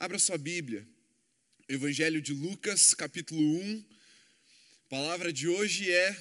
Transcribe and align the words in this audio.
Abra 0.00 0.18
sua 0.18 0.38
Bíblia. 0.38 0.88
Evangelho 1.68 2.22
de 2.22 2.32
Lucas, 2.32 2.94
capítulo 2.94 3.38
1. 3.60 3.84
A 4.86 4.88
palavra 4.88 5.30
de 5.30 5.46
hoje 5.46 5.92
é: 5.92 6.16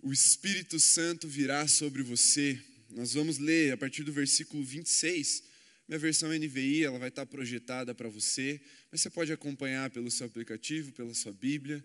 O 0.00 0.10
Espírito 0.10 0.80
Santo 0.80 1.28
virá 1.28 1.68
sobre 1.68 2.02
você. 2.02 2.58
Nós 2.88 3.12
vamos 3.12 3.36
ler 3.36 3.74
a 3.74 3.76
partir 3.76 4.04
do 4.04 4.10
versículo 4.10 4.64
26. 4.64 5.42
Minha 5.86 5.98
versão 5.98 6.32
NVI, 6.32 6.84
ela 6.84 6.98
vai 6.98 7.10
estar 7.10 7.26
projetada 7.26 7.94
para 7.94 8.08
você, 8.08 8.58
mas 8.90 9.02
você 9.02 9.10
pode 9.10 9.30
acompanhar 9.30 9.90
pelo 9.90 10.10
seu 10.10 10.26
aplicativo, 10.26 10.92
pela 10.92 11.12
sua 11.12 11.34
Bíblia. 11.34 11.84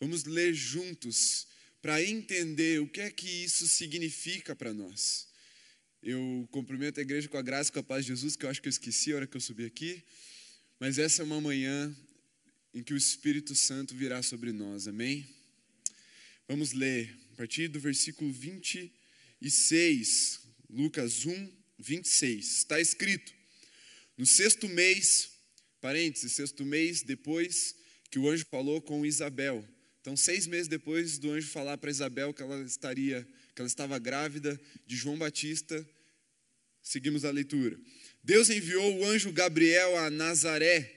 Vamos 0.00 0.24
ler 0.24 0.54
juntos 0.54 1.46
para 1.82 2.02
entender 2.02 2.80
o 2.80 2.88
que 2.88 3.02
é 3.02 3.10
que 3.10 3.28
isso 3.28 3.66
significa 3.68 4.56
para 4.56 4.72
nós. 4.72 5.29
Eu 6.02 6.48
cumprimento 6.50 6.98
a 6.98 7.02
igreja 7.02 7.28
com 7.28 7.36
a 7.36 7.42
graça 7.42 7.68
e 7.68 7.74
com 7.74 7.80
a 7.80 7.82
paz 7.82 8.06
de 8.06 8.12
Jesus, 8.12 8.34
que 8.34 8.46
eu 8.46 8.48
acho 8.48 8.62
que 8.62 8.68
eu 8.68 8.70
esqueci 8.70 9.12
a 9.12 9.16
hora 9.16 9.26
que 9.26 9.36
eu 9.36 9.40
subi 9.40 9.66
aqui. 9.66 10.02
Mas 10.78 10.98
essa 10.98 11.20
é 11.20 11.24
uma 11.26 11.42
manhã 11.42 11.94
em 12.72 12.82
que 12.82 12.94
o 12.94 12.96
Espírito 12.96 13.54
Santo 13.54 13.94
virá 13.94 14.22
sobre 14.22 14.50
nós, 14.50 14.88
amém? 14.88 15.28
Vamos 16.48 16.72
ler 16.72 17.14
a 17.34 17.36
partir 17.36 17.68
do 17.68 17.78
versículo 17.78 18.32
26, 18.32 20.40
Lucas 20.70 21.26
1, 21.26 21.52
26. 21.78 22.46
Está 22.46 22.80
escrito: 22.80 23.34
No 24.16 24.24
sexto 24.24 24.70
mês, 24.70 25.32
parênteses, 25.82 26.32
sexto 26.32 26.64
mês 26.64 27.02
depois 27.02 27.76
que 28.10 28.18
o 28.18 28.26
anjo 28.26 28.46
falou 28.46 28.80
com 28.80 29.04
Isabel. 29.04 29.68
Então, 30.00 30.16
seis 30.16 30.46
meses 30.46 30.66
depois 30.66 31.18
do 31.18 31.30
anjo 31.30 31.48
falar 31.48 31.76
para 31.76 31.90
Isabel 31.90 32.32
que 32.32 32.40
ela 32.40 32.62
estaria 32.62 33.28
que 33.54 33.60
ela 33.60 33.68
estava 33.68 33.98
grávida 33.98 34.60
de 34.86 34.96
João 34.96 35.18
Batista. 35.18 35.86
Seguimos 36.82 37.24
a 37.24 37.30
leitura. 37.30 37.78
Deus 38.22 38.50
enviou 38.50 38.98
o 38.98 39.04
anjo 39.04 39.32
Gabriel 39.32 39.96
a 39.98 40.10
Nazaré, 40.10 40.90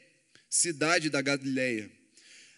cidade 0.50 1.10
da 1.10 1.22
Galileia, 1.22 1.92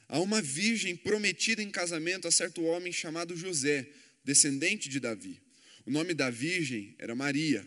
a 0.08 0.20
uma 0.20 0.42
virgem 0.42 0.96
prometida 0.96 1.62
em 1.62 1.72
casamento 1.72 2.28
a 2.28 2.32
certo 2.32 2.64
homem 2.64 2.92
chamado 2.92 3.36
José, 3.36 3.88
descendente 4.24 4.90
de 4.90 5.00
Davi. 5.00 5.42
O 5.86 5.92
nome 5.92 6.14
da 6.14 6.30
virgem 6.30 6.96
era 6.98 7.16
Maria. 7.16 7.66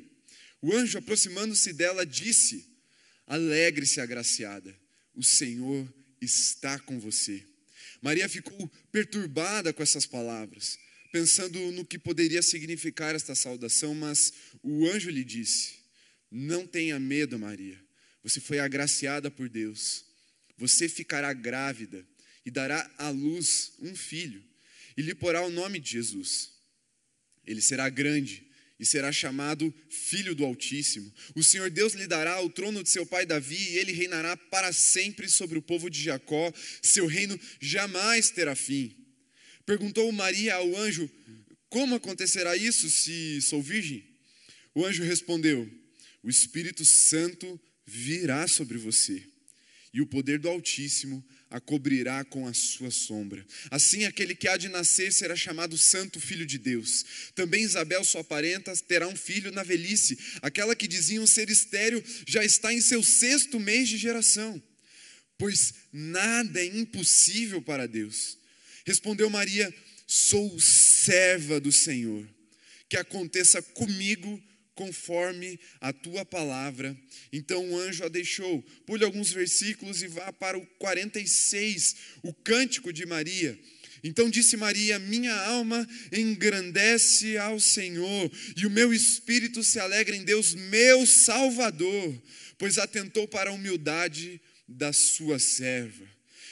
O 0.60 0.72
anjo, 0.72 0.98
aproximando-se 0.98 1.72
dela, 1.72 2.04
disse: 2.04 2.66
Alegre-se, 3.26 4.00
agraciada, 4.00 4.76
o 5.14 5.22
Senhor 5.22 5.92
está 6.20 6.78
com 6.78 6.98
você. 6.98 7.44
Maria 8.00 8.28
ficou 8.28 8.68
perturbada 8.92 9.72
com 9.72 9.82
essas 9.82 10.06
palavras 10.06 10.78
pensando 11.10 11.58
no 11.72 11.84
que 11.84 11.98
poderia 11.98 12.42
significar 12.42 13.14
esta 13.14 13.34
saudação, 13.34 13.94
mas 13.94 14.32
o 14.62 14.86
anjo 14.86 15.10
lhe 15.10 15.24
disse: 15.24 15.74
Não 16.30 16.66
tenha 16.66 16.98
medo, 16.98 17.38
Maria. 17.38 17.82
Você 18.22 18.40
foi 18.40 18.58
agraciada 18.58 19.30
por 19.30 19.48
Deus. 19.48 20.04
Você 20.56 20.88
ficará 20.88 21.32
grávida 21.32 22.06
e 22.44 22.50
dará 22.50 22.90
à 22.98 23.10
luz 23.10 23.72
um 23.80 23.94
filho, 23.94 24.44
e 24.96 25.02
lhe 25.02 25.14
porá 25.14 25.42
o 25.42 25.50
nome 25.50 25.78
de 25.78 25.92
Jesus. 25.92 26.50
Ele 27.46 27.60
será 27.60 27.88
grande 27.88 28.46
e 28.78 28.86
será 28.86 29.10
chamado 29.10 29.74
Filho 29.88 30.34
do 30.34 30.44
Altíssimo. 30.44 31.12
O 31.34 31.42
Senhor 31.42 31.70
Deus 31.70 31.94
lhe 31.94 32.06
dará 32.06 32.40
o 32.40 32.50
trono 32.50 32.82
de 32.82 32.90
seu 32.90 33.04
pai 33.04 33.26
Davi, 33.26 33.56
e 33.56 33.78
ele 33.78 33.92
reinará 33.92 34.36
para 34.36 34.72
sempre 34.72 35.28
sobre 35.28 35.58
o 35.58 35.62
povo 35.62 35.90
de 35.90 36.02
Jacó. 36.02 36.52
Seu 36.82 37.06
reino 37.06 37.38
jamais 37.60 38.30
terá 38.30 38.54
fim. 38.54 38.94
Perguntou 39.68 40.10
Maria 40.10 40.54
ao 40.54 40.76
anjo: 40.78 41.10
Como 41.68 41.94
acontecerá 41.94 42.56
isso 42.56 42.88
se 42.88 43.38
sou 43.42 43.62
virgem? 43.62 44.02
O 44.74 44.86
anjo 44.86 45.02
respondeu: 45.02 45.70
O 46.22 46.30
Espírito 46.30 46.86
Santo 46.86 47.60
virá 47.84 48.48
sobre 48.48 48.78
você, 48.78 49.22
e 49.92 50.00
o 50.00 50.06
poder 50.06 50.38
do 50.38 50.48
Altíssimo 50.48 51.22
a 51.50 51.60
cobrirá 51.60 52.24
com 52.24 52.46
a 52.46 52.54
sua 52.54 52.90
sombra. 52.90 53.46
Assim, 53.70 54.06
aquele 54.06 54.34
que 54.34 54.48
há 54.48 54.56
de 54.56 54.70
nascer 54.70 55.12
será 55.12 55.36
chamado 55.36 55.76
Santo 55.76 56.18
Filho 56.18 56.46
de 56.46 56.56
Deus. 56.56 57.04
Também 57.34 57.62
Isabel, 57.62 58.02
sua 58.04 58.24
parenta, 58.24 58.74
terá 58.74 59.06
um 59.06 59.16
filho 59.16 59.52
na 59.52 59.62
velhice. 59.62 60.18
Aquela 60.40 60.74
que 60.74 60.88
diziam 60.88 61.26
ser 61.26 61.50
estéril 61.50 62.02
já 62.26 62.42
está 62.42 62.72
em 62.72 62.80
seu 62.80 63.02
sexto 63.02 63.60
mês 63.60 63.90
de 63.90 63.98
geração, 63.98 64.62
pois 65.36 65.74
nada 65.92 66.58
é 66.58 66.64
impossível 66.64 67.60
para 67.60 67.86
Deus. 67.86 68.38
Respondeu 68.88 69.28
Maria: 69.28 69.72
Sou 70.06 70.58
serva 70.58 71.60
do 71.60 71.70
Senhor, 71.70 72.26
que 72.88 72.96
aconteça 72.96 73.60
comigo 73.60 74.42
conforme 74.74 75.60
a 75.78 75.92
tua 75.92 76.24
palavra. 76.24 76.96
Então 77.30 77.68
o 77.68 77.78
anjo 77.78 78.02
a 78.02 78.08
deixou. 78.08 78.62
Pule 78.86 79.04
alguns 79.04 79.30
versículos 79.30 80.02
e 80.02 80.06
vá 80.06 80.32
para 80.32 80.56
o 80.56 80.64
46, 80.78 81.96
o 82.22 82.32
cântico 82.32 82.90
de 82.90 83.04
Maria. 83.04 83.58
Então 84.02 84.30
disse 84.30 84.56
Maria: 84.56 84.98
Minha 84.98 85.34
alma 85.34 85.86
engrandece 86.10 87.36
ao 87.36 87.60
Senhor, 87.60 88.32
e 88.56 88.64
o 88.64 88.70
meu 88.70 88.94
espírito 88.94 89.62
se 89.62 89.78
alegra 89.78 90.16
em 90.16 90.24
Deus, 90.24 90.54
meu 90.54 91.04
Salvador, 91.06 92.22
pois 92.56 92.78
atentou 92.78 93.28
para 93.28 93.50
a 93.50 93.52
humildade 93.52 94.40
da 94.66 94.94
sua 94.94 95.38
serva. 95.38 96.08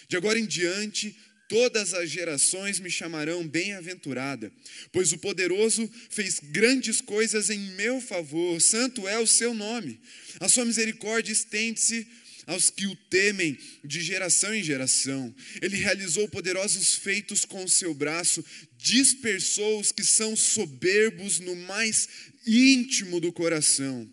De 0.09 0.17
agora 0.17 0.39
em 0.39 0.47
diante, 0.47 1.17
Todas 1.49 1.95
as 1.95 2.11
gerações 2.11 2.81
me 2.81 2.91
chamarão 2.91 3.47
bem-aventurada, 3.47 4.53
pois 4.91 5.13
o 5.13 5.19
poderoso 5.19 5.89
fez 6.11 6.41
grandes 6.43 7.01
coisas 7.01 7.51
em 7.51 7.59
meu 7.77 8.01
favor, 8.01 8.61
santo 8.61 9.07
é 9.07 9.19
o 9.21 9.29
seu 9.29 9.55
nome. 9.55 10.01
A 10.41 10.49
sua 10.49 10.65
misericórdia 10.65 11.33
estende-se 11.33 12.05
aos 12.49 12.69
que 12.69 12.87
o 12.87 12.97
temem 12.97 13.57
de 13.85 14.01
geração 14.01 14.53
em 14.53 14.63
geração. 14.63 15.33
Ele 15.63 15.77
realizou 15.77 16.29
poderosos 16.29 16.97
feitos 16.97 17.45
com 17.45 17.63
o 17.63 17.69
seu 17.69 17.95
braço, 17.95 18.45
dispersou 18.77 19.79
os 19.79 19.93
que 19.93 20.03
são 20.03 20.35
soberbos 20.35 21.39
no 21.39 21.55
mais 21.55 22.09
íntimo 22.45 23.21
do 23.21 23.33
coração. 23.33 24.09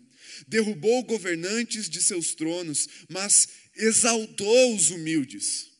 Derrubou 0.46 1.02
governantes 1.02 1.88
de 1.88 2.00
seus 2.00 2.32
tronos, 2.34 2.88
mas 3.08 3.48
exaltou 3.76 4.76
os 4.76 4.90
humildes 4.90 5.73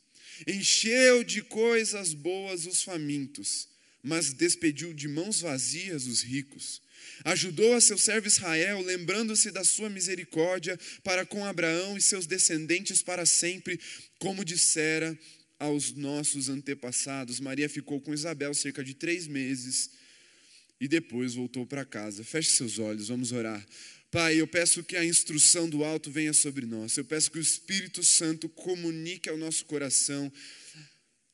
Encheu 0.47 1.25
de 1.25 1.43
coisas 1.43 2.13
boas 2.13 2.67
os 2.67 2.83
famintos, 2.83 3.69
mas 4.03 4.33
despediu 4.33 4.93
de 4.93 5.09
mãos 5.09 5.41
vazias 5.41 6.07
os 6.07 6.23
ricos. 6.23 6.83
Ajudou 7.25 7.75
a 7.75 7.81
seu 7.81 7.97
servo 7.97 8.27
Israel, 8.27 8.83
lembrando-se 8.83 9.51
da 9.51 9.65
sua 9.65 9.89
misericórdia 9.89 10.79
para 11.03 11.25
com 11.25 11.45
Abraão 11.45 11.97
e 11.97 12.03
seus 12.03 12.27
descendentes 12.27 13.03
para 13.03 13.25
sempre, 13.25 13.79
como 14.19 14.45
dissera 14.45 15.19
aos 15.59 15.93
nossos 15.93 16.49
antepassados. 16.49 17.41
Maria 17.41 17.69
ficou 17.69 18.01
com 18.01 18.13
Isabel 18.13 18.53
cerca 18.55 18.83
de 18.83 18.95
três 18.95 19.27
meses 19.27 19.91
e 20.81 20.89
depois 20.89 21.35
voltou 21.35 21.67
para 21.67 21.85
casa. 21.85 22.25
Feche 22.25 22.51
seus 22.51 22.79
olhos, 22.79 23.09
vamos 23.09 23.33
orar. 23.33 23.65
Pai, 24.15 24.41
eu 24.41 24.47
peço 24.47 24.85
que 24.85 24.97
a 24.97 25.05
instrução 25.05 25.69
do 25.69 25.83
alto 25.83 26.09
venha 26.09 26.33
sobre 26.33 26.65
nós. 26.65 26.97
Eu 26.97 27.05
peço 27.05 27.33
que 27.33 27.39
o 27.39 27.43
Espírito 27.43 28.01
Santo 28.05 28.49
comunique 28.49 29.29
ao 29.29 29.37
nosso 29.37 29.65
coração 29.65 30.33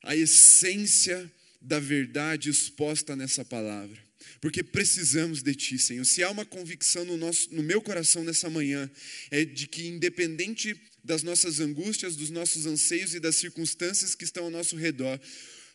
a 0.01 0.15
essência 0.15 1.31
da 1.61 1.79
verdade 1.79 2.49
exposta 2.49 3.15
nessa 3.15 3.45
palavra. 3.45 3.95
Porque 4.41 4.63
precisamos 4.63 5.43
de 5.43 5.53
Ti, 5.53 5.77
Senhor. 5.77 6.03
Se 6.05 6.23
há 6.23 6.31
uma 6.31 6.43
convicção 6.43 7.05
no, 7.05 7.17
nosso, 7.17 7.53
no 7.53 7.61
meu 7.61 7.83
coração 7.83 8.23
nessa 8.23 8.49
manhã, 8.49 8.89
é 9.29 9.45
de 9.45 9.67
que, 9.67 9.85
independente 9.85 10.75
das 11.03 11.21
nossas 11.21 11.59
angústias, 11.59 12.15
dos 12.15 12.31
nossos 12.31 12.65
anseios 12.65 13.13
e 13.13 13.19
das 13.19 13.35
circunstâncias 13.35 14.15
que 14.15 14.23
estão 14.23 14.45
ao 14.45 14.49
nosso 14.49 14.75
redor, 14.75 15.21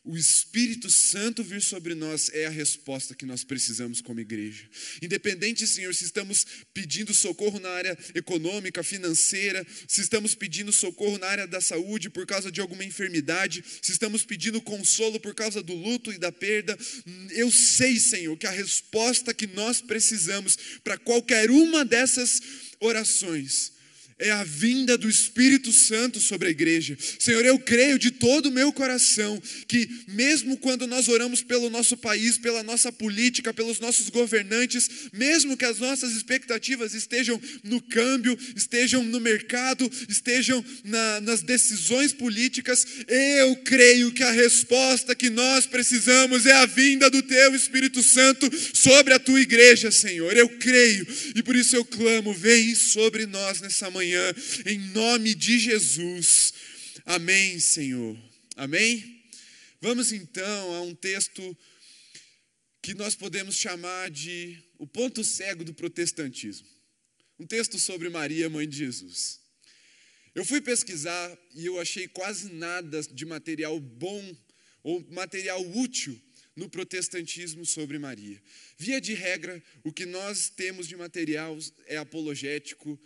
o 0.07 0.17
Espírito 0.17 0.89
Santo 0.89 1.43
vir 1.43 1.61
sobre 1.61 1.95
nós 1.95 2.31
é 2.33 2.47
a 2.47 2.51
resposta 2.51 3.15
que 3.15 3.27
nós 3.27 3.43
precisamos 3.43 4.01
como 4.01 4.21
igreja. 4.21 4.65
Independente, 5.03 5.67
Senhor, 5.67 5.93
se 5.93 6.05
estamos 6.05 6.47
pedindo 6.73 7.13
socorro 7.13 7.59
na 7.59 7.69
área 7.71 7.99
econômica, 8.15 8.85
financeira, 8.85 9.67
se 9.89 10.01
estamos 10.01 10.35
pedindo 10.35 10.73
socorro 10.73 11.19
na 11.19 11.27
área 11.27 11.47
da 11.47 11.61
saúde 11.61 12.09
por 12.09 12.25
causa 12.25 12.53
de 12.53 12.61
alguma 12.61 12.85
enfermidade, 12.85 13.65
se 13.83 13.91
estamos 13.91 14.25
pedindo 14.25 14.63
consolo 14.63 15.19
por 15.19 15.35
causa 15.35 15.61
do 15.61 15.75
luto 15.75 16.13
e 16.13 16.19
da 16.19 16.31
perda, 16.31 16.79
eu 17.33 17.51
sei, 17.51 17.99
Senhor, 17.99 18.37
que 18.37 18.47
a 18.47 18.51
resposta 18.51 19.35
que 19.35 19.49
nós 19.49 19.81
precisamos 19.81 20.57
para 20.85 20.97
qualquer 20.97 21.51
uma 21.51 21.85
dessas 21.85 22.41
orações 22.79 23.76
é 24.19 24.31
a 24.31 24.45
vinda 24.45 24.97
do 24.97 25.11
Espírito 25.11 25.71
Santo 25.73 26.21
sobre 26.21 26.49
a 26.49 26.51
igreja. 26.51 26.97
Senhor, 27.19 27.45
eu 27.45 27.59
creio 27.59 27.99
de 27.99 28.11
todo 28.11 28.47
o 28.47 28.51
meu 28.51 28.73
coração 28.73 29.41
que, 29.69 29.89
mesmo 30.09 30.57
quando 30.57 30.87
nós 30.87 31.07
oramos 31.09 31.43
pelo 31.43 31.69
nosso 31.69 31.99
país, 31.99 32.39
pela 32.39 32.63
nossa 32.63 32.91
política, 32.91 33.53
pelos 33.53 33.79
nossos 33.79 34.09
governantes, 34.09 34.89
mesmo 35.13 35.55
que 35.55 35.67
as 35.67 35.79
nossas 35.79 36.13
expectativas 36.13 36.95
estejam 36.95 37.41
no 37.63 37.81
câmbio, 37.81 38.39
estejam 38.57 39.05
no 39.05 39.21
mercado, 39.21 39.91
estejam 40.09 40.65
na, 40.83 41.21
nas 41.21 41.43
decisões 41.43 42.15
políticas, 42.15 42.87
eu 43.07 43.57
creio 43.57 44.13
que 44.13 44.23
a 44.23 44.33
resposta 44.33 45.15
que 45.15 45.29
nós 45.29 45.67
precisamos 45.67 46.47
é 46.47 46.53
a 46.53 46.65
vinda 46.65 47.11
do 47.11 47.21
Teu 47.23 47.55
Espírito 47.55 48.03
Santo 48.03 48.51
sobre 48.73 49.13
a 49.13 49.19
Tua 49.19 49.41
igreja, 49.41 49.91
Senhor. 49.91 50.35
Eu 50.35 50.49
creio 50.49 51.07
e 51.35 51.43
por 51.43 51.55
isso 51.55 51.77
eu 51.77 51.85
clamo, 51.85 52.33
vem 52.33 52.75
sobre 52.75 53.27
nós 53.27 53.61
nessa 53.61 53.91
manhã 53.91 54.06
manhã, 54.07 54.35
em 54.67 54.79
nome 54.91 55.35
de 55.35 55.59
Jesus. 55.59 56.55
Amém, 57.05 57.59
Senhor. 57.59 58.17
Amém? 58.55 59.21
Vamos 59.81 60.13
então 60.13 60.75
a 60.75 60.81
um 60.83 60.95
texto 60.95 61.57
que 62.81 62.95
nós 62.95 63.17
podemos 63.17 63.57
chamar 63.57 64.11
de 64.11 64.63
o 64.79 64.87
ponto 64.87 65.25
cego 65.25 65.65
do 65.65 65.75
protestantismo. 65.75 66.69
Um 67.39 67.47
texto 67.47 67.79
sobre 67.79 68.09
Maria, 68.09 68.49
mãe 68.49 68.69
de 68.69 68.77
Jesus. 68.77 69.41
Eu 70.35 70.45
fui 70.45 70.61
pesquisar 70.61 71.37
e 71.55 71.67
eu 71.67 71.81
achei 71.81 72.07
quase 72.07 72.53
nada 72.53 73.03
de 73.03 73.25
material 73.25 73.81
bom 73.81 74.37
ou 74.85 75.05
material 75.11 75.61
útil 75.73 76.21
no 76.57 76.71
protestantismo 76.71 77.67
sobre 77.67 77.99
Maria. 77.99 78.41
Via 78.79 79.01
de 79.01 79.13
regra, 79.13 79.63
o 79.85 79.93
que 79.93 80.07
nós 80.07 80.49
temos 80.49 80.89
de 80.89 80.97
material 80.97 81.59
é 81.87 81.99
apologético, 81.99 82.99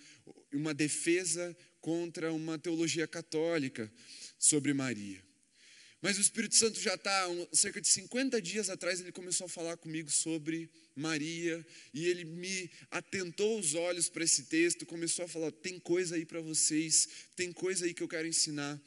uma 0.52 0.74
defesa 0.74 1.56
contra 1.80 2.32
uma 2.32 2.58
teologia 2.58 3.06
católica 3.06 3.90
sobre 4.38 4.72
Maria. 4.72 5.22
Mas 6.02 6.16
o 6.16 6.20
Espírito 6.20 6.54
Santo 6.54 6.80
já 6.80 6.94
está, 6.94 7.26
cerca 7.52 7.78
de 7.78 7.86
50 7.88 8.40
dias 8.40 8.70
atrás, 8.70 9.00
ele 9.00 9.12
começou 9.12 9.44
a 9.44 9.48
falar 9.48 9.76
comigo 9.76 10.10
sobre 10.10 10.70
Maria, 10.96 11.64
e 11.92 12.06
ele 12.06 12.24
me 12.24 12.70
atentou 12.90 13.58
os 13.58 13.74
olhos 13.74 14.08
para 14.08 14.24
esse 14.24 14.44
texto, 14.44 14.86
começou 14.86 15.26
a 15.26 15.28
falar: 15.28 15.52
tem 15.52 15.78
coisa 15.78 16.16
aí 16.16 16.24
para 16.24 16.40
vocês, 16.40 17.06
tem 17.36 17.52
coisa 17.52 17.84
aí 17.84 17.92
que 17.92 18.02
eu 18.02 18.08
quero 18.08 18.26
ensinar. 18.26 18.80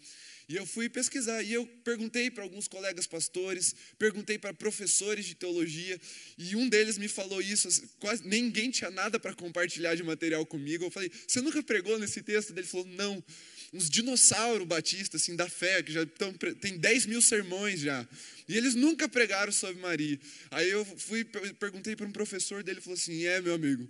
E 0.50 0.56
eu 0.56 0.66
fui 0.66 0.90
pesquisar 0.90 1.42
e 1.42 1.54
eu 1.54 1.66
perguntei 1.84 2.30
para 2.30 2.44
alguns 2.44 2.68
colegas 2.68 3.08
pastores, 3.08 3.74
perguntei 3.98 4.38
para 4.38 4.54
professores 4.54 5.26
de 5.26 5.36
teologia, 5.36 6.00
e 6.38 6.56
um 6.56 6.68
deles 6.68 6.98
me 6.98 7.08
falou 7.08 7.42
isso, 7.42 7.68
assim, 7.68 7.88
quase 8.00 8.28
ninguém 8.28 8.70
tinha 8.70 8.92
nada 8.92 9.20
para 9.20 9.34
compartilhar 9.34 9.96
de 9.96 10.04
material 10.04 10.46
comigo. 10.46 10.84
Eu 10.84 10.92
falei: 10.92 11.12
"Você 11.28 11.42
nunca 11.42 11.64
pregou 11.64 11.98
nesse 11.98 12.22
texto?" 12.22 12.52
Ele 12.52 12.64
falou: 12.64 12.86
"Não." 12.88 13.24
Uns 13.72 13.90
dinossauros 13.90 14.68
batistas 14.68 15.22
assim 15.22 15.36
da 15.36 15.50
fé 15.50 15.82
que 15.82 15.92
já 15.92 16.04
estão 16.04 16.32
tem 16.62 16.78
10 16.78 17.08
mil 17.08 17.22
sermões 17.22 17.80
já. 17.80 18.08
E 18.48 18.56
eles 18.56 18.76
nunca 18.76 19.10
pregaram 19.10 19.52
sobre 19.52 19.82
Maria. 19.82 20.20
Aí 20.52 20.70
eu 20.70 20.86
fui 20.86 21.26
perguntei 21.26 21.96
para 21.96 22.06
um 22.06 22.12
professor 22.12 22.62
dele, 22.62 22.82
falou 22.82 22.98
assim: 22.98 23.26
"É, 23.26 23.42
meu 23.42 23.56
amigo, 23.56 23.90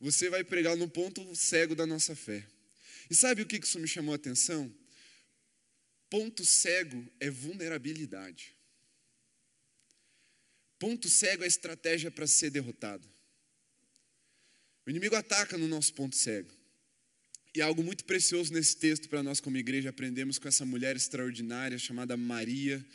você 0.00 0.30
vai 0.30 0.44
pregar 0.44 0.76
no 0.76 0.88
ponto 0.88 1.34
cego 1.34 1.74
da 1.74 1.84
nossa 1.84 2.14
fé." 2.14 2.46
E 3.10 3.14
sabe 3.14 3.42
o 3.42 3.46
que 3.46 3.56
isso 3.56 3.78
me 3.80 3.88
chamou 3.88 4.12
a 4.12 4.16
atenção? 4.16 4.72
Ponto 6.14 6.44
cego 6.44 7.04
é 7.18 7.28
vulnerabilidade. 7.28 8.54
Ponto 10.78 11.08
cego 11.08 11.42
é 11.42 11.46
estratégia 11.48 12.08
para 12.08 12.24
ser 12.24 12.50
derrotado. 12.50 13.04
O 14.86 14.90
inimigo 14.90 15.16
ataca 15.16 15.58
no 15.58 15.66
nosso 15.66 15.92
ponto 15.92 16.14
cego. 16.14 16.52
E 17.52 17.60
algo 17.60 17.82
muito 17.82 18.04
precioso 18.04 18.52
nesse 18.52 18.76
texto 18.76 19.08
para 19.08 19.24
nós, 19.24 19.40
como 19.40 19.56
igreja, 19.56 19.90
aprendemos 19.90 20.38
com 20.38 20.46
essa 20.46 20.64
mulher 20.64 20.94
extraordinária 20.94 21.80
chamada 21.80 22.16
Maria, 22.16 22.86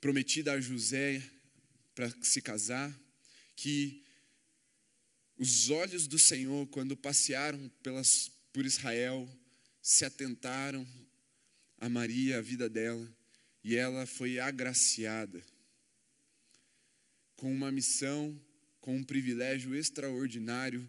prometida 0.00 0.54
a 0.54 0.60
José 0.60 1.22
para 1.94 2.10
se 2.24 2.42
casar, 2.42 2.92
que 3.54 4.04
os 5.38 5.70
olhos 5.70 6.08
do 6.08 6.18
Senhor, 6.18 6.66
quando 6.70 6.96
passearam 6.96 7.68
pelas, 7.84 8.32
por 8.52 8.66
Israel, 8.66 9.28
se 9.80 10.04
atentaram 10.04 10.84
a 11.82 11.88
Maria, 11.88 12.38
a 12.38 12.40
vida 12.40 12.70
dela, 12.70 13.12
e 13.64 13.74
ela 13.74 14.06
foi 14.06 14.38
agraciada 14.38 15.44
com 17.34 17.52
uma 17.52 17.72
missão, 17.72 18.40
com 18.80 18.94
um 18.96 19.02
privilégio 19.02 19.74
extraordinário, 19.74 20.88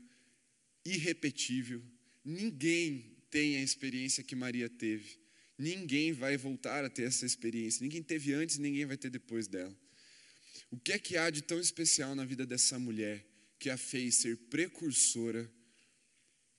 irrepetível. 0.85 1.83
Ninguém 2.23 3.17
tem 3.31 3.57
a 3.57 3.63
experiência 3.63 4.23
que 4.23 4.35
Maria 4.35 4.69
teve. 4.69 5.17
Ninguém 5.57 6.13
vai 6.13 6.37
voltar 6.37 6.85
a 6.85 6.89
ter 6.91 7.05
essa 7.05 7.25
experiência. 7.25 7.81
Ninguém 7.81 8.03
teve 8.03 8.31
antes, 8.31 8.59
ninguém 8.59 8.85
vai 8.85 8.95
ter 8.95 9.09
depois 9.09 9.47
dela. 9.47 9.75
O 10.69 10.77
que 10.77 10.91
é 10.93 10.99
que 10.99 11.17
há 11.17 11.31
de 11.31 11.41
tão 11.41 11.59
especial 11.59 12.13
na 12.13 12.23
vida 12.23 12.45
dessa 12.45 12.77
mulher 12.77 13.25
que 13.57 13.71
a 13.71 13.77
fez 13.77 14.17
ser 14.17 14.37
precursora 14.37 15.51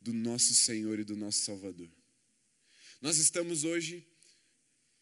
do 0.00 0.12
nosso 0.12 0.54
Senhor 0.54 0.98
e 0.98 1.04
do 1.04 1.14
nosso 1.14 1.44
Salvador? 1.44 1.88
Nós 3.00 3.18
estamos 3.18 3.62
hoje 3.62 4.04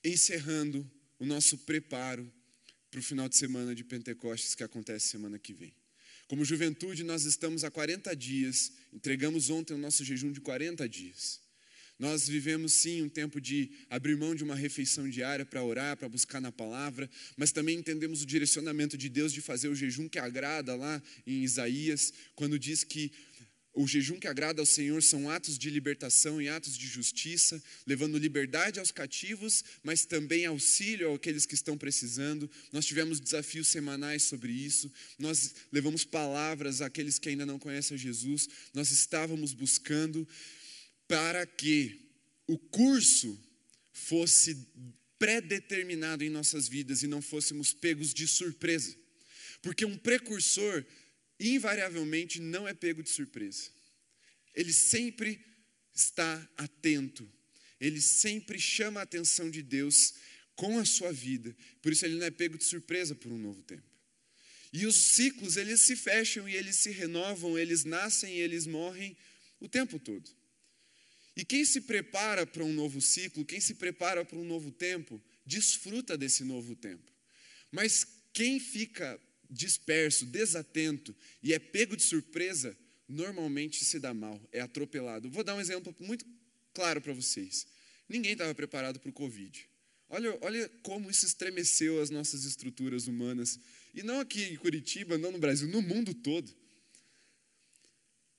encerrando 0.04 0.88
o 1.18 1.24
nosso 1.24 1.58
preparo 1.58 2.30
para 2.90 3.00
o 3.00 3.02
final 3.02 3.28
de 3.28 3.36
semana 3.36 3.74
de 3.74 3.84
Pentecostes 3.84 4.54
que 4.54 4.62
acontece 4.62 5.08
semana 5.08 5.38
que 5.38 5.54
vem. 5.54 5.74
Como 6.28 6.44
juventude, 6.44 7.02
nós 7.02 7.24
estamos 7.24 7.64
há 7.64 7.70
40 7.70 8.14
dias, 8.16 8.72
entregamos 8.92 9.50
ontem 9.50 9.74
o 9.74 9.78
nosso 9.78 10.04
jejum 10.04 10.32
de 10.32 10.40
40 10.40 10.88
dias. 10.88 11.40
Nós 11.98 12.26
vivemos 12.26 12.72
sim 12.72 13.02
um 13.02 13.08
tempo 13.08 13.40
de 13.40 13.70
abrir 13.88 14.16
mão 14.16 14.34
de 14.34 14.42
uma 14.42 14.56
refeição 14.56 15.08
diária 15.08 15.44
para 15.44 15.62
orar, 15.62 15.96
para 15.96 16.08
buscar 16.08 16.40
na 16.40 16.50
palavra, 16.50 17.08
mas 17.36 17.52
também 17.52 17.78
entendemos 17.78 18.22
o 18.22 18.26
direcionamento 18.26 18.98
de 18.98 19.08
Deus 19.08 19.32
de 19.32 19.40
fazer 19.40 19.68
o 19.68 19.74
jejum 19.74 20.08
que 20.08 20.18
agrada 20.18 20.74
lá 20.74 21.02
em 21.26 21.44
Isaías, 21.44 22.12
quando 22.34 22.58
diz 22.58 22.82
que 22.82 23.12
o 23.74 23.86
jejum 23.86 24.18
que 24.18 24.28
agrada 24.28 24.60
ao 24.60 24.66
Senhor 24.66 25.02
são 25.02 25.30
atos 25.30 25.58
de 25.58 25.70
libertação 25.70 26.42
e 26.42 26.48
atos 26.48 26.76
de 26.76 26.86
justiça, 26.86 27.62
levando 27.86 28.18
liberdade 28.18 28.78
aos 28.78 28.90
cativos, 28.90 29.64
mas 29.82 30.04
também 30.04 30.44
auxílio 30.44 31.14
àqueles 31.14 31.46
que 31.46 31.54
estão 31.54 31.78
precisando. 31.78 32.50
Nós 32.70 32.84
tivemos 32.84 33.18
desafios 33.18 33.68
semanais 33.68 34.24
sobre 34.24 34.52
isso, 34.52 34.92
nós 35.18 35.54
levamos 35.72 36.04
palavras 36.04 36.82
àqueles 36.82 37.18
que 37.18 37.30
ainda 37.30 37.46
não 37.46 37.58
conhecem 37.58 37.96
Jesus, 37.96 38.48
nós 38.74 38.90
estávamos 38.90 39.54
buscando 39.54 40.28
para 41.08 41.46
que 41.46 41.98
o 42.46 42.58
curso 42.58 43.38
fosse 43.92 44.66
predeterminado 45.18 46.24
em 46.24 46.28
nossas 46.28 46.68
vidas 46.68 47.02
e 47.02 47.06
não 47.06 47.22
fôssemos 47.22 47.72
pegos 47.72 48.12
de 48.12 48.26
surpresa. 48.26 48.94
Porque 49.62 49.84
um 49.84 49.96
precursor 49.96 50.84
invariavelmente 51.50 52.40
não 52.40 52.66
é 52.66 52.74
pego 52.74 53.02
de 53.02 53.10
surpresa. 53.10 53.70
Ele 54.54 54.72
sempre 54.72 55.44
está 55.94 56.48
atento, 56.56 57.30
ele 57.80 58.00
sempre 58.00 58.58
chama 58.58 59.00
a 59.00 59.02
atenção 59.02 59.50
de 59.50 59.62
Deus 59.62 60.14
com 60.54 60.78
a 60.78 60.84
sua 60.84 61.12
vida. 61.12 61.54
Por 61.80 61.92
isso 61.92 62.04
ele 62.04 62.16
não 62.16 62.26
é 62.26 62.30
pego 62.30 62.56
de 62.56 62.64
surpresa 62.64 63.14
por 63.14 63.32
um 63.32 63.38
novo 63.38 63.62
tempo. 63.62 63.90
E 64.72 64.86
os 64.86 64.96
ciclos, 64.96 65.56
eles 65.56 65.80
se 65.82 65.94
fecham 65.96 66.48
e 66.48 66.54
eles 66.54 66.76
se 66.76 66.90
renovam, 66.90 67.58
eles 67.58 67.84
nascem 67.84 68.34
e 68.34 68.40
eles 68.40 68.66
morrem 68.66 69.16
o 69.60 69.68
tempo 69.68 69.98
todo. 69.98 70.30
E 71.36 71.44
quem 71.44 71.64
se 71.64 71.82
prepara 71.82 72.46
para 72.46 72.64
um 72.64 72.72
novo 72.72 73.00
ciclo, 73.00 73.44
quem 73.44 73.60
se 73.60 73.74
prepara 73.74 74.24
para 74.24 74.38
um 74.38 74.44
novo 74.44 74.70
tempo, 74.70 75.22
desfruta 75.44 76.16
desse 76.16 76.44
novo 76.44 76.74
tempo. 76.74 77.10
Mas 77.70 78.06
quem 78.32 78.60
fica 78.60 79.20
disperso, 79.52 80.24
desatento 80.24 81.14
e 81.42 81.52
é 81.52 81.58
pego 81.58 81.96
de 81.96 82.02
surpresa, 82.02 82.76
normalmente 83.06 83.84
se 83.84 83.98
dá 83.98 84.14
mal, 84.14 84.40
é 84.50 84.60
atropelado. 84.60 85.30
Vou 85.30 85.44
dar 85.44 85.54
um 85.54 85.60
exemplo 85.60 85.94
muito 86.00 86.24
claro 86.72 87.00
para 87.00 87.12
vocês. 87.12 87.66
Ninguém 88.08 88.32
estava 88.32 88.54
preparado 88.54 88.98
para 88.98 89.10
o 89.10 89.12
Covid. 89.12 89.68
Olha, 90.08 90.38
olha 90.42 90.68
como 90.82 91.10
isso 91.10 91.24
estremeceu 91.24 92.00
as 92.00 92.10
nossas 92.10 92.44
estruturas 92.44 93.06
humanas. 93.06 93.58
E 93.94 94.02
não 94.02 94.20
aqui 94.20 94.42
em 94.44 94.56
Curitiba, 94.56 95.16
não 95.18 95.32
no 95.32 95.38
Brasil, 95.38 95.68
no 95.68 95.82
mundo 95.82 96.14
todo. 96.14 96.54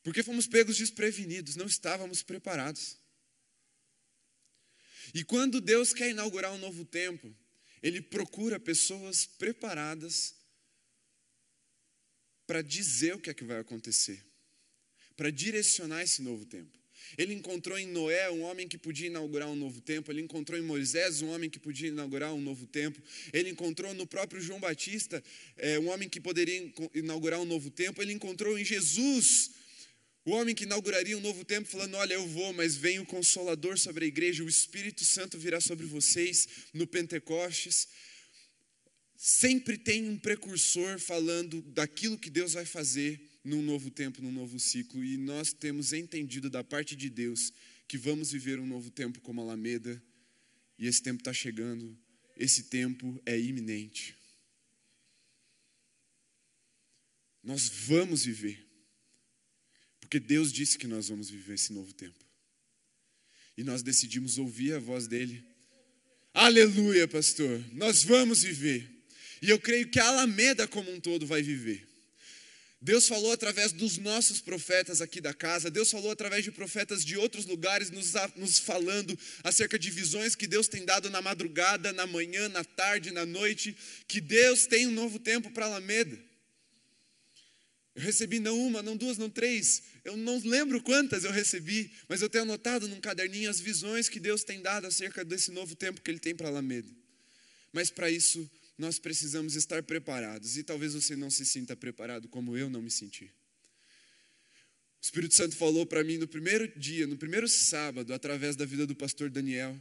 Porque 0.04 0.22
fomos 0.22 0.48
pegos 0.48 0.78
desprevenidos, 0.78 1.56
não 1.56 1.66
estávamos 1.66 2.22
preparados. 2.22 2.98
E 5.14 5.24
quando 5.24 5.62
Deus 5.62 5.94
quer 5.94 6.10
inaugurar 6.10 6.52
um 6.54 6.58
novo 6.58 6.86
tempo, 6.86 7.34
Ele 7.82 8.02
procura 8.02 8.60
pessoas 8.60 9.26
preparadas 9.26 10.36
para 12.46 12.62
dizer 12.62 13.16
o 13.16 13.20
que 13.20 13.30
é 13.30 13.34
que 13.34 13.44
vai 13.44 13.60
acontecer, 13.60 14.24
para 15.16 15.30
direcionar 15.30 16.02
esse 16.02 16.22
novo 16.22 16.46
tempo. 16.46 16.84
Ele 17.18 17.34
encontrou 17.34 17.78
em 17.78 17.88
Noé 17.88 18.32
um 18.32 18.42
homem 18.42 18.68
que 18.68 18.78
podia 18.78 19.08
inaugurar 19.08 19.50
um 19.50 19.56
novo 19.56 19.82
tempo, 19.82 20.12
ele 20.12 20.22
encontrou 20.22 20.60
em 20.60 20.64
Moisés 20.64 21.22
um 21.22 21.30
homem 21.30 21.50
que 21.50 21.60
podia 21.60 21.90
inaugurar 21.90 22.34
um 22.34 22.42
novo 22.42 22.66
tempo, 22.66 23.02
ele 23.32 23.50
encontrou 23.50 23.94
no 23.94 24.08
próprio 24.08 24.42
João 24.42 24.60
Batista 24.60 25.24
é, 25.58 25.80
um 25.80 25.90
homem 25.90 26.08
que 26.08 26.20
poderia 26.20 26.72
inaugurar 26.94 27.40
um 27.40 27.46
novo 27.46 27.70
tempo, 27.70 28.02
ele 28.02 28.14
encontrou 28.14 28.58
em 28.58 28.66
Jesus 28.66 29.52
o 30.26 30.32
homem 30.32 30.56
que 30.56 30.64
inauguraria 30.64 31.18
um 31.18 31.22
novo 31.22 31.44
tempo, 31.44 31.68
falando: 31.68 31.96
Olha, 31.96 32.14
eu 32.14 32.26
vou, 32.26 32.54
mas 32.54 32.78
vem 32.78 32.98
o 33.00 33.06
Consolador 33.06 33.78
sobre 33.78 34.06
a 34.06 34.08
igreja, 34.08 34.44
o 34.44 34.48
Espírito 34.48 35.04
Santo 35.04 35.38
virá 35.38 35.60
sobre 35.60 35.86
vocês 35.86 36.48
no 36.74 36.88
Pentecostes 36.88 37.90
sempre 39.26 39.78
tem 39.78 40.10
um 40.10 40.20
precursor 40.20 41.00
falando 41.00 41.62
daquilo 41.62 42.20
que 42.20 42.30
Deus 42.30 42.52
vai 42.52 42.66
fazer 42.66 43.22
num 43.42 43.62
novo 43.62 43.90
tempo, 43.90 44.22
num 44.22 44.34
novo 44.34 44.60
ciclo, 44.60 45.02
e 45.02 45.16
nós 45.16 45.54
temos 45.54 45.94
entendido 45.94 46.50
da 46.50 46.62
parte 46.62 46.94
de 46.94 47.10
Deus 47.10 47.54
que 47.88 47.98
vamos 47.98 48.34
viver 48.34 48.60
um 48.60 48.66
novo 48.66 48.92
tempo 48.92 49.22
como 49.22 49.40
Alameda, 49.40 50.04
e 50.78 50.88
esse 50.88 51.02
tempo 51.02 51.22
está 51.22 51.32
chegando, 51.32 51.98
esse 52.36 52.64
tempo 52.64 53.18
é 53.26 53.40
iminente. 53.40 54.14
Nós 57.42 57.70
vamos 57.70 58.26
viver, 58.26 58.62
porque 60.02 60.20
Deus 60.20 60.52
disse 60.52 60.78
que 60.78 60.86
nós 60.86 61.08
vamos 61.08 61.30
viver 61.30 61.54
esse 61.54 61.72
novo 61.72 61.94
tempo. 61.94 62.26
E 63.56 63.64
nós 63.64 63.82
decidimos 63.82 64.38
ouvir 64.38 64.74
a 64.74 64.80
voz 64.80 65.08
dele. 65.08 65.42
Aleluia, 66.34 67.08
pastor. 67.08 67.64
Nós 67.72 68.04
vamos 68.04 68.44
viver. 68.44 69.03
E 69.44 69.50
eu 69.50 69.60
creio 69.60 69.90
que 69.90 70.00
a 70.00 70.08
Alameda 70.08 70.66
como 70.66 70.90
um 70.90 71.02
todo 71.02 71.28
vai 71.28 71.42
viver. 71.42 71.86
Deus 72.80 73.10
falou 73.10 73.34
através 73.34 73.74
dos 73.74 73.98
nossos 73.98 74.40
profetas 74.40 75.02
aqui 75.02 75.20
da 75.20 75.34
casa, 75.34 75.70
Deus 75.70 75.92
falou 75.92 76.12
através 76.12 76.46
de 76.46 76.52
profetas 76.52 77.04
de 77.04 77.18
outros 77.18 77.46
lugares, 77.46 77.90
nos, 77.90 78.14
nos, 78.38 78.58
falando 78.58 79.20
acerca 79.44 79.78
de 79.78 79.90
visões 79.90 80.34
que 80.34 80.48
Deus 80.48 80.70
tem 80.70 80.86
dado 80.86 81.10
na 81.10 81.22
madrugada, 81.22 81.92
na 81.92 82.08
manhã, 82.08 82.48
na 82.48 82.64
tarde, 82.64 83.12
na 83.12 83.26
noite, 83.26 83.76
que 84.08 84.22
Deus 84.22 84.66
tem 84.66 84.88
um 84.88 84.92
novo 84.92 85.20
tempo 85.20 85.52
para 85.52 85.66
Alameda. 85.66 86.18
Eu 87.96 88.02
recebi 88.02 88.40
não 88.40 88.58
uma, 88.58 88.82
não 88.82 88.96
duas, 88.96 89.18
não 89.18 89.30
três, 89.30 89.84
eu 90.06 90.16
não 90.16 90.40
lembro 90.40 90.82
quantas 90.82 91.26
eu 91.26 91.32
recebi, 91.32 91.92
mas 92.08 92.22
eu 92.22 92.30
tenho 92.30 92.46
anotado 92.46 92.88
num 92.88 93.02
caderninho 93.02 93.50
as 93.50 93.60
visões 93.60 94.08
que 94.08 94.22
Deus 94.22 94.46
tem 94.46 94.62
dado 94.62 94.88
acerca 94.88 95.26
desse 95.26 95.52
novo 95.52 95.76
tempo 95.76 96.00
que 96.00 96.10
Ele 96.10 96.20
tem 96.20 96.34
para 96.34 96.48
Alameda. 96.48 96.90
Mas 97.74 97.90
para 97.90 98.10
isso, 98.10 98.50
nós 98.78 99.00
precisamos 99.00 99.56
estar 99.56 99.84
preparados, 99.84 100.58
e 100.58 100.64
talvez 100.64 100.94
você 100.94 101.16
não 101.16 101.30
se 101.30 101.46
sinta 101.46 101.76
preparado 101.76 102.28
como 102.28 102.58
eu 102.58 102.70
não 102.70 102.82
me 102.82 102.92
senti. 102.92 103.26
O 103.26 103.32
Espírito 105.04 105.36
Santo 105.36 105.56
falou 105.56 105.86
para 105.86 106.04
mim 106.04 106.18
no 106.18 106.28
primeiro 106.28 106.68
dia, 106.80 107.06
no 107.06 107.18
primeiro 107.18 107.48
sábado, 107.48 108.14
através 108.14 108.56
da 108.56 108.66
vida 108.66 108.88
do 108.88 108.96
pastor 108.96 109.30
Daniel, 109.30 109.80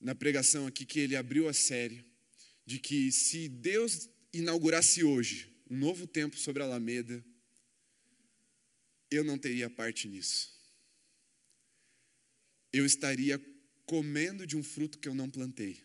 na 0.00 0.14
pregação 0.14 0.66
aqui, 0.66 0.84
que 0.84 1.00
ele 1.00 1.16
abriu 1.16 1.48
a 1.48 1.52
série, 1.52 2.04
de 2.66 2.78
que 2.78 3.12
se 3.12 3.48
Deus 3.48 4.08
inaugurasse 4.32 5.04
hoje 5.04 5.54
um 5.70 5.76
novo 5.76 6.06
tempo 6.06 6.36
sobre 6.36 6.62
a 6.62 6.66
Alameda, 6.66 7.24
eu 9.10 9.22
não 9.22 9.38
teria 9.38 9.70
parte 9.70 10.08
nisso. 10.08 10.52
Eu 12.72 12.84
estaria 12.84 13.40
comendo 13.86 14.46
de 14.46 14.56
um 14.56 14.62
fruto 14.62 14.98
que 14.98 15.08
eu 15.08 15.14
não 15.14 15.30
plantei. 15.30 15.80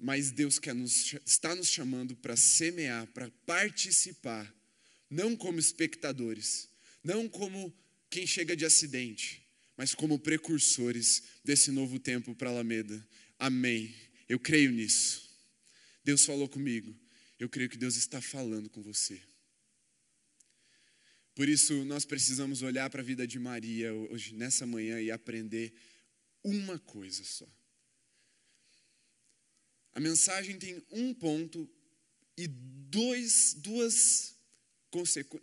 Mas 0.00 0.30
Deus 0.30 0.58
quer 0.58 0.74
nos, 0.74 1.14
está 1.26 1.54
nos 1.54 1.68
chamando 1.68 2.16
para 2.16 2.34
semear, 2.34 3.06
para 3.08 3.30
participar, 3.44 4.52
não 5.10 5.36
como 5.36 5.58
espectadores, 5.58 6.68
não 7.04 7.28
como 7.28 7.72
quem 8.08 8.26
chega 8.26 8.56
de 8.56 8.64
acidente, 8.64 9.46
mas 9.76 9.94
como 9.94 10.18
precursores 10.18 11.22
desse 11.44 11.70
novo 11.70 11.98
tempo 11.98 12.34
para 12.34 12.48
Alameda. 12.48 13.06
Amém. 13.38 13.94
Eu 14.26 14.38
creio 14.38 14.70
nisso. 14.70 15.28
Deus 16.02 16.24
falou 16.24 16.48
comigo. 16.48 16.98
Eu 17.38 17.48
creio 17.48 17.68
que 17.68 17.76
Deus 17.76 17.96
está 17.96 18.20
falando 18.20 18.68
com 18.70 18.82
você. 18.82 19.20
Por 21.34 21.48
isso, 21.48 21.84
nós 21.84 22.04
precisamos 22.04 22.62
olhar 22.62 22.90
para 22.90 23.00
a 23.00 23.04
vida 23.04 23.26
de 23.26 23.38
Maria 23.38 23.94
hoje, 23.94 24.34
nessa 24.34 24.66
manhã, 24.66 25.00
e 25.00 25.10
aprender 25.10 25.72
uma 26.42 26.78
coisa 26.78 27.24
só. 27.24 27.46
A 29.94 30.00
mensagem 30.00 30.58
tem 30.58 30.82
um 30.90 31.12
ponto 31.12 31.68
e 32.36 32.46
dois, 32.46 33.54
duas 33.54 34.36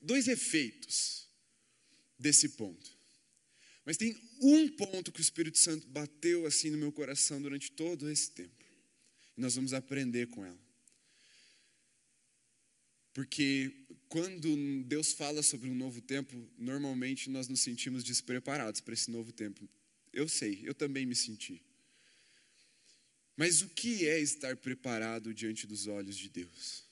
dois 0.01 0.27
efeitos 0.27 1.27
desse 2.19 2.49
ponto. 2.49 2.97
Mas 3.85 3.95
tem 3.95 4.15
um 4.41 4.67
ponto 4.67 5.11
que 5.11 5.19
o 5.19 5.21
Espírito 5.21 5.57
Santo 5.57 5.87
bateu 5.87 6.45
assim 6.45 6.69
no 6.69 6.77
meu 6.77 6.91
coração 6.91 7.41
durante 7.41 7.71
todo 7.71 8.09
esse 8.09 8.31
tempo. 8.31 8.65
E 9.37 9.39
nós 9.39 9.55
vamos 9.55 9.73
aprender 9.73 10.27
com 10.27 10.43
ela. 10.43 10.59
Porque 13.13 13.73
quando 14.09 14.83
Deus 14.83 15.13
fala 15.13 15.41
sobre 15.41 15.69
um 15.69 15.75
novo 15.75 16.01
tempo, 16.01 16.35
normalmente 16.57 17.29
nós 17.29 17.47
nos 17.47 17.61
sentimos 17.61 18.03
despreparados 18.03 18.81
para 18.81 18.93
esse 18.93 19.09
novo 19.09 19.31
tempo. 19.31 19.67
Eu 20.11 20.27
sei, 20.27 20.61
eu 20.63 20.75
também 20.75 21.05
me 21.05 21.15
senti. 21.15 21.61
Mas 23.37 23.61
o 23.61 23.69
que 23.69 24.07
é 24.07 24.19
estar 24.19 24.57
preparado 24.57 25.31
diante 25.31 25.67
dos 25.67 25.85
olhos 25.85 26.17
de 26.17 26.27
Deus? 26.27 26.83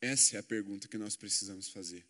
Essa 0.00 0.36
é 0.36 0.38
a 0.40 0.42
pergunta 0.42 0.88
que 0.88 0.96
nós 0.96 1.14
precisamos 1.14 1.68
fazer. 1.68 2.04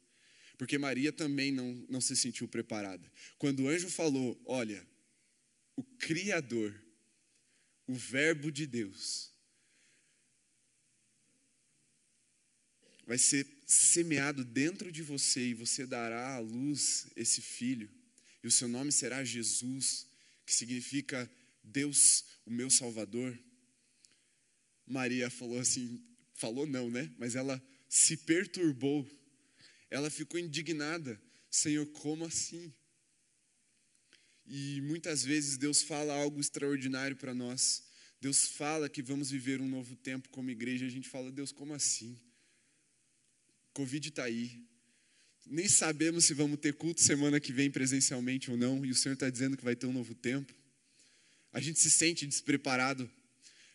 Porque 0.56 0.78
Maria 0.78 1.12
também 1.12 1.50
não, 1.50 1.74
não 1.88 2.00
se 2.00 2.14
sentiu 2.14 2.46
preparada. 2.46 3.10
Quando 3.38 3.64
o 3.64 3.68
anjo 3.68 3.90
falou: 3.90 4.40
Olha, 4.46 4.86
o 5.74 5.82
Criador, 5.82 6.72
o 7.88 7.94
Verbo 7.94 8.52
de 8.52 8.66
Deus, 8.66 9.32
vai 13.04 13.18
ser 13.18 13.44
semeado 13.66 14.44
dentro 14.44 14.92
de 14.92 15.02
você 15.02 15.48
e 15.48 15.54
você 15.54 15.84
dará 15.84 16.36
à 16.36 16.38
luz 16.38 17.08
esse 17.16 17.42
filho, 17.42 17.90
e 18.44 18.46
o 18.46 18.50
seu 18.50 18.68
nome 18.68 18.92
será 18.92 19.24
Jesus, 19.24 20.06
que 20.46 20.52
significa 20.52 21.28
Deus, 21.70 22.24
o 22.44 22.50
meu 22.50 22.70
Salvador. 22.70 23.38
Maria 24.86 25.30
falou 25.30 25.58
assim, 25.58 26.02
falou 26.34 26.66
não, 26.66 26.90
né? 26.90 27.12
Mas 27.18 27.36
ela 27.36 27.62
se 27.88 28.16
perturbou. 28.16 29.08
Ela 29.90 30.10
ficou 30.10 30.38
indignada. 30.38 31.20
Senhor, 31.50 31.86
como 31.86 32.24
assim? 32.24 32.72
E 34.46 34.80
muitas 34.82 35.24
vezes 35.24 35.56
Deus 35.56 35.82
fala 35.82 36.14
algo 36.14 36.40
extraordinário 36.40 37.16
para 37.16 37.34
nós. 37.34 37.84
Deus 38.20 38.48
fala 38.48 38.88
que 38.88 39.02
vamos 39.02 39.30
viver 39.30 39.60
um 39.60 39.68
novo 39.68 39.96
tempo 39.96 40.28
como 40.30 40.50
igreja. 40.50 40.86
A 40.86 40.90
gente 40.90 41.08
fala, 41.08 41.30
Deus, 41.30 41.52
como 41.52 41.72
assim? 41.72 42.18
Covid 43.72 44.08
está 44.08 44.24
aí. 44.24 44.64
Nem 45.46 45.68
sabemos 45.68 46.24
se 46.24 46.34
vamos 46.34 46.58
ter 46.58 46.74
culto 46.74 47.00
semana 47.00 47.40
que 47.40 47.52
vem 47.52 47.70
presencialmente 47.70 48.50
ou 48.50 48.56
não. 48.56 48.84
E 48.84 48.90
o 48.90 48.94
Senhor 48.94 49.14
está 49.14 49.30
dizendo 49.30 49.56
que 49.56 49.64
vai 49.64 49.74
ter 49.76 49.86
um 49.86 49.92
novo 49.92 50.14
tempo 50.14 50.59
a 51.52 51.60
gente 51.60 51.80
se 51.80 51.90
sente 51.90 52.26
despreparado, 52.26 53.10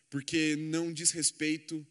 porque 0.09 0.55
não 0.55 0.93
diz 0.93 1.11
respeito 1.11 1.85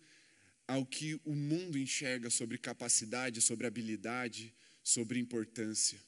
ao 0.66 0.86
que 0.86 1.20
o 1.24 1.34
mundo 1.34 1.78
enxerga 1.78 2.30
sobre 2.30 2.56
capacidade, 2.56 3.40
sobre 3.40 3.66
habilidade, 3.66 4.52
sobre 4.82 5.18
importância. 5.18 6.00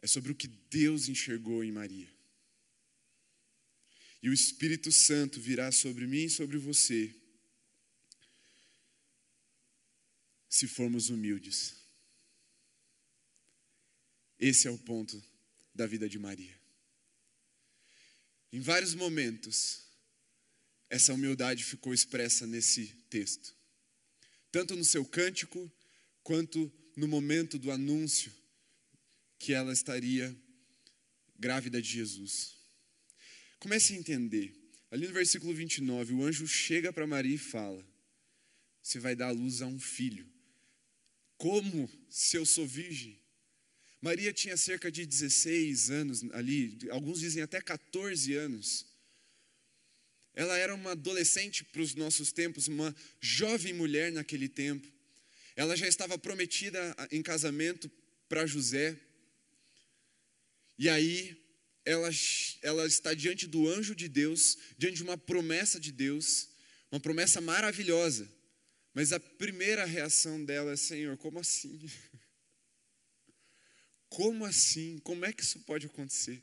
É 0.00 0.06
sobre 0.06 0.32
o 0.32 0.34
que 0.34 0.48
Deus 0.70 1.08
enxergou 1.08 1.62
em 1.62 1.72
Maria. 1.72 2.08
E 4.22 4.28
o 4.28 4.32
Espírito 4.32 4.90
Santo 4.90 5.40
virá 5.40 5.70
sobre 5.70 6.06
mim 6.06 6.24
e 6.24 6.30
sobre 6.30 6.56
você, 6.58 7.14
se 10.48 10.66
formos 10.66 11.08
humildes. 11.10 11.74
Esse 14.40 14.66
é 14.66 14.70
o 14.70 14.78
ponto 14.78 15.22
da 15.74 15.86
vida 15.86 16.08
de 16.08 16.18
Maria. 16.18 16.57
Em 18.52 18.60
vários 18.60 18.94
momentos, 18.94 19.82
essa 20.88 21.12
humildade 21.12 21.64
ficou 21.64 21.92
expressa 21.92 22.46
nesse 22.46 22.86
texto. 23.10 23.54
Tanto 24.50 24.74
no 24.74 24.84
seu 24.84 25.04
cântico, 25.04 25.70
quanto 26.22 26.72
no 26.96 27.06
momento 27.06 27.58
do 27.58 27.70
anúncio 27.70 28.32
que 29.38 29.52
ela 29.52 29.72
estaria 29.72 30.34
grávida 31.38 31.80
de 31.80 31.88
Jesus. 31.88 32.56
Comece 33.58 33.92
a 33.92 33.96
entender. 33.96 34.54
Ali 34.90 35.06
no 35.06 35.12
versículo 35.12 35.54
29, 35.54 36.14
o 36.14 36.24
anjo 36.24 36.46
chega 36.46 36.92
para 36.92 37.06
Maria 37.06 37.34
e 37.34 37.38
fala: 37.38 37.86
Você 38.82 38.98
vai 38.98 39.14
dar 39.14 39.28
à 39.28 39.30
luz 39.30 39.60
a 39.60 39.66
um 39.66 39.78
filho. 39.78 40.26
Como 41.36 41.88
se 42.08 42.36
eu 42.36 42.46
sou 42.46 42.66
virgem? 42.66 43.20
Maria 44.00 44.32
tinha 44.32 44.56
cerca 44.56 44.90
de 44.90 45.04
16 45.04 45.90
anos 45.90 46.24
ali, 46.32 46.78
alguns 46.90 47.20
dizem 47.20 47.42
até 47.42 47.60
14 47.60 48.34
anos. 48.34 48.86
Ela 50.34 50.56
era 50.56 50.72
uma 50.72 50.92
adolescente 50.92 51.64
para 51.64 51.82
os 51.82 51.96
nossos 51.96 52.30
tempos, 52.30 52.68
uma 52.68 52.94
jovem 53.20 53.72
mulher 53.72 54.12
naquele 54.12 54.48
tempo. 54.48 54.86
Ela 55.56 55.76
já 55.76 55.88
estava 55.88 56.16
prometida 56.16 56.94
em 57.10 57.20
casamento 57.22 57.90
para 58.28 58.46
José. 58.46 58.96
E 60.78 60.88
aí, 60.88 61.36
ela, 61.84 62.08
ela 62.62 62.86
está 62.86 63.14
diante 63.14 63.48
do 63.48 63.66
anjo 63.66 63.96
de 63.96 64.08
Deus, 64.08 64.56
diante 64.76 64.98
de 64.98 65.02
uma 65.02 65.18
promessa 65.18 65.80
de 65.80 65.90
Deus, 65.90 66.50
uma 66.92 67.00
promessa 67.00 67.40
maravilhosa. 67.40 68.30
Mas 68.94 69.12
a 69.12 69.18
primeira 69.18 69.84
reação 69.84 70.44
dela 70.44 70.72
é: 70.72 70.76
Senhor, 70.76 71.16
como 71.16 71.40
assim? 71.40 71.80
Como 74.08 74.44
assim? 74.44 74.98
Como 74.98 75.24
é 75.24 75.32
que 75.32 75.42
isso 75.42 75.60
pode 75.60 75.86
acontecer? 75.86 76.42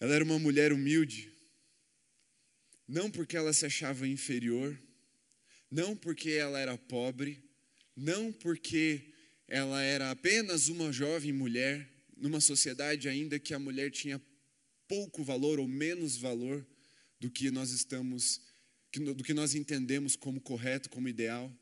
Ela 0.00 0.14
era 0.14 0.24
uma 0.24 0.38
mulher 0.38 0.72
humilde, 0.72 1.32
não 2.86 3.10
porque 3.10 3.36
ela 3.36 3.52
se 3.52 3.66
achava 3.66 4.06
inferior, 4.06 4.80
não 5.70 5.96
porque 5.96 6.30
ela 6.30 6.58
era 6.58 6.78
pobre, 6.78 7.42
não 7.96 8.32
porque 8.32 9.12
ela 9.48 9.82
era 9.82 10.10
apenas 10.10 10.68
uma 10.68 10.92
jovem 10.92 11.32
mulher, 11.32 11.88
numa 12.16 12.40
sociedade 12.40 13.08
ainda 13.08 13.38
que 13.38 13.54
a 13.54 13.58
mulher 13.58 13.90
tinha 13.90 14.22
pouco 14.86 15.22
valor 15.22 15.58
ou 15.58 15.68
menos 15.68 16.16
valor 16.16 16.66
do 17.20 17.30
que 17.30 17.50
nós 17.50 17.70
estamos, 17.70 18.40
do 18.92 19.24
que 19.24 19.34
nós 19.34 19.54
entendemos 19.54 20.16
como 20.16 20.40
correto, 20.40 20.88
como 20.88 21.08
ideal. 21.08 21.52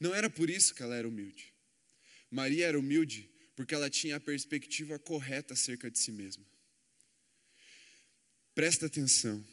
Não 0.00 0.14
era 0.14 0.30
por 0.30 0.48
isso 0.48 0.74
que 0.74 0.82
ela 0.82 0.94
era 0.94 1.08
humilde. 1.08 1.52
Maria 2.30 2.66
era 2.66 2.78
humilde 2.78 3.28
porque 3.56 3.74
ela 3.74 3.90
tinha 3.90 4.16
a 4.16 4.20
perspectiva 4.20 4.98
correta 4.98 5.54
acerca 5.54 5.90
de 5.90 5.98
si 5.98 6.12
mesma. 6.12 6.46
Presta 8.54 8.86
atenção. 8.86 9.44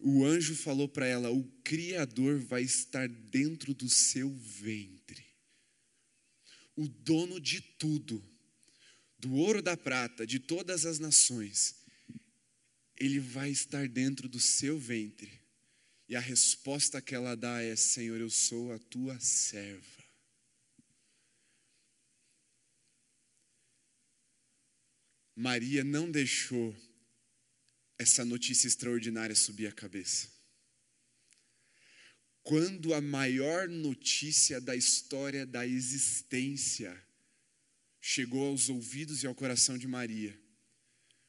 O 0.00 0.24
anjo 0.24 0.54
falou 0.54 0.88
para 0.88 1.06
ela: 1.06 1.30
O 1.30 1.44
Criador 1.64 2.38
vai 2.38 2.62
estar 2.62 3.08
dentro 3.08 3.74
do 3.74 3.88
seu 3.88 4.30
ventre. 4.30 5.26
O 6.76 6.86
dono 6.86 7.40
de 7.40 7.60
tudo, 7.60 8.22
do 9.18 9.34
ouro, 9.34 9.60
da 9.60 9.76
prata, 9.76 10.26
de 10.26 10.38
todas 10.38 10.86
as 10.86 10.98
nações, 10.98 11.74
ele 12.96 13.18
vai 13.18 13.50
estar 13.50 13.88
dentro 13.88 14.28
do 14.28 14.38
seu 14.38 14.78
ventre. 14.78 15.40
E 16.08 16.16
a 16.16 16.20
resposta 16.20 17.02
que 17.02 17.14
ela 17.14 17.36
dá 17.36 17.60
é: 17.62 17.76
Senhor, 17.76 18.18
eu 18.18 18.30
sou 18.30 18.72
a 18.72 18.78
tua 18.78 19.20
serva. 19.20 19.98
Maria 25.36 25.84
não 25.84 26.10
deixou 26.10 26.74
essa 27.96 28.24
notícia 28.24 28.66
extraordinária 28.66 29.36
subir 29.36 29.66
a 29.66 29.72
cabeça. 29.72 30.28
Quando 32.42 32.94
a 32.94 33.00
maior 33.00 33.68
notícia 33.68 34.60
da 34.60 34.74
história 34.74 35.44
da 35.44 35.66
existência 35.66 37.00
chegou 38.00 38.48
aos 38.48 38.68
ouvidos 38.68 39.22
e 39.22 39.26
ao 39.26 39.34
coração 39.34 39.76
de 39.76 39.86
Maria, 39.86 40.36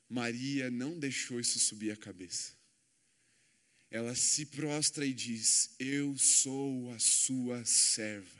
Maria 0.08 0.72
não 0.72 0.98
deixou 0.98 1.40
isso 1.40 1.60
subir 1.60 1.92
a 1.92 1.98
cabeça. 1.98 2.59
Ela 3.92 4.14
se 4.16 4.46
prostra 4.46 5.06
e 5.06 5.14
diz: 5.14 5.72
Eu 5.80 6.18
sou 6.18 6.92
a 6.92 7.00
sua 7.00 7.64
serva. 7.66 8.40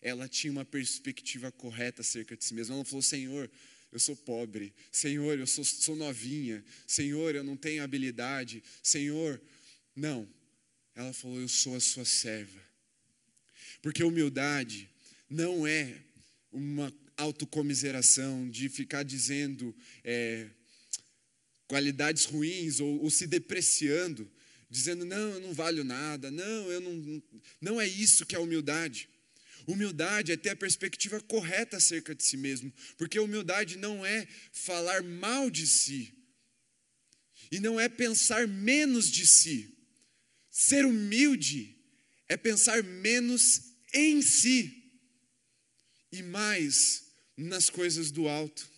Ela 0.00 0.28
tinha 0.28 0.52
uma 0.52 0.64
perspectiva 0.64 1.50
correta 1.50 2.02
acerca 2.02 2.36
de 2.36 2.44
si 2.44 2.54
mesma. 2.54 2.76
Ela 2.76 2.84
falou: 2.84 3.02
Senhor, 3.02 3.50
eu 3.90 3.98
sou 3.98 4.14
pobre. 4.14 4.72
Senhor, 4.92 5.38
eu 5.38 5.46
sou, 5.46 5.64
sou 5.64 5.96
novinha. 5.96 6.64
Senhor, 6.86 7.34
eu 7.34 7.42
não 7.42 7.56
tenho 7.56 7.82
habilidade. 7.82 8.62
Senhor, 8.82 9.40
não. 9.94 10.28
Ela 10.94 11.12
falou: 11.12 11.40
Eu 11.40 11.48
sou 11.48 11.74
a 11.74 11.80
sua 11.80 12.04
serva. 12.04 12.60
Porque 13.82 14.04
humildade 14.04 14.88
não 15.28 15.66
é 15.66 16.02
uma 16.52 16.92
autocomiseração 17.16 18.48
de 18.48 18.68
ficar 18.68 19.02
dizendo 19.02 19.74
é, 20.04 20.48
qualidades 21.66 22.24
ruins 22.24 22.80
ou, 22.80 23.02
ou, 23.02 23.10
se 23.10 23.26
depreciando, 23.26 24.30
dizendo: 24.70 25.04
Não, 25.04 25.34
eu 25.34 25.40
não 25.40 25.52
valho 25.52 25.84
nada. 25.84 26.30
Não, 26.30 26.70
eu 26.70 26.80
não. 26.80 27.22
Não 27.60 27.80
é 27.80 27.86
isso 27.86 28.26
que 28.26 28.34
é 28.34 28.38
humildade. 28.38 29.08
Humildade 29.66 30.30
é 30.30 30.36
ter 30.36 30.50
a 30.50 30.56
perspectiva 30.56 31.20
correta 31.20 31.76
acerca 31.76 32.14
de 32.14 32.22
si 32.22 32.36
mesmo, 32.36 32.72
porque 32.96 33.18
humildade 33.18 33.76
não 33.76 34.06
é 34.06 34.26
falar 34.52 35.02
mal 35.02 35.50
de 35.50 35.66
si, 35.66 36.14
e 37.50 37.58
não 37.58 37.78
é 37.78 37.88
pensar 37.88 38.46
menos 38.46 39.10
de 39.10 39.26
si. 39.26 39.76
Ser 40.50 40.84
humilde 40.84 41.76
é 42.28 42.36
pensar 42.36 42.82
menos 42.82 43.74
em 43.92 44.22
si 44.22 44.90
e 46.10 46.22
mais 46.22 47.04
nas 47.36 47.68
coisas 47.68 48.10
do 48.10 48.28
alto. 48.28 48.75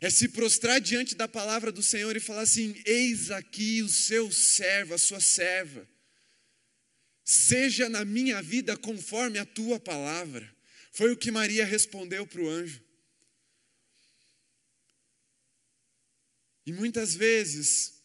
É 0.00 0.10
se 0.10 0.28
prostrar 0.28 0.80
diante 0.80 1.14
da 1.14 1.26
palavra 1.26 1.72
do 1.72 1.82
Senhor 1.82 2.16
e 2.16 2.20
falar 2.20 2.42
assim: 2.42 2.74
Eis 2.84 3.30
aqui 3.30 3.82
o 3.82 3.88
seu 3.88 4.30
servo, 4.30 4.94
a 4.94 4.98
sua 4.98 5.20
serva 5.20 5.88
seja 7.30 7.88
na 7.88 8.04
minha 8.04 8.42
vida 8.42 8.76
conforme 8.76 9.38
a 9.38 9.46
tua 9.46 9.78
palavra. 9.78 10.52
Foi 10.90 11.12
o 11.12 11.16
que 11.16 11.30
Maria 11.30 11.64
respondeu 11.64 12.26
para 12.26 12.40
o 12.40 12.48
anjo. 12.48 12.82
E 16.66 16.72
muitas 16.72 17.14
vezes 17.14 18.02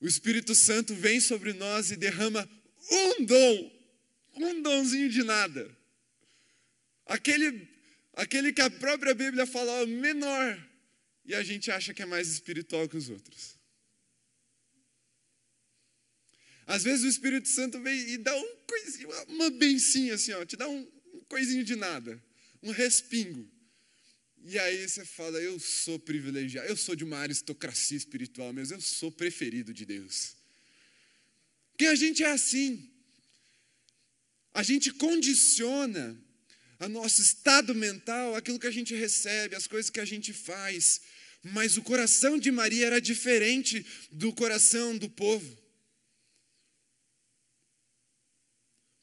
o 0.00 0.08
Espírito 0.08 0.56
Santo 0.56 0.92
vem 0.92 1.20
sobre 1.20 1.52
nós 1.52 1.92
e 1.92 1.96
derrama 1.96 2.48
um 2.90 3.24
dom, 3.24 3.72
um 4.34 4.60
donzinho 4.60 5.08
de 5.08 5.22
nada. 5.22 5.70
Aquele, 7.06 7.68
aquele 8.14 8.52
que 8.52 8.60
a 8.60 8.70
própria 8.70 9.14
Bíblia 9.14 9.46
fala 9.46 9.86
menor, 9.86 10.58
e 11.24 11.34
a 11.34 11.42
gente 11.42 11.70
acha 11.70 11.94
que 11.94 12.02
é 12.02 12.06
mais 12.06 12.28
espiritual 12.28 12.88
que 12.88 12.96
os 12.96 13.08
outros. 13.08 13.54
Às 16.66 16.82
vezes 16.82 17.04
o 17.04 17.08
Espírito 17.08 17.48
Santo 17.48 17.80
vem 17.80 17.98
e 18.10 18.18
dá 18.18 18.34
um 18.34 18.56
coisinho, 18.66 19.08
uma 19.28 19.50
bencinha 19.50 20.14
assim, 20.14 20.32
ó, 20.32 20.44
te 20.44 20.56
dá 20.56 20.68
um, 20.68 20.90
coisinho 21.28 21.64
de 21.64 21.76
nada, 21.76 22.22
um 22.62 22.70
respingo. 22.70 23.50
E 24.46 24.58
aí 24.58 24.88
você 24.88 25.04
fala, 25.04 25.38
eu 25.38 25.58
sou 25.58 25.98
privilegiado, 25.98 26.68
eu 26.68 26.76
sou 26.76 26.94
de 26.94 27.04
uma 27.04 27.18
aristocracia 27.18 27.96
espiritual 27.96 28.52
mesmo, 28.52 28.76
eu 28.76 28.80
sou 28.80 29.10
preferido 29.10 29.72
de 29.72 29.84
Deus. 29.84 30.36
Porque 31.72 31.86
a 31.86 31.94
gente 31.94 32.22
é 32.22 32.30
assim. 32.30 32.90
A 34.52 34.62
gente 34.62 34.92
condiciona 34.92 36.16
o 36.78 36.88
nosso 36.88 37.20
estado 37.20 37.74
mental, 37.74 38.36
aquilo 38.36 38.58
que 38.58 38.66
a 38.66 38.70
gente 38.70 38.94
recebe, 38.94 39.56
as 39.56 39.66
coisas 39.66 39.90
que 39.90 40.00
a 40.00 40.04
gente 40.04 40.32
faz. 40.32 41.00
Mas 41.44 41.76
o 41.76 41.82
coração 41.82 42.38
de 42.38 42.50
Maria 42.50 42.86
era 42.86 43.00
diferente 43.00 43.86
do 44.10 44.32
coração 44.32 44.96
do 44.96 45.08
povo. 45.08 45.64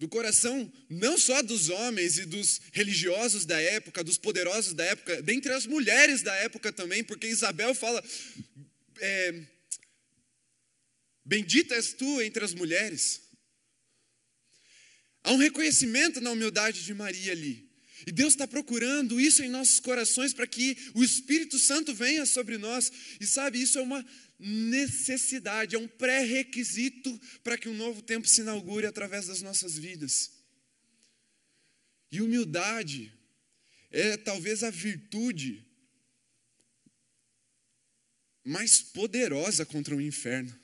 do 0.01 0.09
coração 0.09 0.73
não 0.89 1.15
só 1.15 1.43
dos 1.43 1.69
homens 1.69 2.17
e 2.17 2.25
dos 2.25 2.59
religiosos 2.73 3.45
da 3.45 3.61
época, 3.61 4.03
dos 4.03 4.17
poderosos 4.17 4.73
da 4.73 4.83
época, 4.83 5.21
dentre 5.21 5.53
as 5.53 5.67
mulheres 5.67 6.23
da 6.23 6.33
época 6.37 6.73
também, 6.73 7.03
porque 7.03 7.27
Isabel 7.27 7.75
fala: 7.75 8.03
é, 8.99 9.45
Bendita 11.23 11.75
és 11.75 11.93
tu 11.93 12.19
entre 12.19 12.43
as 12.43 12.51
mulheres. 12.55 13.21
Há 15.23 15.33
um 15.33 15.37
reconhecimento 15.37 16.19
na 16.19 16.31
humildade 16.31 16.83
de 16.83 16.95
Maria 16.95 17.31
ali. 17.31 17.70
E 18.05 18.11
Deus 18.11 18.33
está 18.33 18.47
procurando 18.47 19.19
isso 19.19 19.43
em 19.43 19.49
nossos 19.49 19.79
corações 19.79 20.33
para 20.33 20.47
que 20.47 20.77
o 20.93 21.03
Espírito 21.03 21.59
Santo 21.59 21.93
venha 21.93 22.25
sobre 22.25 22.57
nós. 22.57 22.91
E 23.19 23.25
sabe, 23.25 23.61
isso 23.61 23.77
é 23.77 23.81
uma 23.81 24.05
necessidade, 24.39 25.75
é 25.75 25.79
um 25.79 25.87
pré-requisito 25.87 27.19
para 27.43 27.57
que 27.57 27.69
um 27.69 27.75
novo 27.75 28.01
tempo 28.01 28.27
se 28.27 28.41
inaugure 28.41 28.87
através 28.87 29.27
das 29.27 29.41
nossas 29.41 29.77
vidas. 29.77 30.31
E 32.11 32.21
humildade 32.21 33.13
é 33.91 34.17
talvez 34.17 34.63
a 34.63 34.69
virtude 34.69 35.65
mais 38.43 38.81
poderosa 38.81 39.65
contra 39.65 39.95
o 39.95 40.01
inferno. 40.01 40.59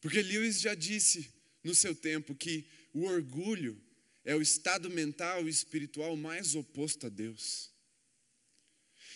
Porque 0.00 0.22
Lewis 0.22 0.60
já 0.60 0.74
disse 0.74 1.32
no 1.62 1.74
seu 1.74 1.94
tempo 1.94 2.34
que 2.34 2.66
o 2.92 3.04
orgulho 3.04 3.80
é 4.24 4.34
o 4.34 4.42
estado 4.42 4.88
mental 4.90 5.46
e 5.46 5.50
espiritual 5.50 6.16
mais 6.16 6.54
oposto 6.54 7.06
a 7.06 7.08
Deus. 7.08 7.70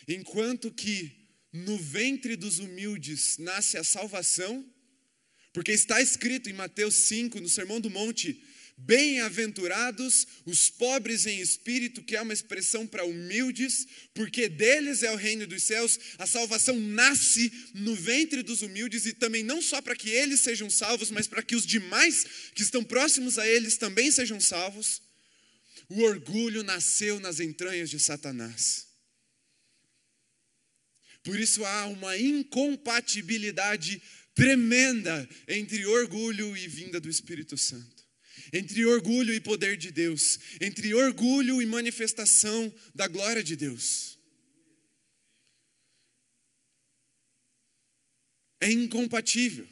Enquanto 0.08 0.70
que 0.70 1.26
no 1.52 1.78
ventre 1.78 2.36
dos 2.36 2.58
humildes 2.58 3.38
nasce 3.38 3.78
a 3.78 3.84
salvação, 3.84 4.64
porque 5.52 5.72
está 5.72 6.00
escrito 6.02 6.50
em 6.50 6.52
Mateus 6.52 6.94
5, 6.94 7.40
no 7.40 7.48
Sermão 7.48 7.80
do 7.80 7.88
Monte: 7.88 8.42
Bem-aventurados 8.78 10.26
os 10.44 10.68
pobres 10.68 11.26
em 11.26 11.40
espírito, 11.40 12.02
que 12.02 12.14
é 12.14 12.20
uma 12.20 12.32
expressão 12.32 12.86
para 12.86 13.04
humildes, 13.04 13.86
porque 14.14 14.48
deles 14.48 15.02
é 15.02 15.10
o 15.10 15.16
reino 15.16 15.46
dos 15.46 15.62
céus. 15.62 15.98
A 16.18 16.26
salvação 16.26 16.78
nasce 16.78 17.50
no 17.74 17.94
ventre 17.94 18.42
dos 18.42 18.62
humildes 18.62 19.06
e 19.06 19.14
também 19.14 19.42
não 19.42 19.62
só 19.62 19.80
para 19.80 19.96
que 19.96 20.10
eles 20.10 20.40
sejam 20.40 20.68
salvos, 20.68 21.10
mas 21.10 21.26
para 21.26 21.42
que 21.42 21.56
os 21.56 21.66
demais 21.66 22.26
que 22.54 22.62
estão 22.62 22.84
próximos 22.84 23.38
a 23.38 23.48
eles 23.48 23.78
também 23.78 24.10
sejam 24.10 24.38
salvos. 24.38 25.00
O 25.88 26.02
orgulho 26.02 26.62
nasceu 26.62 27.18
nas 27.18 27.40
entranhas 27.40 27.88
de 27.88 27.98
Satanás. 27.98 28.86
Por 31.26 31.40
isso 31.40 31.64
há 31.64 31.86
uma 31.86 32.16
incompatibilidade 32.16 34.00
tremenda 34.32 35.28
entre 35.48 35.84
orgulho 35.86 36.56
e 36.56 36.68
vinda 36.68 37.00
do 37.00 37.08
Espírito 37.08 37.56
Santo, 37.56 37.95
entre 38.56 38.86
orgulho 38.86 39.34
e 39.34 39.40
poder 39.40 39.76
de 39.76 39.90
Deus, 39.90 40.38
entre 40.60 40.94
orgulho 40.94 41.60
e 41.60 41.66
manifestação 41.66 42.72
da 42.94 43.06
glória 43.06 43.44
de 43.44 43.54
Deus. 43.54 44.18
É 48.60 48.70
incompatível. 48.70 49.68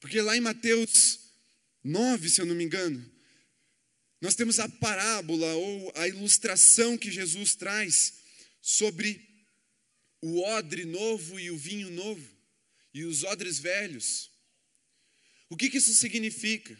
Porque 0.00 0.20
lá 0.20 0.36
em 0.36 0.40
Mateus 0.40 1.18
9, 1.82 2.28
se 2.28 2.40
eu 2.42 2.46
não 2.46 2.54
me 2.54 2.64
engano, 2.64 3.10
nós 4.20 4.34
temos 4.34 4.60
a 4.60 4.68
parábola 4.68 5.54
ou 5.54 5.92
a 5.96 6.06
ilustração 6.06 6.98
que 6.98 7.10
Jesus 7.10 7.54
traz 7.54 8.14
sobre 8.60 9.26
o 10.20 10.42
odre 10.42 10.84
novo 10.84 11.40
e 11.40 11.50
o 11.50 11.56
vinho 11.56 11.90
novo, 11.90 12.26
e 12.92 13.04
os 13.04 13.24
odres 13.24 13.58
velhos. 13.58 14.30
O 15.48 15.56
que, 15.56 15.70
que 15.70 15.78
isso 15.78 15.94
significa? 15.94 16.78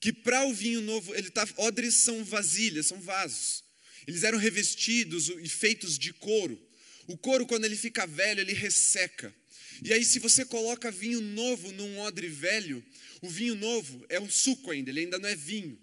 Que 0.00 0.12
para 0.12 0.44
o 0.44 0.52
vinho 0.52 0.80
novo, 0.80 1.14
ele 1.14 1.30
tá, 1.30 1.48
odres 1.56 1.94
são 1.94 2.24
vasilhas, 2.24 2.86
são 2.86 3.00
vasos. 3.00 3.64
Eles 4.06 4.22
eram 4.22 4.38
revestidos 4.38 5.28
e 5.28 5.48
feitos 5.48 5.98
de 5.98 6.12
couro. 6.12 6.60
O 7.06 7.16
couro, 7.16 7.46
quando 7.46 7.64
ele 7.64 7.76
fica 7.76 8.06
velho, 8.06 8.40
ele 8.40 8.52
resseca. 8.52 9.34
E 9.82 9.92
aí, 9.92 10.04
se 10.04 10.18
você 10.18 10.44
coloca 10.44 10.90
vinho 10.90 11.20
novo 11.20 11.70
num 11.72 11.98
odre 11.98 12.28
velho, 12.28 12.84
o 13.20 13.28
vinho 13.28 13.54
novo 13.54 14.04
é 14.08 14.20
um 14.20 14.28
suco 14.28 14.70
ainda, 14.70 14.90
ele 14.90 15.00
ainda 15.00 15.18
não 15.18 15.28
é 15.28 15.36
vinho. 15.36 15.78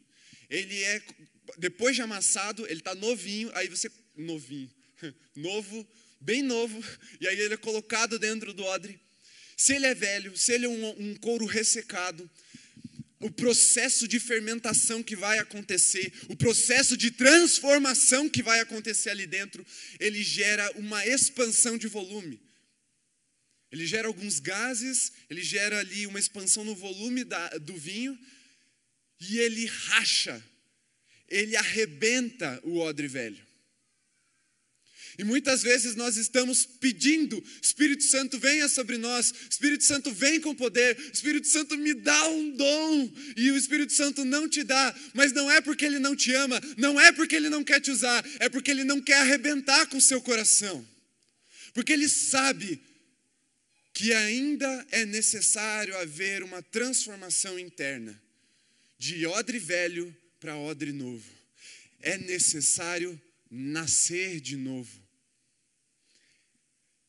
Ele 0.49 0.84
é, 0.84 1.02
depois 1.58 1.95
de 1.95 2.02
amassado, 2.02 2.65
ele 2.65 2.80
está 2.80 2.95
novinho, 2.95 3.52
aí 3.54 3.67
você, 3.67 3.91
novinho, 4.15 4.69
novo, 5.36 5.88
bem 6.19 6.41
novo, 6.41 6.84
e 7.19 7.28
aí 7.28 7.39
ele 7.39 7.54
é 7.54 7.58
colocado 7.58 8.17
dentro 8.17 8.54
do 8.54 8.63
odre. 8.63 8.99
Se 9.56 9.73
ele 9.73 9.86
é 9.86 9.93
velho, 9.93 10.36
se 10.36 10.54
ele 10.54 10.65
é 10.65 10.69
um, 10.69 11.10
um 11.10 11.15
couro 11.15 11.45
ressecado, 11.45 12.30
o 13.23 13.31
processo 13.31 14.05
de 14.05 14.19
fermentação 14.19 15.01
que 15.01 15.15
vai 15.15 15.39
acontecer, 15.39 16.12
o 16.27 16.36
processo 16.36 16.97
de 16.97 17.09
transformação 17.09 18.29
que 18.29 18.43
vai 18.43 18.59
acontecer 18.59 19.09
ali 19.09 19.25
dentro, 19.25 19.65
ele 19.99 20.21
gera 20.21 20.69
uma 20.73 21.05
expansão 21.07 21.77
de 21.77 21.88
volume. 21.88 22.41
Ele 23.71 23.88
gera 23.88 24.07
alguns 24.07 24.39
gases, 24.39 25.13
ele 25.29 25.41
gera 25.41 25.79
ali 25.79 26.05
uma 26.05 26.19
expansão 26.19 26.65
no 26.65 26.75
volume 26.75 27.23
da, 27.23 27.49
do 27.59 27.75
vinho 27.75 28.19
e 29.19 29.39
ele 29.39 29.65
racha, 29.65 30.43
ele 31.29 31.55
arrebenta 31.55 32.59
o 32.63 32.77
odre 32.77 33.07
velho. 33.07 33.53
E 35.17 35.23
muitas 35.23 35.62
vezes 35.62 35.95
nós 35.95 36.17
estamos 36.17 36.65
pedindo, 36.65 37.43
Espírito 37.62 38.04
Santo 38.04 38.39
venha 38.39 38.67
sobre 38.67 38.97
nós, 38.97 39.34
Espírito 39.49 39.84
Santo 39.84 40.12
vem 40.12 40.41
com 40.41 40.56
poder, 40.56 40.97
Espírito 41.13 41.47
Santo 41.47 41.78
me 41.78 41.93
dá 41.93 42.28
um 42.30 42.52
dom, 42.52 43.13
e 43.38 43.52
o 43.52 43.58
Espírito 43.58 43.93
Santo 43.93 44.26
não 44.26 44.49
te 44.49 44.63
dá, 44.63 44.95
mas 45.13 45.32
não 45.32 45.52
é 45.52 45.62
porque 45.62 45.86
ele 45.86 45.99
não 45.99 46.15
te 46.15 46.34
ama, 46.34 46.60
não 46.78 46.99
é 46.99 47.12
porque 47.12 47.36
ele 47.36 47.49
não 47.49 47.63
quer 47.63 47.80
te 47.80 47.91
usar, 47.91 48.26
é 48.39 48.49
porque 48.49 48.71
ele 48.71 48.84
não 48.84 48.99
quer 48.99 49.19
arrebentar 49.19 49.86
com 49.88 49.97
o 49.97 50.02
seu 50.02 50.21
coração. 50.21 50.86
Porque 51.73 51.93
ele 51.93 52.10
sabe 52.10 52.82
que 53.93 54.12
ainda 54.13 54.88
é 54.89 55.06
necessário 55.06 55.95
haver 55.97 56.41
uma 56.41 56.62
transformação 56.63 57.60
interna, 57.60 58.19
de 58.97 59.26
odre 59.28 59.60
velho 59.60 60.15
para 60.39 60.58
odre 60.58 60.91
novo. 60.91 61.30
É 62.02 62.17
necessário 62.17 63.19
nascer 63.49 64.41
de 64.41 64.58
novo. 64.58 65.03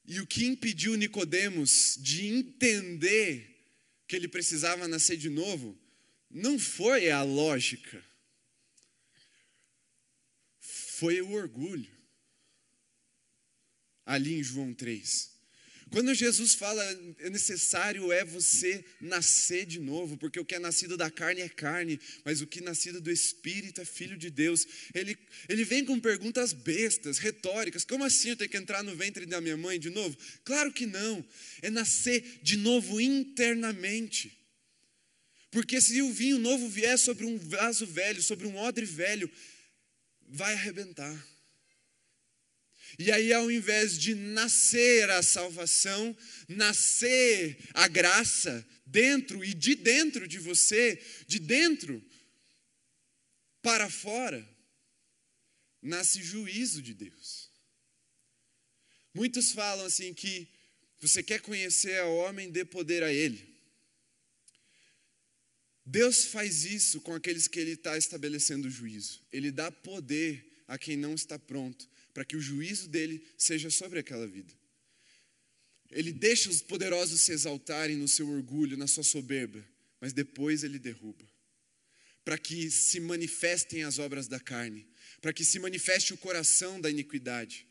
E 0.06 0.20
o 0.20 0.26
que 0.26 0.44
impediu 0.44 0.96
Nicodemos 0.96 1.96
de 1.98 2.26
entender 2.26 3.50
que 4.06 4.14
ele 4.14 4.28
precisava 4.28 4.86
nascer 4.86 5.16
de 5.16 5.30
novo 5.30 5.78
não 6.30 6.58
foi 6.58 7.10
a 7.10 7.22
lógica. 7.22 8.04
Foi 10.60 11.20
o 11.22 11.32
orgulho. 11.32 11.92
Ali 14.04 14.34
em 14.34 14.42
João 14.42 14.74
3. 14.74 15.33
Quando 15.90 16.14
Jesus 16.14 16.54
fala, 16.54 16.82
é 17.18 17.30
necessário 17.30 18.12
é 18.12 18.24
você 18.24 18.84
nascer 19.00 19.64
de 19.64 19.78
novo, 19.78 20.16
porque 20.16 20.40
o 20.40 20.44
que 20.44 20.54
é 20.54 20.58
nascido 20.58 20.96
da 20.96 21.10
carne 21.10 21.40
é 21.40 21.48
carne, 21.48 22.00
mas 22.24 22.40
o 22.40 22.46
que 22.46 22.58
é 22.58 22.62
nascido 22.62 23.00
do 23.00 23.10
Espírito 23.10 23.80
é 23.80 23.84
filho 23.84 24.16
de 24.16 24.30
Deus. 24.30 24.66
Ele, 24.94 25.16
ele 25.48 25.64
vem 25.64 25.84
com 25.84 25.98
perguntas 26.00 26.52
bestas, 26.52 27.18
retóricas. 27.18 27.84
Como 27.84 28.04
assim 28.04 28.30
eu 28.30 28.36
tenho 28.36 28.50
que 28.50 28.56
entrar 28.56 28.82
no 28.82 28.96
ventre 28.96 29.26
da 29.26 29.40
minha 29.40 29.56
mãe 29.56 29.78
de 29.78 29.90
novo? 29.90 30.16
Claro 30.44 30.72
que 30.72 30.86
não. 30.86 31.24
É 31.62 31.70
nascer 31.70 32.40
de 32.42 32.56
novo 32.56 33.00
internamente. 33.00 34.36
Porque 35.50 35.80
se 35.80 36.02
o 36.02 36.12
vinho 36.12 36.38
novo 36.38 36.68
vier 36.68 36.98
sobre 36.98 37.24
um 37.24 37.38
vaso 37.38 37.86
velho, 37.86 38.20
sobre 38.20 38.46
um 38.46 38.56
odre 38.56 38.84
velho, 38.84 39.30
vai 40.28 40.52
arrebentar. 40.54 41.33
E 42.98 43.10
aí, 43.10 43.32
ao 43.32 43.50
invés 43.50 43.98
de 43.98 44.14
nascer 44.14 45.10
a 45.10 45.22
salvação, 45.22 46.16
nascer 46.48 47.58
a 47.74 47.88
graça 47.88 48.64
dentro 48.86 49.44
e 49.44 49.52
de 49.52 49.74
dentro 49.74 50.28
de 50.28 50.38
você, 50.38 51.02
de 51.26 51.38
dentro 51.38 52.02
para 53.60 53.90
fora, 53.90 54.46
nasce 55.82 56.22
juízo 56.22 56.80
de 56.80 56.94
Deus. 56.94 57.50
Muitos 59.12 59.52
falam 59.52 59.86
assim 59.86 60.14
que 60.14 60.48
você 61.00 61.22
quer 61.22 61.40
conhecer 61.40 62.00
o 62.04 62.16
homem, 62.16 62.50
dê 62.50 62.64
poder 62.64 63.02
a 63.02 63.12
ele. 63.12 63.54
Deus 65.84 66.24
faz 66.24 66.64
isso 66.64 67.00
com 67.00 67.12
aqueles 67.12 67.46
que 67.46 67.60
Ele 67.60 67.72
está 67.72 67.98
estabelecendo 67.98 68.68
o 68.68 68.70
juízo. 68.70 69.20
Ele 69.30 69.50
dá 69.50 69.70
poder 69.70 70.62
a 70.66 70.78
quem 70.78 70.96
não 70.96 71.14
está 71.14 71.38
pronto 71.38 71.86
para 72.14 72.24
que 72.24 72.36
o 72.36 72.40
juízo 72.40 72.88
dele 72.88 73.26
seja 73.36 73.68
sobre 73.68 73.98
aquela 73.98 74.26
vida. 74.26 74.52
Ele 75.90 76.12
deixa 76.12 76.48
os 76.48 76.62
poderosos 76.62 77.20
se 77.20 77.32
exaltarem 77.32 77.96
no 77.96 78.08
seu 78.08 78.28
orgulho, 78.28 78.76
na 78.76 78.86
sua 78.86 79.02
soberba, 79.02 79.62
mas 80.00 80.12
depois 80.12 80.62
ele 80.62 80.78
derruba. 80.78 81.24
Para 82.24 82.38
que 82.38 82.70
se 82.70 83.00
manifestem 83.00 83.82
as 83.82 83.98
obras 83.98 84.28
da 84.28 84.40
carne, 84.40 84.86
para 85.20 85.32
que 85.32 85.44
se 85.44 85.58
manifeste 85.58 86.14
o 86.14 86.16
coração 86.16 86.80
da 86.80 86.88
iniquidade. 86.88 87.66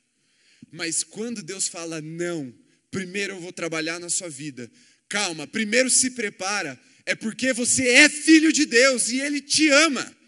Mas 0.72 1.04
quando 1.04 1.42
Deus 1.42 1.68
fala 1.68 2.02
não, 2.02 2.54
primeiro 2.92 3.34
eu 3.34 3.42
vou 3.42 3.52
trabalhar 3.52 4.00
na 4.00 4.10
sua 4.10 4.30
vida. 4.30 4.70
Calma, 5.10 5.48
primeiro 5.48 5.90
se 5.90 6.12
prepara, 6.12 6.80
é 7.06 7.16
porque 7.16 7.54
você 7.54 7.88
é 7.88 8.10
filho 8.10 8.52
de 8.52 8.66
Deus 8.66 9.10
e 9.10 9.20
ele 9.20 9.42
te 9.42 9.70
ama. 9.70 10.23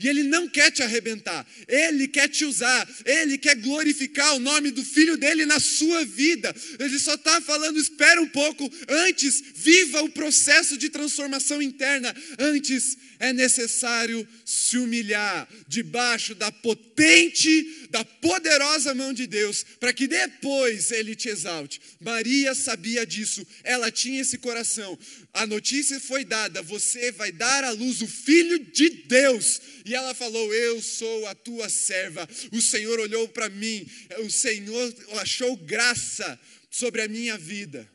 E 0.00 0.08
Ele 0.08 0.22
não 0.22 0.48
quer 0.48 0.70
te 0.70 0.82
arrebentar, 0.82 1.46
Ele 1.68 2.08
quer 2.08 2.26
te 2.28 2.44
usar, 2.44 2.88
Ele 3.04 3.36
quer 3.36 3.54
glorificar 3.56 4.34
o 4.34 4.40
nome 4.40 4.70
do 4.70 4.82
Filho 4.82 5.18
dele 5.18 5.44
na 5.44 5.60
sua 5.60 6.04
vida. 6.06 6.54
Ele 6.78 6.98
só 6.98 7.14
está 7.14 7.38
falando, 7.42 7.78
espera 7.78 8.20
um 8.20 8.28
pouco, 8.28 8.70
antes, 8.88 9.42
viva 9.54 10.02
o 10.02 10.08
processo 10.08 10.78
de 10.78 10.88
transformação 10.88 11.60
interna. 11.60 12.14
Antes 12.38 12.96
é 13.18 13.34
necessário 13.34 14.26
se 14.46 14.78
humilhar 14.78 15.46
debaixo 15.68 16.34
da 16.34 16.50
potente, 16.50 17.86
da 17.90 18.02
poderosa 18.02 18.94
mão 18.94 19.12
de 19.12 19.26
Deus, 19.26 19.64
para 19.78 19.92
que 19.92 20.08
depois 20.08 20.90
Ele 20.90 21.14
te 21.14 21.28
exalte. 21.28 21.78
Maria 22.00 22.54
sabia 22.54 23.04
disso, 23.04 23.46
ela 23.62 23.90
tinha 23.90 24.22
esse 24.22 24.38
coração. 24.38 24.98
A 25.34 25.46
notícia 25.46 26.00
foi 26.00 26.24
dada: 26.24 26.62
você 26.62 27.12
vai 27.12 27.30
dar 27.30 27.62
à 27.62 27.70
luz 27.70 28.00
o 28.00 28.06
Filho 28.06 28.58
de 28.58 28.88
Deus. 28.88 29.60
E 29.90 29.94
ela 29.96 30.14
falou: 30.14 30.54
Eu 30.54 30.80
sou 30.80 31.26
a 31.26 31.34
tua 31.34 31.68
serva. 31.68 32.28
O 32.52 32.62
Senhor 32.62 33.00
olhou 33.00 33.28
para 33.28 33.48
mim, 33.48 33.84
o 34.24 34.30
Senhor 34.30 34.94
achou 35.18 35.56
graça 35.56 36.40
sobre 36.70 37.02
a 37.02 37.08
minha 37.08 37.36
vida. 37.36 37.90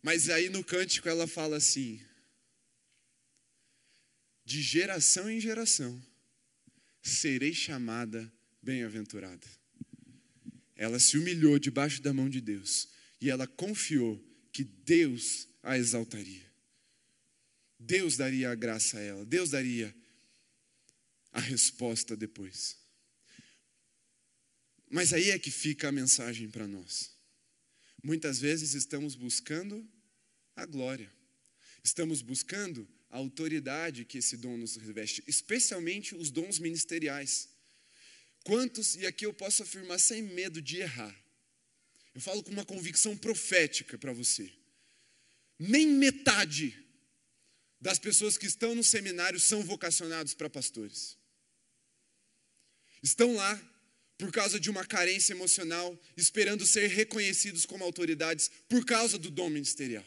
Mas 0.00 0.30
aí 0.30 0.48
no 0.48 0.62
cântico 0.62 1.08
ela 1.08 1.26
fala 1.26 1.56
assim: 1.56 2.00
De 4.44 4.62
geração 4.62 5.28
em 5.28 5.40
geração 5.40 6.00
serei 7.02 7.52
chamada 7.52 8.32
bem-aventurada. 8.62 9.44
Ela 10.76 11.00
se 11.00 11.18
humilhou 11.18 11.58
debaixo 11.58 12.00
da 12.00 12.12
mão 12.12 12.30
de 12.30 12.40
Deus 12.40 12.88
e 13.20 13.28
ela 13.28 13.48
confiou 13.48 14.24
que 14.52 14.62
Deus 14.62 15.48
a 15.64 15.76
exaltaria. 15.76 16.46
Deus 17.76 18.16
daria 18.16 18.52
a 18.52 18.54
graça 18.54 18.98
a 18.98 19.00
ela, 19.00 19.24
Deus 19.24 19.50
daria 19.50 19.92
a 21.32 21.40
resposta 21.40 22.16
depois. 22.16 22.76
Mas 24.90 25.12
aí 25.12 25.30
é 25.30 25.38
que 25.38 25.50
fica 25.50 25.88
a 25.88 25.92
mensagem 25.92 26.48
para 26.50 26.66
nós. 26.66 27.10
Muitas 28.02 28.38
vezes 28.38 28.74
estamos 28.74 29.14
buscando 29.14 29.86
a 30.56 30.64
glória, 30.64 31.12
estamos 31.84 32.22
buscando 32.22 32.88
a 33.10 33.16
autoridade 33.18 34.04
que 34.04 34.18
esse 34.18 34.36
dom 34.36 34.56
nos 34.56 34.76
reveste, 34.76 35.22
especialmente 35.26 36.14
os 36.14 36.30
dons 36.30 36.58
ministeriais. 36.58 37.48
Quantos, 38.44 38.94
e 38.96 39.06
aqui 39.06 39.26
eu 39.26 39.34
posso 39.34 39.62
afirmar 39.62 39.98
sem 39.98 40.22
medo 40.22 40.62
de 40.62 40.78
errar, 40.78 41.14
eu 42.14 42.20
falo 42.20 42.42
com 42.42 42.50
uma 42.50 42.64
convicção 42.64 43.16
profética 43.16 43.98
para 43.98 44.12
você, 44.12 44.50
nem 45.58 45.86
metade 45.86 46.76
das 47.80 47.98
pessoas 47.98 48.38
que 48.38 48.46
estão 48.46 48.74
no 48.74 48.82
seminário 48.82 49.38
são 49.38 49.62
vocacionados 49.62 50.34
para 50.34 50.48
pastores. 50.48 51.17
Estão 53.02 53.34
lá 53.34 53.60
por 54.18 54.32
causa 54.32 54.58
de 54.58 54.68
uma 54.68 54.84
carência 54.84 55.32
emocional, 55.32 55.96
esperando 56.16 56.66
ser 56.66 56.88
reconhecidos 56.88 57.64
como 57.64 57.84
autoridades 57.84 58.50
por 58.68 58.84
causa 58.84 59.16
do 59.16 59.30
dom 59.30 59.48
ministerial. 59.48 60.04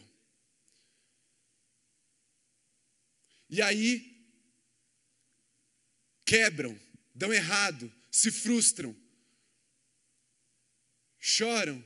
E 3.48 3.60
aí, 3.62 4.12
quebram, 6.26 6.78
dão 7.14 7.32
errado, 7.32 7.92
se 8.10 8.30
frustram, 8.30 8.96
choram, 11.18 11.82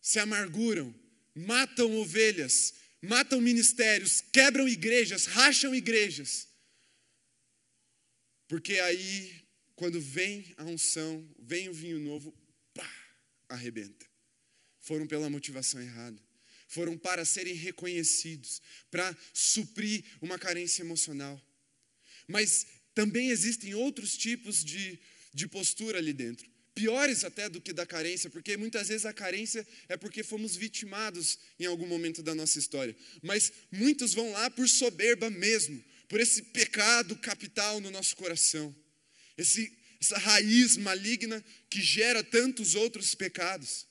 se 0.00 0.18
amarguram, 0.18 0.94
matam 1.34 1.96
ovelhas, 1.96 2.74
matam 3.00 3.40
ministérios, 3.40 4.20
quebram 4.32 4.68
igrejas, 4.68 5.26
racham 5.26 5.74
igrejas. 5.74 6.48
Porque 8.48 8.78
aí, 8.78 9.45
quando 9.76 10.00
vem 10.00 10.52
a 10.56 10.64
unção, 10.64 11.28
vem 11.38 11.68
o 11.68 11.72
vinho 11.72 12.00
novo, 12.00 12.34
pá, 12.74 12.90
arrebenta. 13.48 14.06
Foram 14.80 15.06
pela 15.06 15.30
motivação 15.30 15.80
errada. 15.80 16.20
Foram 16.66 16.98
para 16.98 17.24
serem 17.24 17.54
reconhecidos, 17.54 18.60
para 18.90 19.16
suprir 19.32 20.04
uma 20.20 20.38
carência 20.38 20.82
emocional. 20.82 21.40
Mas 22.26 22.66
também 22.94 23.28
existem 23.28 23.74
outros 23.74 24.16
tipos 24.16 24.64
de, 24.64 24.98
de 25.32 25.46
postura 25.46 25.98
ali 25.98 26.12
dentro 26.12 26.50
piores 26.76 27.24
até 27.24 27.48
do 27.48 27.58
que 27.58 27.72
da 27.72 27.86
carência, 27.86 28.28
porque 28.28 28.54
muitas 28.54 28.88
vezes 28.88 29.06
a 29.06 29.12
carência 29.12 29.66
é 29.88 29.96
porque 29.96 30.22
fomos 30.22 30.54
vitimados 30.54 31.38
em 31.58 31.64
algum 31.64 31.86
momento 31.86 32.22
da 32.22 32.34
nossa 32.34 32.58
história. 32.58 32.94
Mas 33.22 33.50
muitos 33.72 34.12
vão 34.12 34.30
lá 34.30 34.50
por 34.50 34.68
soberba 34.68 35.30
mesmo, 35.30 35.82
por 36.06 36.20
esse 36.20 36.42
pecado 36.42 37.16
capital 37.16 37.80
no 37.80 37.90
nosso 37.90 38.14
coração, 38.14 38.76
esse, 39.36 39.76
essa 40.00 40.18
raiz 40.18 40.76
maligna 40.76 41.44
que 41.68 41.80
gera 41.80 42.22
tantos 42.22 42.74
outros 42.74 43.14
pecados. 43.14 43.86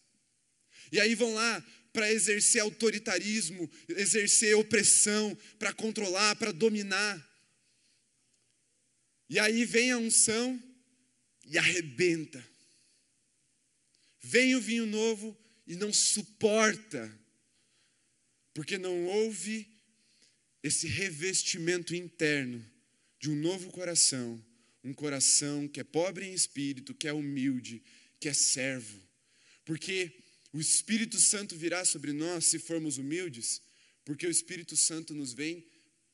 E 0.92 1.00
aí 1.00 1.16
vão 1.16 1.34
lá 1.34 1.66
para 1.92 2.12
exercer 2.12 2.62
autoritarismo, 2.62 3.72
exercer 3.90 4.56
opressão, 4.56 5.36
para 5.58 5.74
controlar, 5.74 6.36
para 6.36 6.52
dominar. 6.52 7.26
E 9.30 9.40
aí 9.40 9.64
vem 9.66 9.92
a 9.92 9.98
unção 9.98 10.62
e 11.46 11.58
arrebenta. 11.58 12.46
Vem 14.22 14.56
o 14.56 14.62
vinho 14.62 14.86
novo 14.86 15.38
e 15.66 15.76
não 15.76 15.94
suporta, 15.94 17.12
porque 18.54 18.78
não 18.78 19.06
houve 19.06 19.68
esse 20.62 20.88
revestimento 20.88 21.96
interno 21.96 22.64
de 23.20 23.30
um 23.30 23.36
novo 23.36 23.72
coração, 23.72 24.44
um 24.86 24.94
coração 24.94 25.68
que 25.68 25.80
é 25.80 25.84
pobre 25.84 26.28
em 26.28 26.34
espírito, 26.34 26.94
que 26.94 27.08
é 27.08 27.14
humilde, 27.14 27.82
que 28.20 28.30
é 28.30 28.34
servo. 28.34 29.02
Porque 29.66 30.12
o 30.54 30.62
Espírito 30.62 31.20
Santo 31.20 31.58
virá 31.58 31.84
sobre 31.84 32.14
nós 32.14 32.46
se 32.46 32.60
formos 32.60 33.00
humildes, 33.00 33.62
porque 34.06 34.28
o 34.28 34.30
Espírito 34.30 34.78
Santo 34.78 35.16
nos 35.16 35.34
vem 35.34 35.66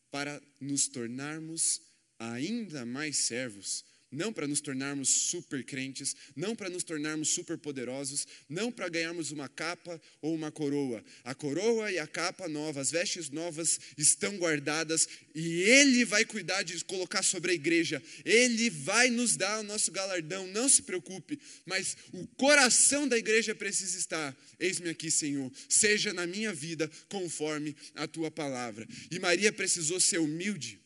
para 0.10 0.42
nos 0.60 0.88
tornarmos 0.88 1.82
ainda 2.18 2.86
mais 2.86 3.18
servos, 3.18 3.84
não 4.12 4.34
para 4.34 4.47
nos 4.47 4.60
tornarmos 4.60 5.10
super 5.10 5.63
crentes, 5.63 6.15
não 6.36 6.56
para 6.56 6.69
nos 6.69 6.84
tornarmos 6.84 7.30
super 7.30 7.58
poderosos, 7.58 8.28
não 8.50 8.71
para 8.71 8.89
ganharmos 8.89 9.32
uma 9.32 9.47
capa 9.47 10.00
ou 10.21 10.36
uma 10.36 10.52
coroa. 10.52 11.04
A 11.24 11.34
coroa 11.34 11.91
e 11.91 11.97
a 11.97 12.06
capa 12.06 12.47
nova, 12.47 12.82
as 12.82 12.91
vestes 12.91 13.30
novas 13.30 13.80
estão 13.97 14.38
guardadas 14.38 15.08
e 15.34 15.62
Ele 15.62 16.04
vai 16.04 16.26
cuidar 16.26 16.63
de 16.63 16.84
colocar 16.84 17.24
sobre 17.24 17.52
a 17.52 17.56
igreja. 17.56 18.04
Ele 18.26 18.69
vai 18.69 19.10
nos 19.10 19.38
dar 19.38 19.62
o 19.62 19.63
nosso 19.63 19.91
galardão, 19.91 20.45
não 20.47 20.67
se 20.67 20.82
preocupe. 20.82 21.39
Mas 21.65 21.95
o 22.12 22.28
coração 22.36 23.08
da 23.08 23.17
igreja 23.17 23.56
precisa 23.56 23.97
estar. 23.97 24.36
Eis-me 24.60 24.89
aqui, 24.89 25.10
Senhor, 25.10 25.52
seja 25.69 26.13
na 26.13 26.28
minha 26.28 26.54
vida 26.54 26.89
conforme 27.08 27.76
a 27.95 28.08
tua 28.08 28.30
palavra. 28.30 28.86
E 29.10 29.19
Maria 29.19 29.54
precisou 29.54 30.00
ser 30.00 30.19
humilde, 30.19 30.80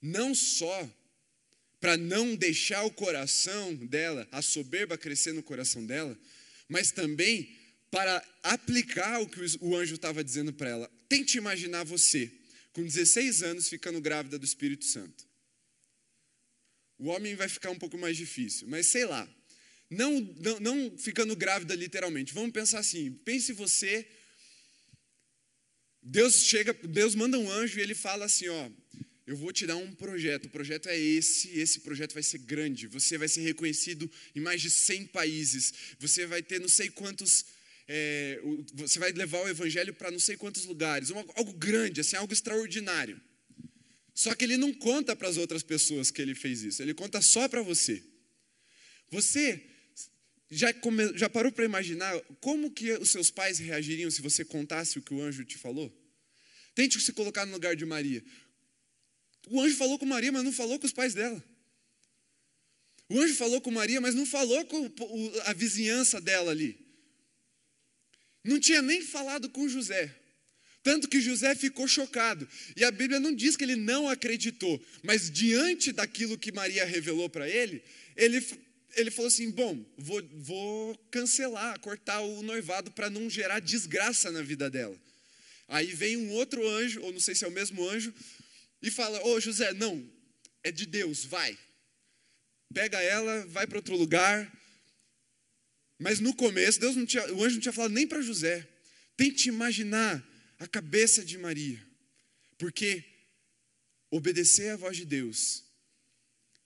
não 0.00 0.34
só 0.34 0.88
para 1.80 1.96
não 1.96 2.34
deixar 2.34 2.82
o 2.84 2.90
coração 2.90 3.74
dela, 3.74 4.26
a 4.32 4.40
soberba 4.42 4.96
crescer 4.96 5.32
no 5.32 5.42
coração 5.42 5.84
dela, 5.84 6.18
mas 6.68 6.90
também 6.90 7.54
para 7.90 8.22
aplicar 8.42 9.20
o 9.20 9.28
que 9.28 9.40
o 9.60 9.76
anjo 9.76 9.94
estava 9.94 10.22
dizendo 10.24 10.52
para 10.52 10.70
ela. 10.70 10.90
Tente 11.08 11.38
imaginar 11.38 11.84
você, 11.84 12.30
com 12.72 12.82
16 12.82 13.42
anos, 13.42 13.68
ficando 13.68 14.00
grávida 14.00 14.38
do 14.38 14.44
Espírito 14.44 14.84
Santo. 14.84 15.26
O 16.98 17.08
homem 17.08 17.34
vai 17.34 17.48
ficar 17.48 17.70
um 17.70 17.78
pouco 17.78 17.98
mais 17.98 18.16
difícil, 18.16 18.66
mas 18.68 18.86
sei 18.86 19.04
lá. 19.04 19.28
Não, 19.88 20.20
não, 20.20 20.60
não 20.60 20.98
ficando 20.98 21.36
grávida 21.36 21.74
literalmente. 21.74 22.34
Vamos 22.34 22.52
pensar 22.52 22.80
assim: 22.80 23.12
pense 23.24 23.52
você. 23.52 24.06
Deus 26.02 26.42
chega, 26.42 26.72
Deus 26.72 27.14
manda 27.14 27.38
um 27.38 27.50
anjo 27.50 27.78
e 27.78 27.82
ele 27.82 27.94
fala 27.94 28.24
assim: 28.24 28.48
ó, 28.48 28.70
eu 29.26 29.36
vou 29.36 29.52
te 29.52 29.66
dar 29.66 29.76
um 29.76 29.92
projeto, 29.92 30.46
o 30.46 30.50
projeto 30.50 30.88
é 30.88 30.96
esse, 30.96 31.48
esse 31.58 31.80
projeto 31.80 32.14
vai 32.14 32.22
ser 32.22 32.38
grande, 32.38 32.86
você 32.86 33.18
vai 33.18 33.26
ser 33.26 33.40
reconhecido 33.40 34.08
em 34.34 34.40
mais 34.40 34.62
de 34.62 34.70
100 34.70 35.06
países, 35.06 35.74
você 35.98 36.26
vai 36.26 36.42
ter 36.42 36.60
não 36.60 36.68
sei 36.68 36.88
quantos, 36.90 37.44
é, 37.88 38.40
você 38.74 39.00
vai 39.00 39.10
levar 39.10 39.42
o 39.42 39.48
evangelho 39.48 39.92
para 39.92 40.12
não 40.12 40.20
sei 40.20 40.36
quantos 40.36 40.64
lugares, 40.64 41.10
algo 41.10 41.52
grande, 41.54 42.00
assim, 42.00 42.14
algo 42.14 42.32
extraordinário. 42.32 43.20
Só 44.14 44.34
que 44.34 44.44
ele 44.44 44.56
não 44.56 44.72
conta 44.72 45.16
para 45.16 45.28
as 45.28 45.36
outras 45.36 45.62
pessoas 45.62 46.10
que 46.10 46.22
ele 46.22 46.34
fez 46.34 46.62
isso, 46.62 46.80
ele 46.80 46.94
conta 46.94 47.20
só 47.20 47.48
para 47.48 47.62
você. 47.62 48.02
Você 49.10 49.60
já, 50.48 50.72
come, 50.72 51.18
já 51.18 51.28
parou 51.28 51.50
para 51.50 51.64
imaginar 51.64 52.18
como 52.40 52.70
que 52.70 52.92
os 52.92 53.10
seus 53.10 53.30
pais 53.30 53.58
reagiriam 53.58 54.08
se 54.08 54.22
você 54.22 54.44
contasse 54.44 54.98
o 54.98 55.02
que 55.02 55.12
o 55.12 55.20
anjo 55.20 55.44
te 55.44 55.58
falou? 55.58 55.92
Tente 56.76 57.00
se 57.00 57.12
colocar 57.12 57.44
no 57.46 57.52
lugar 57.52 57.74
de 57.74 57.84
Maria. 57.84 58.22
O 59.46 59.60
anjo 59.60 59.76
falou 59.76 59.98
com 59.98 60.06
Maria, 60.06 60.32
mas 60.32 60.44
não 60.44 60.52
falou 60.52 60.78
com 60.78 60.86
os 60.86 60.92
pais 60.92 61.14
dela. 61.14 61.42
O 63.08 63.20
anjo 63.20 63.34
falou 63.34 63.60
com 63.60 63.70
Maria, 63.70 64.00
mas 64.00 64.14
não 64.14 64.26
falou 64.26 64.64
com 64.64 64.92
a 65.44 65.52
vizinhança 65.52 66.20
dela 66.20 66.50
ali. 66.50 66.76
Não 68.42 68.58
tinha 68.58 68.82
nem 68.82 69.02
falado 69.02 69.48
com 69.48 69.68
José. 69.68 70.14
Tanto 70.82 71.08
que 71.08 71.20
José 71.20 71.54
ficou 71.54 71.88
chocado. 71.88 72.48
E 72.76 72.84
a 72.84 72.90
Bíblia 72.90 73.18
não 73.18 73.34
diz 73.34 73.56
que 73.56 73.64
ele 73.64 73.74
não 73.74 74.08
acreditou, 74.08 74.80
mas 75.02 75.30
diante 75.30 75.90
daquilo 75.90 76.38
que 76.38 76.52
Maria 76.52 76.84
revelou 76.84 77.28
para 77.28 77.48
ele, 77.48 77.82
ele, 78.16 78.44
ele 78.94 79.10
falou 79.10 79.26
assim: 79.26 79.50
Bom, 79.50 79.84
vou, 79.98 80.22
vou 80.34 80.96
cancelar, 81.10 81.78
cortar 81.80 82.20
o 82.20 82.40
noivado 82.42 82.90
para 82.92 83.10
não 83.10 83.28
gerar 83.28 83.58
desgraça 83.58 84.30
na 84.30 84.42
vida 84.42 84.70
dela. 84.70 84.96
Aí 85.66 85.86
vem 85.86 86.16
um 86.16 86.30
outro 86.30 86.64
anjo, 86.68 87.02
ou 87.02 87.12
não 87.12 87.18
sei 87.18 87.34
se 87.34 87.44
é 87.44 87.48
o 87.48 87.52
mesmo 87.52 87.88
anjo, 87.88 88.14
e 88.82 88.90
fala: 88.90 89.20
Ô 89.24 89.34
oh, 89.34 89.40
José, 89.40 89.72
não, 89.72 90.08
é 90.62 90.70
de 90.70 90.86
Deus, 90.86 91.24
vai. 91.24 91.56
Pega 92.72 93.00
ela, 93.00 93.46
vai 93.46 93.66
para 93.66 93.78
outro 93.78 93.96
lugar. 93.96 94.52
Mas 95.98 96.20
no 96.20 96.34
começo, 96.34 96.78
Deus 96.78 96.94
não 96.94 97.06
tinha, 97.06 97.22
o 97.32 97.42
anjo 97.42 97.54
não 97.54 97.60
tinha 97.60 97.72
falado 97.72 97.92
nem 97.92 98.06
para 98.06 98.20
José. 98.20 98.68
Tente 99.16 99.48
imaginar 99.48 100.24
a 100.58 100.66
cabeça 100.66 101.24
de 101.24 101.38
Maria. 101.38 101.84
Porque 102.58 103.04
obedecer 104.10 104.70
à 104.70 104.76
voz 104.76 104.96
de 104.96 105.04
Deus, 105.04 105.64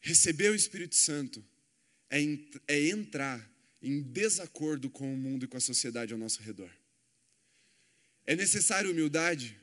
receber 0.01 0.51
o 0.51 0.55
Espírito 0.55 0.97
Santo, 0.97 1.45
é, 2.09 2.19
é 2.67 2.89
entrar 2.89 3.49
em 3.83 4.03
desacordo 4.03 4.91
com 4.91 5.13
o 5.13 5.17
mundo 5.17 5.45
e 5.45 5.49
com 5.49 5.57
a 5.57 5.61
sociedade 5.61 6.13
ao 6.13 6.19
nosso 6.19 6.43
redor. 6.43 6.71
É 8.27 8.37
necessário 8.37 8.91
humildade, 8.91 9.59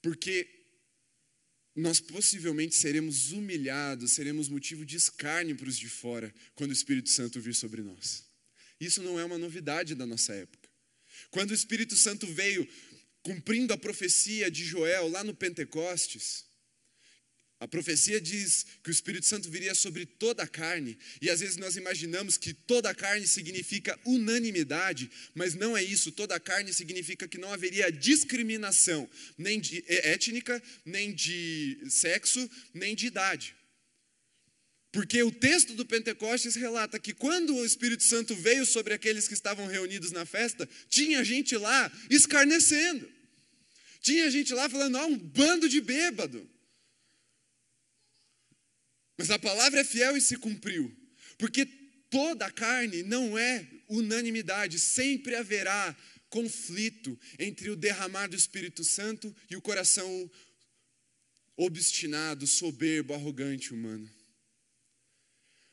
porque 0.00 0.61
nós 1.74 2.00
possivelmente 2.00 2.74
seremos 2.74 3.32
humilhados, 3.32 4.12
seremos 4.12 4.48
motivo 4.48 4.84
de 4.84 4.96
escárnio 4.96 5.56
para 5.56 5.68
os 5.68 5.78
de 5.78 5.88
fora 5.88 6.32
quando 6.54 6.70
o 6.70 6.74
Espírito 6.74 7.08
Santo 7.08 7.40
vir 7.40 7.54
sobre 7.54 7.82
nós. 7.82 8.24
Isso 8.78 9.02
não 9.02 9.18
é 9.18 9.24
uma 9.24 9.38
novidade 9.38 9.94
da 9.94 10.04
nossa 10.04 10.34
época. 10.34 10.68
Quando 11.30 11.50
o 11.50 11.54
Espírito 11.54 11.96
Santo 11.96 12.26
veio 12.26 12.68
cumprindo 13.22 13.72
a 13.72 13.78
profecia 13.78 14.50
de 14.50 14.64
Joel 14.64 15.08
lá 15.08 15.24
no 15.24 15.34
Pentecostes, 15.34 16.44
a 17.62 17.68
profecia 17.68 18.20
diz 18.20 18.66
que 18.82 18.90
o 18.90 18.92
Espírito 18.92 19.24
Santo 19.24 19.48
viria 19.48 19.72
sobre 19.72 20.04
toda 20.04 20.42
a 20.42 20.48
carne, 20.48 20.98
e 21.20 21.30
às 21.30 21.38
vezes 21.38 21.56
nós 21.56 21.76
imaginamos 21.76 22.36
que 22.36 22.52
toda 22.52 22.90
a 22.90 22.94
carne 22.94 23.24
significa 23.24 23.96
unanimidade, 24.04 25.08
mas 25.32 25.54
não 25.54 25.76
é 25.76 25.82
isso. 25.84 26.10
Toda 26.10 26.34
a 26.34 26.40
carne 26.40 26.72
significa 26.72 27.28
que 27.28 27.38
não 27.38 27.52
haveria 27.52 27.92
discriminação, 27.92 29.08
nem 29.38 29.60
de 29.60 29.84
étnica, 29.86 30.60
nem 30.84 31.14
de 31.14 31.78
sexo, 31.88 32.50
nem 32.74 32.96
de 32.96 33.06
idade. 33.06 33.54
Porque 34.90 35.22
o 35.22 35.30
texto 35.30 35.74
do 35.74 35.86
Pentecostes 35.86 36.56
relata 36.56 36.98
que 36.98 37.14
quando 37.14 37.54
o 37.54 37.64
Espírito 37.64 38.02
Santo 38.02 38.34
veio 38.34 38.66
sobre 38.66 38.92
aqueles 38.92 39.28
que 39.28 39.34
estavam 39.34 39.68
reunidos 39.68 40.10
na 40.10 40.26
festa, 40.26 40.68
tinha 40.88 41.22
gente 41.22 41.56
lá 41.56 41.92
escarnecendo. 42.10 43.08
Tinha 44.00 44.28
gente 44.32 44.52
lá 44.52 44.68
falando, 44.68 44.98
ah, 44.98 45.06
um 45.06 45.16
bando 45.16 45.68
de 45.68 45.80
bêbado. 45.80 46.50
Mas 49.16 49.30
a 49.30 49.38
palavra 49.38 49.80
é 49.80 49.84
fiel 49.84 50.16
e 50.16 50.20
se 50.20 50.36
cumpriu. 50.36 50.94
Porque 51.38 51.66
toda 52.10 52.46
a 52.46 52.50
carne 52.50 53.02
não 53.02 53.38
é 53.38 53.66
unanimidade, 53.88 54.78
sempre 54.78 55.34
haverá 55.34 55.96
conflito 56.28 57.18
entre 57.38 57.68
o 57.70 57.76
derramar 57.76 58.26
do 58.26 58.36
Espírito 58.36 58.82
Santo 58.82 59.34
e 59.50 59.56
o 59.56 59.60
coração 59.60 60.30
obstinado, 61.56 62.46
soberbo, 62.46 63.12
arrogante 63.12 63.74
humano. 63.74 64.08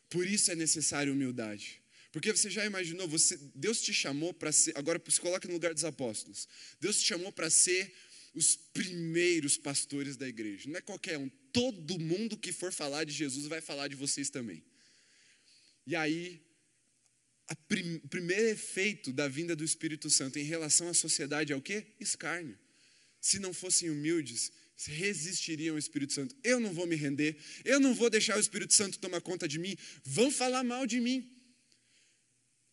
Por 0.10 0.28
isso 0.28 0.52
é 0.52 0.56
necessária 0.56 1.14
humildade. 1.14 1.82
Porque 2.12 2.32
você 2.32 2.50
já 2.50 2.66
imaginou, 2.66 3.08
você, 3.08 3.38
Deus 3.54 3.82
te 3.82 3.94
chamou 3.94 4.34
para 4.34 4.52
ser, 4.52 4.76
agora 4.76 5.02
se 5.08 5.22
coloca 5.22 5.48
no 5.48 5.54
lugar 5.54 5.74
dos 5.74 5.86
apóstolos. 5.86 6.48
Deus 6.82 7.00
te 7.00 7.06
chamou 7.06 7.32
para 7.32 7.50
ser 7.50 7.94
os 8.34 8.56
primeiros 8.56 9.58
pastores 9.58 10.16
da 10.16 10.28
igreja. 10.28 10.70
Não 10.70 10.78
é 10.78 10.82
qualquer 10.82 11.18
um, 11.18 11.30
todo 11.52 12.00
mundo 12.00 12.38
que 12.38 12.52
for 12.52 12.72
falar 12.72 13.04
de 13.04 13.12
Jesus 13.12 13.48
vai 13.48 13.62
falar 13.62 13.88
de 13.88 13.96
vocês 13.96 14.30
também. 14.30 14.64
E 15.86 15.96
aí, 15.96 16.42
prim, 17.68 17.96
o 18.04 18.08
primeiro 18.08 18.48
efeito 18.48 19.12
da 19.12 19.28
vinda 19.28 19.56
do 19.56 19.64
Espírito 19.64 20.10
Santo 20.10 20.38
em 20.38 20.44
relação 20.44 20.88
à 20.88 20.94
sociedade 20.94 21.52
é 21.52 21.56
o 21.56 21.62
quê? 21.62 21.88
Escárnio. 22.00 22.58
Se 23.20 23.40
não 23.40 23.54
fossem 23.54 23.90
humildes, 23.90 24.52
resistiriam 24.86 25.74
ao 25.74 25.80
Espírito 25.80 26.14
Santo. 26.14 26.36
Eu 26.44 26.60
não 26.60 26.74
vou 26.74 26.88
me 26.88 26.96
render, 26.96 27.36
eu 27.66 27.80
não 27.80 27.94
vou 27.94 28.10
deixar 28.10 28.38
o 28.38 28.40
Espírito 28.40 28.74
Santo 28.74 29.00
tomar 29.00 29.22
conta 29.22 29.48
de 29.48 29.60
mim, 29.60 29.76
vão 30.04 30.32
falar 30.32 30.64
mal 30.64 30.86
de 30.86 31.00
mim. 31.00 31.39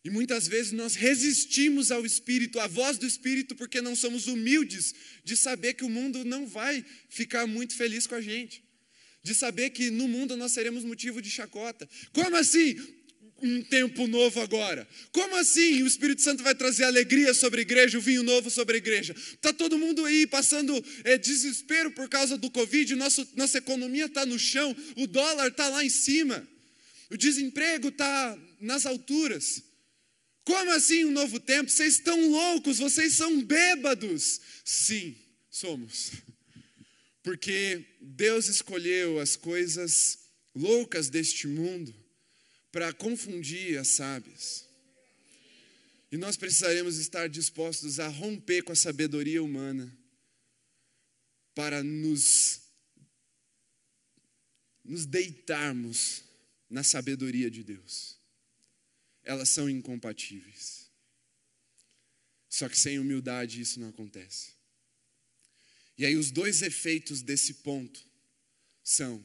E 0.03 0.09
muitas 0.09 0.47
vezes 0.47 0.71
nós 0.71 0.95
resistimos 0.95 1.91
ao 1.91 2.05
Espírito, 2.05 2.59
à 2.59 2.67
voz 2.67 2.97
do 2.97 3.05
Espírito, 3.05 3.55
porque 3.55 3.81
não 3.81 3.95
somos 3.95 4.27
humildes 4.27 4.93
de 5.23 5.35
saber 5.35 5.73
que 5.73 5.83
o 5.83 5.89
mundo 5.89 6.23
não 6.23 6.47
vai 6.47 6.83
ficar 7.09 7.45
muito 7.45 7.75
feliz 7.75 8.07
com 8.07 8.15
a 8.15 8.21
gente, 8.21 8.63
de 9.21 9.35
saber 9.35 9.71
que 9.71 9.89
no 9.89 10.07
mundo 10.07 10.37
nós 10.37 10.53
seremos 10.53 10.83
motivo 10.85 11.21
de 11.21 11.29
chacota. 11.29 11.89
Como 12.13 12.35
assim? 12.37 12.77
um 13.41 13.61
tempo 13.61 14.07
novo 14.07 14.41
agora. 14.41 14.87
Como 15.11 15.35
assim 15.35 15.83
o 15.83 15.87
Espírito 15.87 16.21
Santo 16.21 16.43
vai 16.43 16.55
trazer 16.55 16.85
alegria 16.85 17.33
sobre 17.33 17.59
a 17.59 17.61
igreja, 17.61 17.97
o 17.97 18.01
vinho 18.01 18.23
novo 18.23 18.49
sobre 18.49 18.75
a 18.75 18.77
igreja? 18.77 19.13
Está 19.33 19.53
todo 19.53 19.77
mundo 19.77 20.05
aí 20.05 20.25
passando 20.25 20.83
é, 21.03 21.17
desespero 21.17 21.91
por 21.91 22.09
causa 22.09 22.37
do 22.37 22.49
Covid, 22.49 22.95
nosso, 22.95 23.27
nossa 23.35 23.57
economia 23.59 24.05
está 24.05 24.25
no 24.25 24.39
chão, 24.39 24.75
o 24.95 25.07
dólar 25.07 25.49
está 25.49 25.67
lá 25.69 25.83
em 25.83 25.89
cima, 25.89 26.47
o 27.09 27.17
desemprego 27.17 27.89
está 27.89 28.37
nas 28.59 28.85
alturas. 28.85 29.63
Como 30.47 30.71
assim 30.71 31.03
um 31.03 31.11
novo 31.11 31.41
tempo? 31.41 31.69
Vocês 31.69 31.95
estão 31.95 32.31
loucos, 32.31 32.77
vocês 32.77 33.15
são 33.15 33.43
bêbados. 33.43 34.39
Sim, 34.63 35.13
somos. 35.49 36.13
Porque 37.21 37.85
Deus 37.99 38.47
escolheu 38.47 39.19
as 39.19 39.35
coisas 39.35 40.19
loucas 40.55 41.09
deste 41.09 41.47
mundo 41.47 41.93
para 42.71 42.93
confundir 42.93 43.77
as 43.77 43.89
sábias. 43.89 44.65
E 46.09 46.15
nós 46.15 46.37
precisaremos 46.37 46.97
estar 46.97 47.27
dispostos 47.27 47.99
a 47.99 48.07
romper 48.07 48.61
com 48.61 48.71
a 48.71 48.75
sabedoria 48.75 49.43
humana 49.43 49.93
para 51.53 51.83
nos, 51.83 52.61
nos 54.81 55.05
deitarmos 55.05 56.23
na 56.69 56.85
sabedoria 56.85 57.51
de 57.51 57.65
Deus. 57.65 58.16
Elas 59.27 59.49
são 59.49 59.69
incompatíveis. 59.69 60.89
Só 62.47 62.69
que 62.69 62.79
sem 62.79 62.97
humildade 62.97 63.59
isso 63.59 63.77
não 63.77 63.89
acontece. 63.89 64.53
E 65.97 66.05
aí, 66.05 66.15
os 66.15 66.31
dois 66.31 66.61
efeitos 66.61 67.21
desse 67.21 67.55
ponto 67.55 68.07
são: 68.81 69.21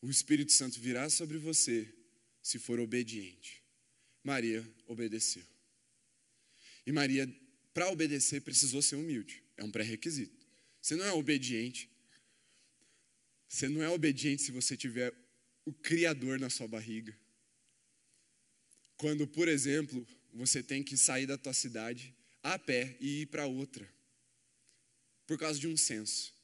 o 0.00 0.08
Espírito 0.08 0.52
Santo 0.52 0.78
virá 0.78 1.10
sobre 1.10 1.38
você 1.38 1.92
se 2.40 2.56
for 2.56 2.78
obediente. 2.78 3.60
Maria 4.22 4.64
obedeceu. 4.86 5.44
E 6.86 6.92
Maria, 6.92 7.28
para 7.72 7.90
obedecer, 7.90 8.42
precisou 8.42 8.80
ser 8.80 8.94
humilde. 8.94 9.42
É 9.56 9.64
um 9.64 9.72
pré-requisito. 9.72 10.46
Você 10.80 10.94
não 10.94 11.04
é 11.04 11.12
obediente. 11.12 11.90
Você 13.48 13.68
não 13.68 13.82
é 13.82 13.88
obediente 13.88 14.42
se 14.42 14.52
você 14.52 14.76
tiver 14.76 15.12
o 15.64 15.72
Criador 15.72 16.38
na 16.38 16.48
sua 16.48 16.68
barriga. 16.68 17.18
Quando, 18.96 19.26
por 19.26 19.48
exemplo, 19.48 20.06
você 20.32 20.62
tem 20.62 20.82
que 20.82 20.96
sair 20.96 21.26
da 21.26 21.38
tua 21.38 21.52
cidade 21.52 22.14
a 22.42 22.58
pé 22.58 22.96
e 23.00 23.22
ir 23.22 23.26
para 23.26 23.46
outra, 23.46 23.88
por 25.26 25.38
causa 25.38 25.58
de 25.58 25.66
um 25.66 25.76
censo. 25.76 26.34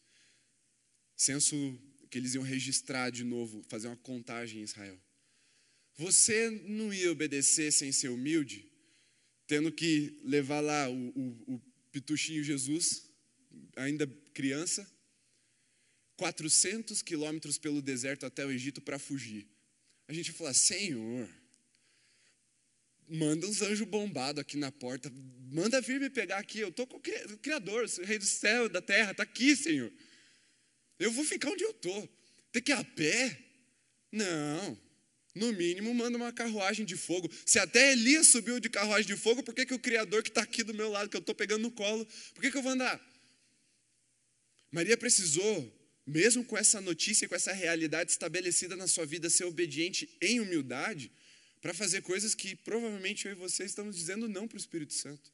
Censo 1.17 1.79
que 2.11 2.19
eles 2.19 2.35
iam 2.35 2.43
registrar 2.43 3.11
de 3.11 3.23
novo, 3.23 3.63
fazer 3.69 3.89
uma 3.89 3.97
contagem 3.97 4.61
em 4.61 4.65
Israel. 4.65 4.99
Você 5.97 6.51
não 6.65 6.93
ia 6.93 7.13
obedecer 7.13 7.71
sem 7.73 7.93
ser 7.93 8.09
humilde, 8.09 8.67
tendo 9.47 9.71
que 9.71 10.19
levar 10.25 10.61
lá 10.61 10.89
o, 10.89 11.09
o, 11.09 11.55
o 11.55 11.61
pituchinho 11.93 12.43
Jesus, 12.43 13.11
ainda 13.77 14.07
criança, 14.33 14.91
400 16.17 17.03
quilômetros 17.03 17.59
pelo 17.59 17.83
deserto 17.83 18.27
até 18.27 18.45
o 18.45 18.51
Egito 18.51 18.81
para 18.81 18.99
fugir. 18.99 19.47
A 20.09 20.13
gente 20.13 20.29
ia 20.29 20.35
falar, 20.35 20.55
Senhor, 20.55 21.29
manda 23.11 23.47
uns 23.47 23.61
anjos 23.61 23.87
bombados 23.87 24.41
aqui 24.41 24.57
na 24.57 24.71
porta, 24.71 25.13
manda 25.51 25.81
vir 25.81 26.01
me 26.01 26.09
pegar 26.09 26.39
aqui, 26.39 26.61
eu 26.61 26.69
estou 26.69 26.87
com 26.87 26.97
o 26.97 27.39
Criador, 27.39 27.85
o 27.85 28.05
Rei 28.05 28.19
do 28.19 28.25
céu, 28.25 28.69
da 28.69 28.81
terra, 28.81 29.11
está 29.11 29.25
aqui, 29.25 29.57
Senhor. 29.57 29.93
Eu 30.99 31.11
vou 31.11 31.25
ficar 31.25 31.51
onde 31.51 31.65
eu 31.65 31.71
estou. 31.71 32.09
Tem 32.53 32.63
que 32.63 32.71
ir 32.71 32.75
a 32.75 32.85
pé? 32.85 33.39
Não. 34.13 34.79
No 35.35 35.53
mínimo, 35.53 35.95
manda 35.95 36.17
uma 36.17 36.33
carruagem 36.33 36.85
de 36.85 36.97
fogo. 36.97 37.31
Se 37.47 37.59
até 37.59 37.93
Elias 37.93 38.29
subiu 38.29 38.61
de 38.61 38.69
carruagem 38.69 39.07
de 39.07 39.17
fogo, 39.17 39.43
por 39.43 39.55
que, 39.55 39.65
que 39.65 39.75
o 39.75 39.79
Criador 39.79 40.23
que 40.23 40.29
está 40.29 40.43
aqui 40.43 40.63
do 40.63 40.75
meu 40.75 40.91
lado, 40.91 41.09
que 41.09 41.17
eu 41.17 41.21
estou 41.21 41.35
pegando 41.35 41.63
no 41.63 41.71
colo, 41.71 42.07
por 42.35 42.43
que, 42.43 42.51
que 42.51 42.57
eu 42.57 42.63
vou 42.63 42.73
andar? 42.73 43.01
Maria 44.71 44.97
precisou, 44.97 45.73
mesmo 46.07 46.45
com 46.45 46.57
essa 46.57 46.81
notícia, 46.81 47.29
com 47.29 47.35
essa 47.35 47.53
realidade 47.53 48.11
estabelecida 48.11 48.77
na 48.77 48.87
sua 48.87 49.07
vida, 49.07 49.31
ser 49.31 49.45
obediente 49.45 50.09
em 50.21 50.41
humildade, 50.41 51.11
para 51.61 51.75
fazer 51.75 52.03
coisas 52.03 52.35
que 52.35 52.57
provavelmente 52.57 53.27
eu 53.27 53.33
e 53.33 53.35
você 53.35 53.65
estamos 53.65 53.97
dizendo 53.97 54.29
não 54.29 54.49
para 54.49 54.57
o 54.57 54.61
Espírito 54.61 54.95
Santo. 54.95 55.33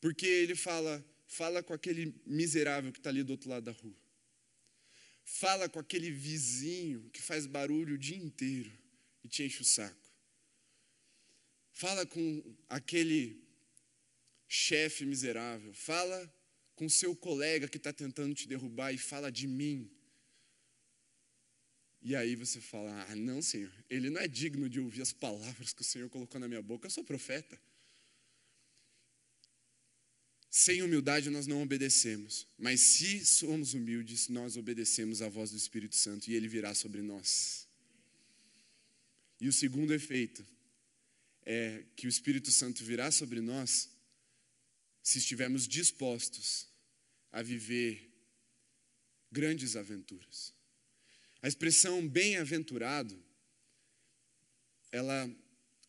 Porque 0.00 0.26
ele 0.26 0.54
fala, 0.54 1.04
fala 1.26 1.62
com 1.62 1.74
aquele 1.74 2.14
miserável 2.24 2.90
que 2.90 2.98
está 2.98 3.10
ali 3.10 3.22
do 3.22 3.32
outro 3.32 3.50
lado 3.50 3.64
da 3.64 3.72
rua. 3.72 3.96
Fala 5.24 5.68
com 5.68 5.78
aquele 5.78 6.10
vizinho 6.10 7.08
que 7.12 7.20
faz 7.20 7.46
barulho 7.46 7.94
o 7.94 7.98
dia 7.98 8.16
inteiro 8.16 8.72
e 9.22 9.28
te 9.28 9.42
enche 9.42 9.60
o 9.60 9.64
saco. 9.64 9.96
Fala 11.72 12.04
com 12.06 12.42
aquele 12.68 13.42
chefe 14.48 15.04
miserável. 15.04 15.72
Fala 15.74 16.34
com 16.74 16.88
seu 16.88 17.14
colega 17.14 17.68
que 17.68 17.76
está 17.76 17.92
tentando 17.92 18.34
te 18.34 18.48
derrubar 18.48 18.92
e 18.92 18.98
fala 18.98 19.30
de 19.30 19.46
mim. 19.46 19.90
E 22.02 22.16
aí 22.16 22.34
você 22.34 22.60
fala: 22.60 23.06
Ah, 23.10 23.16
não, 23.16 23.42
Senhor, 23.42 23.72
ele 23.88 24.10
não 24.10 24.20
é 24.20 24.28
digno 24.28 24.68
de 24.68 24.80
ouvir 24.80 25.02
as 25.02 25.12
palavras 25.12 25.72
que 25.72 25.82
o 25.82 25.84
Senhor 25.84 26.08
colocou 26.08 26.40
na 26.40 26.48
minha 26.48 26.62
boca. 26.62 26.86
Eu 26.86 26.90
sou 26.90 27.04
profeta. 27.04 27.60
Sem 30.50 30.82
humildade 30.82 31.30
nós 31.30 31.46
não 31.46 31.62
obedecemos, 31.62 32.46
mas 32.58 32.80
se 32.80 33.24
somos 33.24 33.72
humildes, 33.72 34.28
nós 34.28 34.56
obedecemos 34.56 35.22
à 35.22 35.28
voz 35.28 35.50
do 35.52 35.56
Espírito 35.56 35.94
Santo 35.94 36.28
e 36.28 36.34
ele 36.34 36.48
virá 36.48 36.74
sobre 36.74 37.02
nós. 37.02 37.68
E 39.40 39.46
o 39.46 39.52
segundo 39.52 39.94
efeito 39.94 40.44
é 41.46 41.84
que 41.94 42.06
o 42.06 42.08
Espírito 42.08 42.50
Santo 42.50 42.84
virá 42.84 43.12
sobre 43.12 43.40
nós 43.40 43.88
se 45.02 45.18
estivermos 45.18 45.68
dispostos 45.68 46.66
a 47.30 47.42
viver 47.42 48.10
grandes 49.30 49.76
aventuras. 49.76 50.52
A 51.42 51.48
expressão 51.48 52.06
bem-aventurado, 52.06 53.18
ela, 54.92 55.30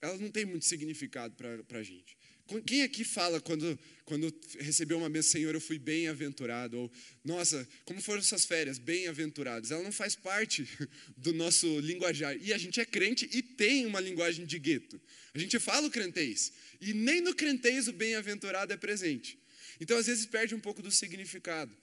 ela 0.02 0.18
não 0.18 0.32
tem 0.32 0.46
muito 0.46 0.66
significado 0.66 1.36
para 1.36 1.80
a 1.80 1.84
gente. 1.84 2.18
Quem 2.66 2.82
aqui 2.84 3.06
fala 3.06 3.40
quando, 3.40 3.80
quando 4.04 4.34
recebeu 4.60 4.98
uma 4.98 5.10
bênção, 5.10 5.32
Senhor, 5.32 5.54
eu 5.54 5.62
fui 5.62 5.80
bem-aventurado? 5.80 6.78
Ou, 6.78 6.92
nossa, 7.24 7.68
como 7.86 8.02
foram 8.02 8.22
suas 8.22 8.44
férias? 8.44 8.78
Bem-aventurados. 8.78 9.72
Ela 9.72 9.84
não 9.84 9.92
faz 9.92 10.16
parte 10.16 10.68
do 11.16 11.34
nosso 11.34 11.80
linguajar. 11.80 12.36
E 12.42 12.52
a 12.52 12.58
gente 12.58 12.82
é 12.82 12.86
crente 12.86 13.30
e 13.32 13.42
tem 13.42 13.86
uma 13.86 14.02
linguagem 14.02 14.46
de 14.46 14.60
gueto. 14.60 15.00
A 15.34 15.40
gente 15.40 15.58
fala 15.60 15.88
o 15.88 15.92
crentez. 15.92 16.52
E 16.82 16.94
nem 16.94 17.22
no 17.22 17.34
crentez 17.34 17.88
o 17.88 17.94
bem-aventurado 17.94 18.74
é 18.74 18.78
presente. 18.78 19.40
Então, 19.80 19.98
às 19.98 20.08
vezes, 20.08 20.26
perde 20.26 20.54
um 20.54 20.60
pouco 20.60 20.82
do 20.82 20.92
significado. 20.92 21.76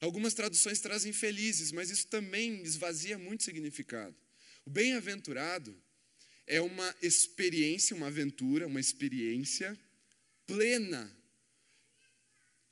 Algumas 0.00 0.34
traduções 0.34 0.80
trazem 0.80 1.12
felizes, 1.12 1.72
mas 1.72 1.90
isso 1.90 2.06
também 2.08 2.62
esvazia 2.62 3.16
muito 3.18 3.44
significado. 3.44 4.14
O 4.64 4.70
bem-aventurado 4.70 5.76
é 6.46 6.60
uma 6.60 6.94
experiência, 7.00 7.96
uma 7.96 8.08
aventura, 8.08 8.66
uma 8.66 8.80
experiência 8.80 9.78
plena 10.46 11.10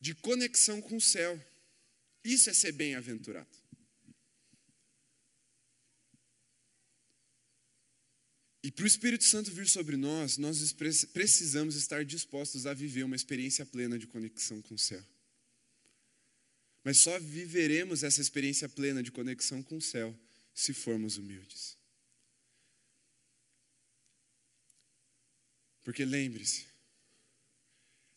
de 0.00 0.14
conexão 0.14 0.80
com 0.82 0.96
o 0.96 1.00
céu. 1.00 1.40
Isso 2.24 2.50
é 2.50 2.52
ser 2.52 2.72
bem-aventurado. 2.72 3.62
E 8.64 8.70
para 8.70 8.84
o 8.84 8.86
Espírito 8.86 9.24
Santo 9.24 9.50
vir 9.50 9.68
sobre 9.68 9.96
nós, 9.96 10.38
nós 10.38 10.72
precisamos 11.12 11.74
estar 11.74 12.04
dispostos 12.04 12.64
a 12.64 12.72
viver 12.72 13.02
uma 13.02 13.16
experiência 13.16 13.66
plena 13.66 13.98
de 13.98 14.06
conexão 14.06 14.62
com 14.62 14.74
o 14.74 14.78
céu. 14.78 15.04
Mas 16.84 16.98
só 16.98 17.18
viveremos 17.20 18.02
essa 18.02 18.20
experiência 18.20 18.68
plena 18.68 19.02
de 19.02 19.12
conexão 19.12 19.62
com 19.62 19.76
o 19.76 19.82
céu 19.82 20.18
se 20.54 20.74
formos 20.74 21.16
humildes. 21.16 21.76
Porque 25.84 26.04
lembre-se, 26.04 26.66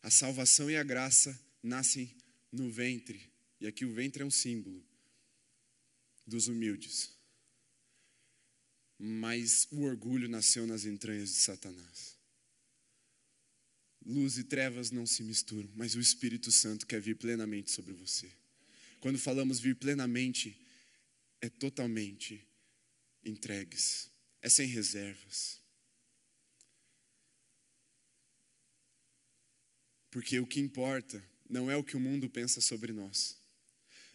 a 0.02 0.10
salvação 0.10 0.70
e 0.70 0.78
a 0.78 0.84
graça 0.84 1.40
nascem 1.64 2.16
no 2.52 2.70
ventre, 2.70 3.32
e 3.60 3.68
aqui 3.68 3.86
o 3.86 3.94
ventre 3.94 4.24
é 4.24 4.26
um 4.26 4.32
símbolo 4.32 4.84
dos 6.26 6.48
humildes. 6.48 7.12
Mas 8.98 9.68
o 9.72 9.82
orgulho 9.82 10.30
nasceu 10.30 10.66
nas 10.66 10.86
entranhas 10.86 11.30
de 11.30 11.36
Satanás. 11.36 12.16
Luz 14.06 14.38
e 14.38 14.44
trevas 14.44 14.92
não 14.92 15.06
se 15.06 15.24
misturam, 15.24 15.70
mas 15.76 15.96
o 15.96 16.00
Espírito 16.00 16.52
Santo 16.52 16.86
quer 16.86 17.02
vir 17.02 17.18
plenamente 17.18 17.72
sobre 17.72 17.94
você. 17.94 18.32
Quando 19.00 19.20
falamos 19.20 19.60
vir 19.60 19.76
plenamente, 19.76 20.60
é 21.42 21.50
totalmente 21.50 22.46
entregues, 23.24 24.10
é 24.42 24.50
sem 24.50 24.68
reservas. 24.68 25.60
Porque 30.10 30.40
o 30.40 30.48
que 30.48 30.60
importa 30.60 31.24
não 31.50 31.70
é 31.70 31.76
o 31.76 31.84
que 31.84 31.98
o 31.98 32.00
mundo 32.00 32.30
pensa 32.30 32.62
sobre 32.62 32.94
nós. 32.94 33.38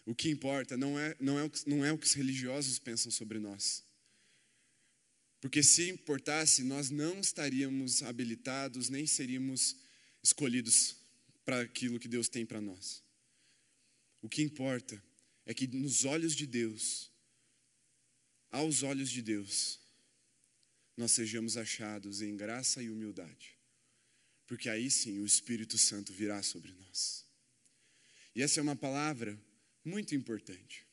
O 0.07 0.15
que 0.15 0.31
importa 0.31 0.77
não 0.77 0.99
é, 0.99 1.15
não 1.21 1.39
é, 1.39 1.51
não 1.67 1.85
é 1.85 1.93
o 1.93 1.99
que 1.99 2.07
os 2.07 2.15
religiosos 2.15 2.79
pensam 2.79 3.13
sobre 3.13 3.39
nós. 3.39 3.85
Porque 5.41 5.63
se 5.63 5.89
importasse, 5.89 6.63
nós 6.63 6.91
não 6.91 7.21
estaríamos 7.21 8.03
habilitados, 8.03 8.89
nem 8.89 9.07
seríamos 9.07 9.77
escolhidos 10.23 10.97
para 11.45 11.61
aquilo 11.61 11.99
que 11.99 12.09
Deus 12.09 12.29
tem 12.29 12.45
para 12.45 12.61
nós. 12.61 13.03
O 14.23 14.29
que 14.29 14.43
importa 14.43 15.03
é 15.47 15.55
que 15.55 15.67
nos 15.67 16.05
olhos 16.05 16.35
de 16.35 16.47
Deus, 16.47 17.11
aos 18.51 18.83
olhos 18.83 19.11
de 19.11 19.23
Deus, 19.23 19.81
nós 20.97 21.13
sejamos 21.13 21.57
achados 21.57 22.21
em 22.21 22.37
graça 22.37 22.83
e 22.83 22.91
humildade. 22.91 23.59
Porque 24.47 24.69
aí 24.69 24.91
sim 24.91 25.21
o 25.21 25.27
Espírito 25.27 25.79
Santo 25.79 26.13
virá 26.13 26.43
sobre 26.43 26.73
nós. 26.73 27.25
E 28.35 28.43
essa 28.43 28.61
é 28.61 28.63
uma 28.63 28.77
palavra 28.77 29.41
muito 29.85 30.15
importante, 30.15 30.87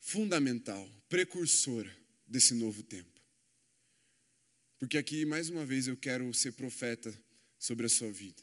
fundamental, 0.00 0.88
precursora 1.08 1.94
desse 2.26 2.54
novo 2.54 2.82
tempo. 2.82 3.20
Porque 4.78 4.98
aqui, 4.98 5.24
mais 5.24 5.50
uma 5.50 5.64
vez, 5.64 5.86
eu 5.86 5.96
quero 5.96 6.32
ser 6.34 6.52
profeta 6.52 7.16
sobre 7.58 7.86
a 7.86 7.88
sua 7.88 8.10
vida. 8.10 8.42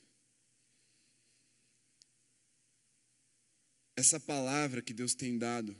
Essa 3.95 4.19
palavra 4.19 4.81
que 4.81 4.93
Deus 4.93 5.13
tem 5.13 5.37
dado 5.37 5.75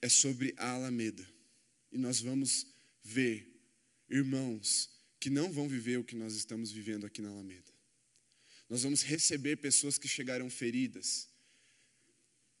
é 0.00 0.08
sobre 0.08 0.54
a 0.56 0.70
Alameda. 0.70 1.26
E 1.90 1.98
nós 1.98 2.20
vamos 2.20 2.66
ver 3.02 3.48
irmãos 4.08 4.90
que 5.20 5.30
não 5.30 5.52
vão 5.52 5.68
viver 5.68 5.98
o 5.98 6.04
que 6.04 6.16
nós 6.16 6.34
estamos 6.34 6.72
vivendo 6.72 7.06
aqui 7.06 7.20
na 7.20 7.28
Alameda. 7.28 7.72
Nós 8.68 8.82
vamos 8.82 9.02
receber 9.02 9.56
pessoas 9.56 9.98
que 9.98 10.08
chegaram 10.08 10.48
feridas, 10.48 11.28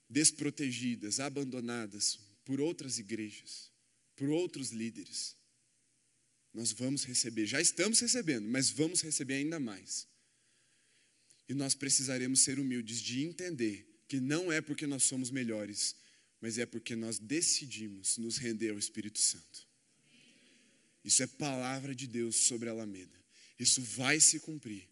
desprotegidas, 0.08 1.20
abandonadas 1.20 2.18
por 2.44 2.60
outras 2.60 2.98
igrejas, 2.98 3.72
por 4.14 4.28
outros 4.28 4.70
líderes. 4.70 5.36
Nós 6.52 6.70
vamos 6.70 7.04
receber, 7.04 7.46
já 7.46 7.60
estamos 7.60 7.98
recebendo, 8.00 8.46
mas 8.48 8.68
vamos 8.70 9.00
receber 9.00 9.34
ainda 9.34 9.58
mais. 9.58 10.06
E 11.48 11.54
nós 11.54 11.74
precisaremos 11.74 12.40
ser 12.40 12.58
humildes 12.58 13.00
de 13.00 13.22
entender 13.22 13.91
que 14.08 14.20
não 14.20 14.52
é 14.52 14.60
porque 14.60 14.86
nós 14.86 15.04
somos 15.04 15.30
melhores, 15.30 15.96
mas 16.40 16.58
é 16.58 16.66
porque 16.66 16.94
nós 16.96 17.18
decidimos 17.18 18.18
nos 18.18 18.36
render 18.36 18.70
ao 18.70 18.78
Espírito 18.78 19.18
Santo. 19.18 19.66
Isso 21.04 21.22
é 21.22 21.26
palavra 21.26 21.94
de 21.94 22.06
Deus 22.06 22.36
sobre 22.36 22.68
a 22.68 22.72
Alameda. 22.72 23.18
Isso 23.58 23.80
vai 23.82 24.20
se 24.20 24.40
cumprir. 24.40 24.88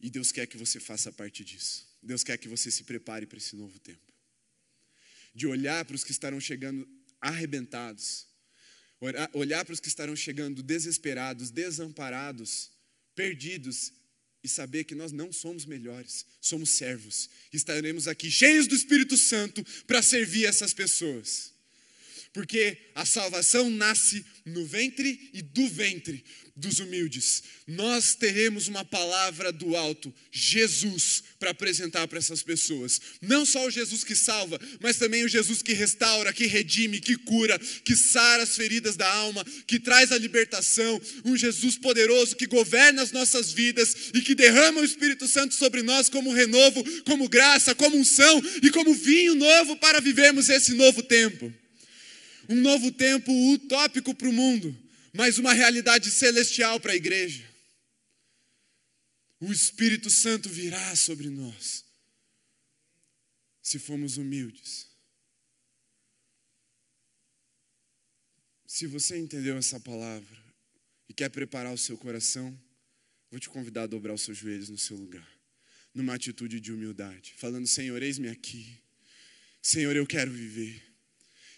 E 0.00 0.10
Deus 0.10 0.32
quer 0.32 0.46
que 0.46 0.56
você 0.56 0.80
faça 0.80 1.12
parte 1.12 1.44
disso. 1.44 1.86
Deus 2.02 2.24
quer 2.24 2.36
que 2.36 2.48
você 2.48 2.70
se 2.70 2.84
prepare 2.84 3.26
para 3.26 3.38
esse 3.38 3.54
novo 3.54 3.78
tempo. 3.78 4.12
De 5.34 5.46
olhar 5.46 5.84
para 5.84 5.94
os 5.94 6.04
que 6.04 6.10
estarão 6.10 6.40
chegando 6.40 6.88
arrebentados, 7.20 8.26
olhar 9.32 9.64
para 9.64 9.72
os 9.72 9.80
que 9.80 9.88
estarão 9.88 10.16
chegando 10.16 10.62
desesperados, 10.62 11.50
desamparados, 11.50 12.70
perdidos 13.14 13.92
e 14.42 14.48
saber 14.48 14.84
que 14.84 14.94
nós 14.94 15.12
não 15.12 15.32
somos 15.32 15.64
melhores, 15.64 16.26
somos 16.40 16.70
servos. 16.70 17.30
Estaremos 17.52 18.08
aqui 18.08 18.30
cheios 18.30 18.66
do 18.66 18.74
Espírito 18.74 19.16
Santo 19.16 19.64
para 19.86 20.02
servir 20.02 20.46
essas 20.46 20.72
pessoas. 20.72 21.52
Porque 22.32 22.78
a 22.94 23.04
salvação 23.04 23.68
nasce 23.68 24.24
no 24.44 24.64
ventre 24.64 25.30
e 25.34 25.42
do 25.42 25.68
ventre 25.68 26.24
dos 26.54 26.78
humildes. 26.78 27.42
Nós 27.66 28.14
teremos 28.14 28.68
uma 28.68 28.84
palavra 28.84 29.52
do 29.52 29.76
alto, 29.76 30.12
Jesus, 30.30 31.22
para 31.38 31.50
apresentar 31.50 32.06
para 32.08 32.18
essas 32.18 32.42
pessoas. 32.42 33.00
Não 33.20 33.46
só 33.46 33.66
o 33.66 33.70
Jesus 33.70 34.04
que 34.04 34.14
salva, 34.14 34.60
mas 34.80 34.96
também 34.98 35.24
o 35.24 35.28
Jesus 35.28 35.62
que 35.62 35.72
restaura, 35.72 36.32
que 36.32 36.46
redime, 36.46 37.00
que 37.00 37.16
cura, 37.16 37.58
que 37.58 37.96
sara 37.96 38.42
as 38.42 38.56
feridas 38.56 38.96
da 38.96 39.10
alma, 39.10 39.44
que 39.66 39.78
traz 39.78 40.12
a 40.12 40.18
libertação. 40.18 41.00
Um 41.24 41.36
Jesus 41.36 41.76
poderoso 41.78 42.36
que 42.36 42.46
governa 42.46 43.02
as 43.02 43.12
nossas 43.12 43.52
vidas 43.52 44.10
e 44.14 44.20
que 44.20 44.34
derrama 44.34 44.80
o 44.80 44.84
Espírito 44.84 45.26
Santo 45.26 45.54
sobre 45.54 45.82
nós 45.82 46.08
como 46.08 46.32
renovo, 46.32 46.82
como 47.04 47.28
graça, 47.28 47.74
como 47.74 47.96
unção 47.96 48.42
e 48.62 48.70
como 48.70 48.94
vinho 48.94 49.34
novo 49.34 49.76
para 49.76 50.00
vivermos 50.00 50.48
esse 50.48 50.74
novo 50.74 51.02
tempo. 51.02 51.61
Um 52.48 52.56
novo 52.56 52.90
tempo 52.92 53.32
utópico 53.52 54.14
para 54.14 54.28
o 54.28 54.32
mundo 54.32 54.82
mas 55.12 55.38
uma 55.38 55.52
realidade 55.52 56.10
celestial 56.10 56.80
para 56.80 56.92
a 56.92 56.96
igreja. 56.96 57.48
O 59.38 59.52
Espírito 59.52 60.08
Santo 60.08 60.48
virá 60.48 60.94
sobre 60.96 61.28
nós, 61.28 61.84
se 63.60 63.78
formos 63.78 64.16
humildes. 64.16 64.88
Se 68.64 68.86
você 68.86 69.18
entendeu 69.18 69.56
essa 69.58 69.78
palavra 69.78 70.42
e 71.08 71.12
quer 71.12 71.28
preparar 71.28 71.74
o 71.74 71.78
seu 71.78 71.98
coração, 71.98 72.58
vou 73.30 73.38
te 73.38 73.48
convidar 73.48 73.82
a 73.82 73.86
dobrar 73.86 74.14
os 74.14 74.22
seus 74.22 74.38
joelhos 74.38 74.70
no 74.70 74.78
seu 74.78 74.96
lugar, 74.96 75.28
numa 75.92 76.14
atitude 76.14 76.58
de 76.58 76.72
humildade, 76.72 77.34
falando: 77.36 77.66
Senhor, 77.66 78.00
eis-me 78.02 78.28
aqui. 78.28 78.80
Senhor, 79.60 79.94
eu 79.94 80.06
quero 80.06 80.30
viver. 80.30 80.91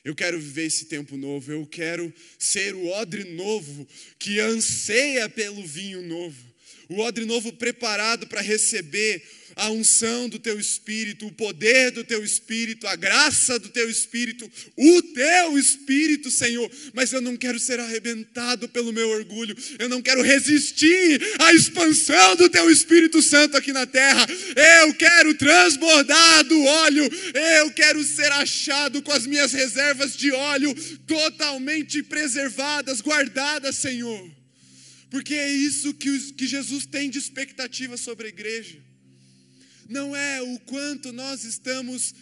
Eu 0.04 0.14
quero 0.14 0.38
viver 0.38 0.66
esse 0.66 0.84
tempo 0.84 1.16
novo, 1.16 1.50
eu 1.50 1.66
quero 1.66 2.12
ser 2.38 2.74
o 2.74 2.88
odre 2.88 3.24
novo 3.24 3.88
que 4.18 4.38
anseia 4.38 5.28
pelo 5.28 5.66
vinho 5.66 6.02
novo 6.02 6.53
o 6.88 7.00
odre 7.00 7.24
novo 7.24 7.52
preparado 7.52 8.26
para 8.26 8.40
receber 8.40 9.22
a 9.56 9.70
unção 9.70 10.28
do 10.28 10.38
teu 10.38 10.58
espírito, 10.58 11.26
o 11.26 11.32
poder 11.32 11.90
do 11.92 12.02
teu 12.02 12.24
espírito, 12.24 12.86
a 12.86 12.96
graça 12.96 13.58
do 13.58 13.68
teu 13.68 13.88
espírito, 13.88 14.50
o 14.76 15.02
teu 15.02 15.58
espírito, 15.58 16.30
Senhor. 16.30 16.70
Mas 16.92 17.12
eu 17.12 17.20
não 17.20 17.36
quero 17.36 17.58
ser 17.58 17.78
arrebentado 17.78 18.68
pelo 18.68 18.92
meu 18.92 19.08
orgulho, 19.10 19.56
eu 19.78 19.88
não 19.88 20.02
quero 20.02 20.22
resistir 20.22 21.20
à 21.38 21.52
expansão 21.52 22.36
do 22.36 22.48
teu 22.48 22.70
Espírito 22.70 23.22
Santo 23.22 23.56
aqui 23.56 23.72
na 23.72 23.86
terra. 23.86 24.26
Eu 24.82 24.94
quero 24.94 25.34
transbordar 25.34 26.44
do 26.44 26.62
óleo, 26.64 27.08
eu 27.60 27.70
quero 27.70 28.02
ser 28.02 28.30
achado 28.32 29.02
com 29.02 29.12
as 29.12 29.26
minhas 29.26 29.52
reservas 29.52 30.16
de 30.16 30.32
óleo 30.32 30.74
totalmente 31.06 32.02
preservadas, 32.02 33.00
guardadas, 33.00 33.76
Senhor. 33.76 34.43
Porque 35.14 35.34
é 35.34 35.48
isso 35.48 35.94
que, 35.94 36.32
que 36.32 36.44
Jesus 36.44 36.86
tem 36.86 37.08
de 37.08 37.18
expectativa 37.18 37.96
sobre 37.96 38.26
a 38.26 38.28
igreja. 38.30 38.82
Não 39.88 40.16
é 40.16 40.42
o 40.42 40.58
quanto 40.58 41.12
nós 41.12 41.44
estamos 41.44 42.12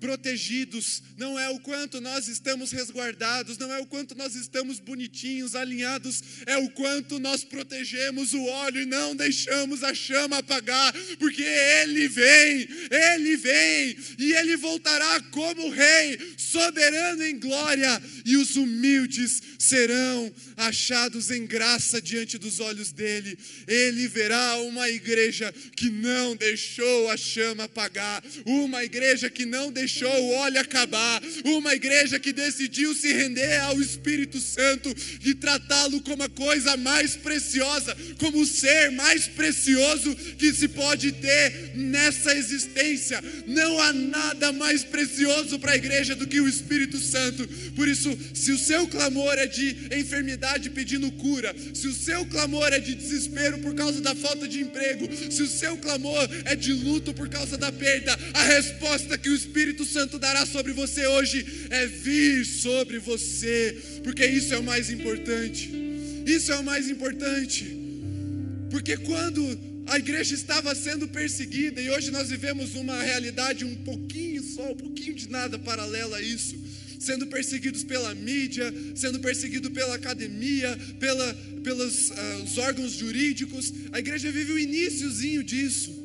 protegidos, 0.00 1.02
não 1.16 1.38
é 1.38 1.50
o 1.50 1.60
quanto 1.60 2.00
nós 2.00 2.26
estamos 2.26 2.72
resguardados, 2.72 3.58
não 3.58 3.70
é 3.72 3.78
o 3.78 3.86
quanto 3.86 4.16
nós 4.16 4.34
estamos 4.34 4.80
bonitinhos, 4.80 5.54
alinhados, 5.54 6.22
é 6.46 6.56
o 6.56 6.70
quanto 6.70 7.18
nós 7.18 7.44
protegemos 7.44 8.32
o 8.32 8.42
óleo 8.44 8.80
e 8.80 8.86
não 8.86 9.14
deixamos 9.14 9.84
a 9.84 9.94
chama 9.94 10.38
apagar, 10.38 10.92
porque 11.18 11.42
Ele 11.42 12.08
vem, 12.08 12.68
Ele 12.90 13.36
vem 13.36 13.96
e 14.18 14.32
Ele 14.32 14.56
voltará 14.56 15.20
como 15.30 15.68
Rei, 15.68 16.18
soberano 16.38 17.22
em 17.22 17.38
glória, 17.38 18.02
e 18.24 18.36
os 18.38 18.56
humildes 18.56 19.42
serão 19.58 20.32
achados 20.56 21.30
em 21.30 21.46
graça 21.46 22.00
diante 22.00 22.38
dos 22.38 22.58
olhos 22.58 22.90
dele. 22.90 23.38
Ele 23.66 24.08
verá 24.08 24.56
uma 24.62 24.88
igreja 24.88 25.52
que 25.76 25.90
não 25.90 26.34
deixou 26.34 27.10
a 27.10 27.16
chama 27.16 27.64
apagar, 27.64 28.22
uma 28.46 28.82
igreja 28.82 29.28
que 29.28 29.44
não 29.44 29.70
deixou 29.70 29.89
deixou 29.90 30.22
o 30.22 30.30
óleo 30.34 30.60
acabar, 30.60 31.20
uma 31.44 31.74
igreja 31.74 32.18
que 32.18 32.32
decidiu 32.32 32.94
se 32.94 33.12
render 33.12 33.60
ao 33.60 33.80
Espírito 33.80 34.38
Santo 34.38 34.94
e 35.24 35.34
tratá-lo 35.34 36.00
como 36.02 36.22
a 36.22 36.28
coisa 36.28 36.76
mais 36.76 37.16
preciosa, 37.16 37.96
como 38.18 38.40
o 38.40 38.46
ser 38.46 38.92
mais 38.92 39.26
precioso 39.26 40.14
que 40.38 40.52
se 40.52 40.68
pode 40.68 41.12
ter 41.12 41.72
nessa 41.74 42.34
existência. 42.36 43.22
Não 43.46 43.80
há 43.80 43.92
nada 43.92 44.52
mais 44.52 44.84
precioso 44.84 45.58
para 45.58 45.72
a 45.72 45.76
igreja 45.76 46.14
do 46.14 46.26
que 46.26 46.40
o 46.40 46.48
Espírito 46.48 46.98
Santo. 46.98 47.46
Por 47.74 47.88
isso, 47.88 48.16
se 48.32 48.52
o 48.52 48.58
seu 48.58 48.86
clamor 48.86 49.34
é 49.38 49.46
de 49.46 49.76
enfermidade 49.92 50.70
pedindo 50.70 51.10
cura, 51.12 51.54
se 51.74 51.88
o 51.88 51.94
seu 51.94 52.24
clamor 52.26 52.72
é 52.72 52.78
de 52.78 52.94
desespero 52.94 53.58
por 53.58 53.74
causa 53.74 54.00
da 54.00 54.14
falta 54.14 54.46
de 54.46 54.60
emprego, 54.60 55.08
se 55.30 55.42
o 55.42 55.48
seu 55.48 55.76
clamor 55.78 56.28
é 56.44 56.54
de 56.54 56.72
luto 56.72 57.12
por 57.12 57.28
causa 57.28 57.56
da 57.56 57.72
perda, 57.72 58.16
a 58.34 58.44
resposta 58.44 59.18
que 59.18 59.28
o 59.28 59.34
Espírito 59.34 59.79
Santo 59.84 60.18
dará 60.18 60.46
sobre 60.46 60.72
você 60.72 61.06
hoje 61.06 61.46
é 61.70 61.86
vir 61.86 62.44
sobre 62.44 62.98
você, 62.98 63.76
porque 64.02 64.26
isso 64.26 64.54
é 64.54 64.58
o 64.58 64.62
mais 64.62 64.90
importante. 64.90 65.70
Isso 66.26 66.52
é 66.52 66.56
o 66.56 66.64
mais 66.64 66.88
importante. 66.88 67.76
Porque 68.70 68.96
quando 68.96 69.58
a 69.86 69.98
igreja 69.98 70.34
estava 70.34 70.74
sendo 70.74 71.08
perseguida 71.08 71.80
e 71.80 71.90
hoje 71.90 72.10
nós 72.10 72.28
vivemos 72.28 72.74
uma 72.76 73.02
realidade 73.02 73.64
um 73.64 73.74
pouquinho 73.76 74.42
só, 74.42 74.70
um 74.70 74.76
pouquinho 74.76 75.14
de 75.14 75.28
nada 75.28 75.58
paralela 75.58 76.18
a 76.18 76.22
isso, 76.22 76.56
sendo 77.00 77.26
perseguidos 77.26 77.82
pela 77.82 78.14
mídia, 78.14 78.72
sendo 78.94 79.18
perseguido 79.18 79.70
pela 79.70 79.96
academia, 79.96 80.78
pela, 81.00 81.34
pelos 81.64 82.10
uh, 82.10 82.60
órgãos 82.60 82.92
jurídicos. 82.92 83.72
A 83.90 83.98
igreja 83.98 84.30
vive 84.30 84.52
o 84.52 84.58
iníciozinho 84.58 85.42
disso. 85.42 85.99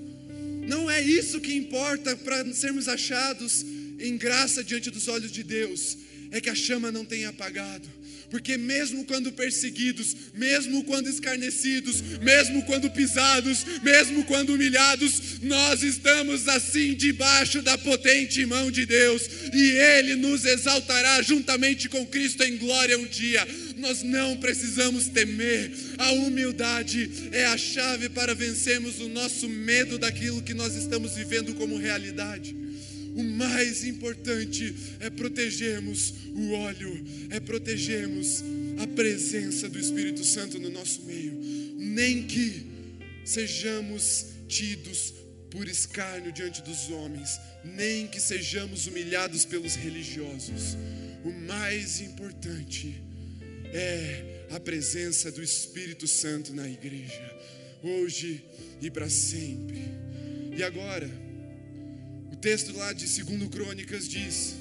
Não 0.68 0.89
é 0.89 1.01
isso 1.01 1.39
que 1.39 1.53
importa 1.53 2.16
para 2.16 2.51
sermos 2.53 2.88
achados 2.88 3.66
em 3.99 4.18
graça 4.18 4.63
diante 4.63 4.89
dos 4.89 5.07
olhos 5.07 5.32
de 5.32 5.43
Deus, 5.43 5.97
é 6.32 6.41
que 6.41 6.49
a 6.49 6.55
chama 6.55 6.91
não 6.91 7.05
tenha 7.05 7.30
apagado 7.30 7.88
porque 8.30 8.58
mesmo 8.58 9.06
quando 9.06 9.32
perseguidos, 9.32 10.16
mesmo 10.34 10.84
quando 10.84 11.08
escarnecidos, 11.08 12.02
mesmo 12.22 12.64
quando 12.64 12.90
pisados, 12.90 13.66
mesmo 13.82 14.24
quando 14.26 14.54
humilhados, 14.54 15.40
nós 15.42 15.84
estamos 15.84 16.48
assim 16.48 16.94
debaixo 16.94 17.62
da 17.62 17.78
potente 17.78 18.46
mão 18.46 18.72
de 18.72 18.86
Deus, 18.86 19.24
e 19.54 19.72
Ele 19.72 20.16
nos 20.16 20.46
exaltará 20.46 21.22
juntamente 21.22 21.88
com 21.90 22.06
Cristo 22.06 22.44
em 22.44 22.58
glória 22.58 22.98
um 22.98 23.06
dia. 23.06 23.46
Nós 23.78 24.04
não 24.04 24.38
precisamos 24.38 25.08
temer, 25.08 25.72
a 25.98 26.12
humildade 26.12 27.30
é 27.32 27.46
a 27.46 27.58
chave 27.58 28.10
para 28.10 28.34
vencermos 28.34 29.00
o 29.00 29.10
nosso 29.10 29.48
medo 29.50 29.98
daquilo 29.98 30.42
que 30.42 30.54
nós 30.54 30.76
estamos 30.76 31.14
vivendo 31.16 31.54
como 31.56 31.78
realidade. 31.78 32.56
O 33.16 33.24
mais 33.24 33.86
importante 33.86 34.76
é 34.99 35.09
protegermos 35.09 36.13
o 36.36 36.51
óleo, 36.51 36.91
é 37.30 37.39
protegermos 37.39 38.43
a 38.78 38.86
presença 38.88 39.70
do 39.70 39.80
Espírito 39.80 40.22
Santo 40.26 40.59
no 40.59 40.70
nosso 40.70 41.01
meio. 41.03 41.32
Nem 41.78 42.28
que 42.28 42.66
sejamos 43.24 44.26
tidos 44.49 45.13
por 45.49 45.66
escárnio 45.66 46.34
diante 46.34 46.61
dos 46.61 46.89
homens, 46.89 47.39
nem 47.63 48.05
que 48.05 48.20
sejamos 48.20 48.86
humilhados 48.86 49.45
pelos 49.45 49.76
religiosos. 49.76 50.78
O 51.24 51.32
mais 51.32 52.01
importante 52.01 53.01
é 53.74 54.47
a 54.51 54.59
presença 54.59 55.32
do 55.32 55.41
Espírito 55.41 56.05
Santo 56.05 56.53
na 56.53 56.68
igreja, 56.68 57.34
hoje 57.82 58.43
e 58.82 58.91
para 58.91 59.09
sempre. 59.09 59.82
E 60.57 60.61
agora, 60.61 61.09
texto 62.46 62.78
lá 62.78 62.93
de 62.93 63.08
2 63.08 63.50
Crônicas 63.50 64.08
diz 64.08 64.54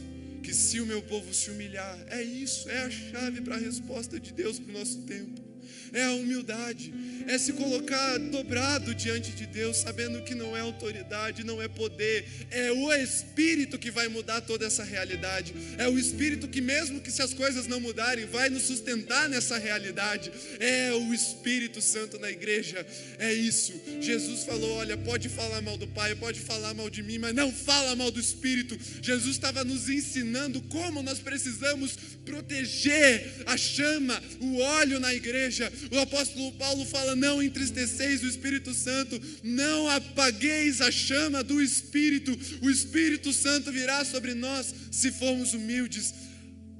que 0.43 0.55
se 0.55 0.81
o 0.81 0.87
meu 0.87 1.03
povo 1.03 1.35
se 1.35 1.51
humilhar, 1.51 2.03
é 2.09 2.23
isso, 2.23 2.67
é 2.71 2.79
a 2.79 2.91
chave 2.91 3.43
para 3.43 3.57
a 3.57 3.59
resposta 3.59 4.19
de 4.19 4.33
Deus 4.33 4.59
para 4.59 4.71
o 4.71 4.79
nosso 4.79 5.03
tempo 5.03 5.44
é 5.93 6.05
a 6.05 6.13
humildade, 6.13 6.93
é 7.27 7.39
se 7.39 7.53
colocar 7.53 8.19
dobrado 8.19 8.95
diante 8.95 9.33
de 9.33 9.47
Deus, 9.47 9.79
sabendo 9.79 10.23
que 10.23 10.35
não 10.35 10.57
é 10.57 10.61
autoridade, 10.61 11.45
não 11.45 11.61
é 11.61 11.69
poder, 11.69 12.25
é 12.51 12.73
o 12.73 12.93
Espírito 12.93 13.79
que 13.79 13.91
vai 13.91 14.09
mudar 14.09 14.41
toda 14.41 14.67
essa 14.67 14.83
realidade, 14.83 15.55
é 15.79 15.89
o 15.89 15.99
Espírito 15.99 16.49
que, 16.49 16.61
mesmo 16.61 17.01
que 17.01 17.11
se 17.11 17.23
as 17.23 17.33
coisas 17.33 17.67
não 17.67 17.81
mudarem, 17.81 18.27
vai 18.27 18.49
nos 18.49 18.63
sustentar 18.63 19.29
nessa 19.29 19.59
realidade, 19.59 20.33
é 20.59 20.93
o 20.93 21.15
Espírito 21.15 21.81
Santo 21.81 22.19
na 22.19 22.31
igreja, 22.31 22.85
é 23.19 23.33
isso. 23.33 23.73
Jesus 24.01 24.45
falou: 24.45 24.79
olha, 24.79 24.97
pode 24.97 25.29
falar 25.29 25.61
mal 25.63 25.77
do 25.77 25.87
Pai, 25.87 26.15
pode 26.15 26.41
falar 26.41 26.75
mal 26.75 26.91
de 26.91 27.03
mim, 27.03 27.19
mas 27.19 27.35
não 27.35 27.53
fala 27.53 27.95
mal 27.95 28.11
do 28.11 28.21
Espírito. 28.21 28.79
Jesus 29.01 29.37
estava 29.37 29.65
nos 29.65 29.89
ensinando 29.89 30.61
como 30.63 31.03
nós 31.03 31.19
precisamos 31.19 31.97
proteger 32.25 33.45
a 33.47 33.57
chama, 33.57 34.21
o 34.41 34.59
óleo 34.59 34.99
na 34.99 35.15
igreja, 35.15 35.54
o 35.91 35.99
apóstolo 35.99 36.53
Paulo 36.53 36.85
fala: 36.85 37.15
não 37.15 37.43
entristeceis 37.43 38.23
o 38.23 38.27
Espírito 38.27 38.75
Santo, 38.75 39.21
não 39.43 39.89
apagueis 39.89 40.81
a 40.81 40.91
chama 40.91 41.43
do 41.43 41.63
Espírito, 41.63 42.37
o 42.63 42.71
Espírito 42.71 43.33
Santo 43.33 43.71
virá 43.73 44.05
sobre 44.05 44.35
nós 44.35 44.75
se 44.91 45.11
formos 45.13 45.55
humildes. 45.55 46.15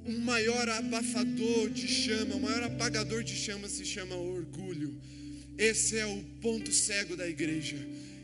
O 0.05 0.19
maior 0.19 0.69
abafador 0.69 1.69
de 1.71 1.87
chama, 1.87 2.35
o 2.35 2.41
maior 2.41 2.63
apagador 2.63 3.23
de 3.23 3.35
chama 3.35 3.67
se 3.67 3.83
chama 3.83 4.15
orgulho. 4.15 4.95
Esse 5.57 5.97
é 5.97 6.05
o 6.05 6.21
ponto 6.41 6.71
cego 6.71 7.15
da 7.15 7.27
igreja. 7.27 7.77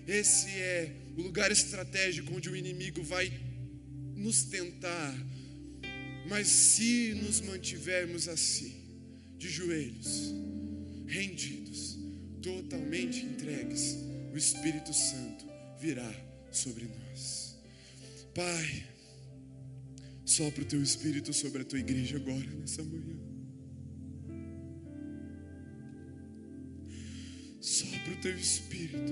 Esse 0.08 0.50
é 0.50 0.92
o 1.18 1.22
lugar 1.22 1.52
estratégico 1.52 2.36
onde 2.36 2.50
o 2.50 2.56
inimigo 2.56 3.02
vai 3.02 3.32
nos 4.16 4.44
tentar. 4.44 5.16
Mas 6.28 6.48
se 6.48 7.14
nos 7.16 7.42
mantivermos 7.42 8.28
assim, 8.28 8.81
de 9.42 9.50
joelhos, 9.50 10.36
rendidos, 11.08 11.98
totalmente 12.44 13.26
entregues, 13.26 13.98
o 14.32 14.38
Espírito 14.38 14.94
Santo 14.94 15.46
virá 15.80 16.14
sobre 16.52 16.86
nós. 16.86 17.58
Pai, 18.36 18.86
sopra 20.24 20.62
o 20.62 20.66
teu 20.66 20.84
Espírito 20.84 21.34
sobre 21.34 21.64
a 21.64 21.66
tua 21.66 21.80
igreja 21.80 22.18
agora, 22.18 22.52
nessa 22.52 22.84
manhã. 22.84 23.18
Sopra 27.60 28.14
o 28.14 28.22
teu 28.22 28.38
Espírito, 28.38 29.12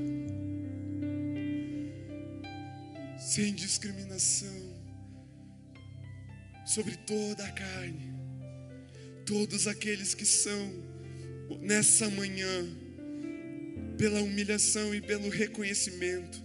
sem 3.17 3.55
discriminação, 3.55 4.77
sobre 6.67 6.95
toda 6.97 7.43
a 7.47 7.51
carne, 7.51 8.08
todos 9.29 9.67
aqueles 9.67 10.15
que 10.15 10.25
são 10.25 10.73
nessa 11.61 12.09
manhã, 12.09 12.67
pela 13.95 14.21
humilhação 14.21 14.95
e 14.95 14.99
pelo 14.99 15.29
reconhecimento, 15.29 16.41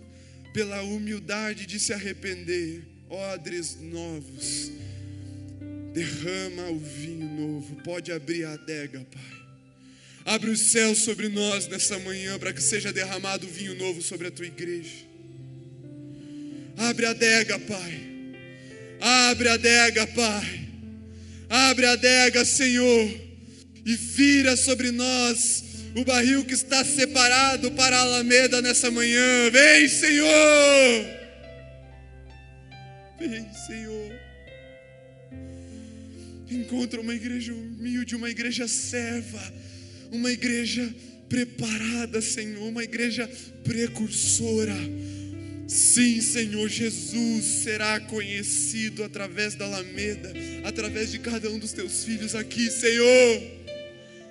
pela 0.52 0.82
humildade 0.82 1.64
de 1.64 1.80
se 1.80 1.94
arrepender, 1.94 2.82
odres 3.08 3.80
novos, 3.80 4.70
derrama 5.94 6.68
o 6.68 6.78
vinho 6.78 7.26
novo, 7.26 7.74
pode 7.76 8.12
abrir 8.12 8.44
a 8.44 8.52
adega, 8.52 9.00
Pai. 9.10 9.44
Abre 10.26 10.50
os 10.50 10.60
céus 10.60 10.98
sobre 10.98 11.30
nós 11.30 11.66
nessa 11.66 11.98
manhã 11.98 12.38
para 12.38 12.52
que 12.52 12.62
seja 12.62 12.92
derramado 12.92 13.46
o 13.46 13.50
vinho 13.50 13.74
novo 13.76 14.02
sobre 14.02 14.26
a 14.26 14.30
tua 14.30 14.46
igreja. 14.46 15.06
Abre 16.76 17.06
a 17.06 17.10
adega, 17.10 17.58
Pai. 17.60 18.00
Abre 19.00 19.48
a 19.48 19.54
adega, 19.54 20.06
Pai. 20.08 20.63
Abre 21.48 21.86
a 21.86 21.92
adega, 21.92 22.44
Senhor 22.44 23.24
e 23.84 23.94
vira 23.94 24.56
sobre 24.56 24.90
nós 24.90 25.62
o 25.94 26.04
barril 26.04 26.44
que 26.44 26.54
está 26.54 26.84
separado 26.84 27.70
para 27.72 27.96
a 27.96 28.00
Alameda 28.00 28.62
nessa 28.62 28.90
manhã. 28.90 29.50
Vem, 29.52 29.88
Senhor! 29.88 31.06
Vem, 33.18 33.46
Senhor. 33.66 34.12
Encontra 36.50 37.00
uma 37.00 37.14
igreja 37.14 37.52
humilde, 37.52 38.16
uma 38.16 38.30
igreja 38.30 38.66
serva, 38.66 39.40
uma 40.10 40.30
igreja 40.30 40.92
preparada, 41.28 42.20
Senhor, 42.20 42.66
uma 42.66 42.82
igreja 42.82 43.30
precursora. 43.62 44.76
Sim, 45.66 46.20
Senhor, 46.20 46.68
Jesus 46.68 47.44
será 47.62 47.98
conhecido 48.00 49.02
através 49.02 49.54
da 49.54 49.64
Alameda, 49.64 50.32
através 50.64 51.10
de 51.10 51.18
cada 51.18 51.50
um 51.50 51.58
dos 51.58 51.72
teus 51.72 52.04
filhos 52.04 52.34
aqui, 52.34 52.70
Senhor. 52.70 53.42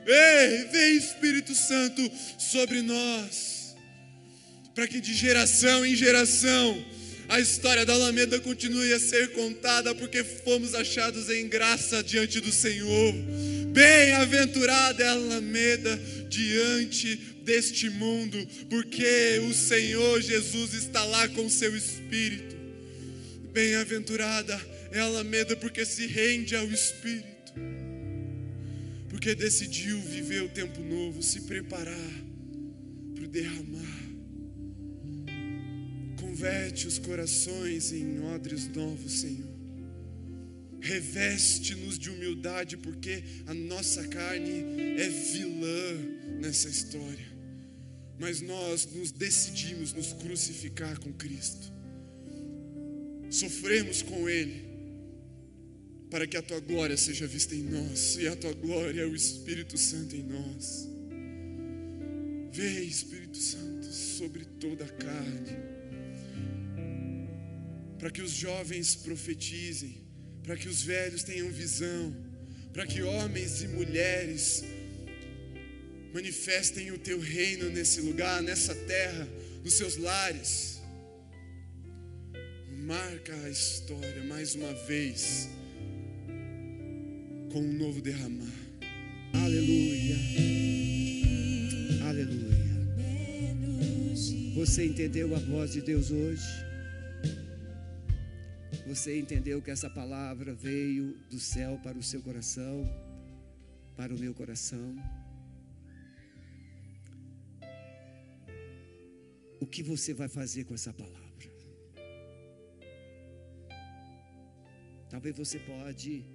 Ei, 0.06 0.66
vem 0.72 0.98
Espírito 0.98 1.56
Santo 1.56 2.12
sobre 2.38 2.82
nós, 2.82 3.76
para 4.76 4.88
que 4.88 5.00
de 5.00 5.14
geração 5.14 5.86
em 5.86 5.96
geração 5.96 6.86
a 7.30 7.40
história 7.40 7.86
da 7.86 7.94
Alameda 7.94 8.40
continue 8.40 8.94
a 8.94 9.00
ser 9.00 9.32
contada, 9.32 9.96
porque 9.96 10.24
fomos 10.24 10.76
achados 10.76 11.30
em 11.30 11.48
graça 11.48 12.04
diante 12.04 12.40
do 12.40 12.52
Senhor. 12.52 13.16
Bem-aventurada 13.74 15.04
é 15.04 15.08
a 15.08 15.14
Alameda 15.14 16.00
diante 16.30 17.16
deste 17.44 17.90
mundo, 17.90 18.38
porque 18.70 19.40
o 19.50 19.54
Senhor 19.54 20.22
Jesus 20.22 20.76
está 20.76 21.04
lá 21.04 21.28
com 21.30 21.50
seu 21.50 21.76
Espírito. 21.76 22.56
Bem-aventurada 23.52 24.60
é 24.92 25.00
a 25.00 25.06
Alameda 25.06 25.56
porque 25.56 25.86
se 25.86 26.06
rende 26.06 26.56
ao 26.56 26.68
Espírito, 26.68 27.54
porque 29.10 29.34
decidiu 29.34 30.00
viver 30.02 30.44
o 30.44 30.50
tempo 30.50 30.80
novo, 30.80 31.24
se 31.24 31.42
preparar 31.42 32.12
para 33.16 33.24
o 33.24 33.28
derramar. 33.28 34.04
Converte 36.22 36.86
os 36.86 37.00
corações 37.00 37.92
em 37.92 38.20
odres 38.24 38.68
novos, 38.68 39.22
Senhor. 39.22 39.53
Reveste-nos 40.84 41.98
de 41.98 42.10
humildade, 42.10 42.78
porque 42.78 43.24
a 43.48 43.54
nossa 43.54 44.06
carne 44.08 44.64
é 45.00 45.10
vilã 45.10 46.40
nessa 46.40 46.68
história. 46.68 47.32
Mas 48.20 48.42
nós 48.42 48.86
nos 48.94 49.12
decidimos 49.12 49.94
nos 49.94 50.14
crucificar 50.14 51.00
com 51.00 51.12
Cristo. 51.14 51.72
Sofremos 53.30 54.02
com 54.02 54.30
Ele, 54.30 54.66
para 56.12 56.28
que 56.28 56.38
a 56.38 56.42
tua 56.42 56.60
glória 56.60 56.96
seja 56.98 57.26
vista 57.26 57.56
em 57.56 57.64
nós, 57.64 58.18
e 58.18 58.28
a 58.28 58.36
tua 58.36 58.54
glória 58.54 59.02
é 59.02 59.06
o 59.06 59.16
Espírito 59.16 59.78
Santo 59.78 60.16
em 60.16 60.24
nós. 60.24 60.88
Vem, 62.52 62.86
Espírito 62.86 63.38
Santo, 63.38 63.86
sobre 63.92 64.46
toda 64.60 64.86
a 64.86 64.90
carne 64.90 65.74
para 68.04 68.12
que 68.12 68.22
os 68.22 68.32
jovens 68.32 68.96
profetizem, 68.96 69.96
para 70.44 70.56
que 70.58 70.68
os 70.68 70.84
velhos 70.84 71.24
tenham 71.24 71.50
visão, 71.50 72.14
para 72.74 72.86
que 72.86 73.02
homens 73.02 73.64
e 73.64 73.68
mulheres 73.68 74.64
manifestem 76.14 76.92
o 76.92 76.98
teu 76.98 77.20
reino 77.20 77.70
nesse 77.70 78.02
lugar, 78.02 78.42
nessa 78.44 78.76
terra, 78.76 79.28
nos 79.64 79.74
seus 79.74 79.98
lares. 79.98 80.82
Marca 82.70 83.34
a 83.34 83.50
história 83.50 84.24
mais 84.26 84.54
uma 84.56 84.74
vez 84.86 85.50
com 87.52 87.62
um 87.62 87.74
novo 87.74 88.02
derramar. 88.02 88.52
Aleluia. 89.34 90.16
Aleluia. 92.08 92.54
Você 94.56 94.86
entendeu 94.86 95.36
a 95.36 95.40
voz 95.40 95.72
de 95.72 95.82
Deus 95.82 96.12
hoje? 96.12 96.73
Você 98.86 99.18
entendeu 99.18 99.62
que 99.62 99.72
essa 99.72 99.90
palavra 99.90 100.54
veio 100.54 101.18
do 101.30 101.40
céu 101.40 101.80
para 101.82 101.98
o 101.98 102.04
seu 102.04 102.22
coração, 102.22 102.86
para 103.96 104.14
o 104.14 104.20
meu 104.20 104.34
coração? 104.34 104.96
O 109.62 109.66
que 109.66 109.82
você 109.82 110.14
vai 110.14 110.28
fazer 110.28 110.66
com 110.66 110.74
essa 110.74 110.92
palavra? 110.92 111.24
Talvez 115.10 115.34
você 115.38 115.60
pode, 115.60 116.26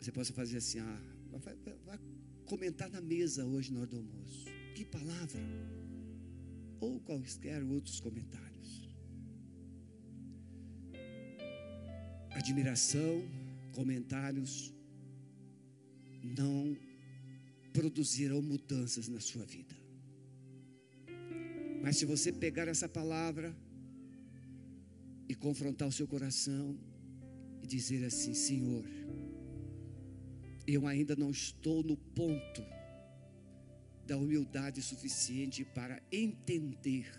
você 0.00 0.10
possa 0.10 0.32
fazer 0.32 0.56
assim, 0.56 0.78
ah, 0.78 1.02
vai, 1.32 1.54
vai, 1.84 1.98
comentar 2.46 2.88
na 2.88 3.02
mesa 3.02 3.44
hoje 3.44 3.72
na 3.74 3.80
hora 3.80 3.88
do 3.88 3.96
almoço. 3.98 4.46
Que 4.74 4.86
palavra? 4.86 5.42
Ou 6.80 6.98
quaisquer 7.00 7.62
outros 7.62 8.00
comentários. 8.00 8.43
Admiração, 12.34 13.22
comentários 13.72 14.72
não 16.22 16.76
produzirão 17.72 18.40
mudanças 18.40 19.08
na 19.08 19.20
sua 19.20 19.44
vida. 19.44 19.74
Mas 21.82 21.98
se 21.98 22.06
você 22.06 22.32
pegar 22.32 22.66
essa 22.68 22.88
palavra 22.88 23.54
e 25.28 25.34
confrontar 25.34 25.88
o 25.88 25.92
seu 25.92 26.06
coração 26.06 26.78
e 27.62 27.66
dizer 27.66 28.04
assim: 28.04 28.32
Senhor, 28.32 28.84
eu 30.66 30.86
ainda 30.86 31.14
não 31.14 31.30
estou 31.30 31.82
no 31.82 31.96
ponto 31.96 32.62
da 34.06 34.16
humildade 34.16 34.80
suficiente 34.82 35.64
para 35.64 36.02
entender 36.10 37.10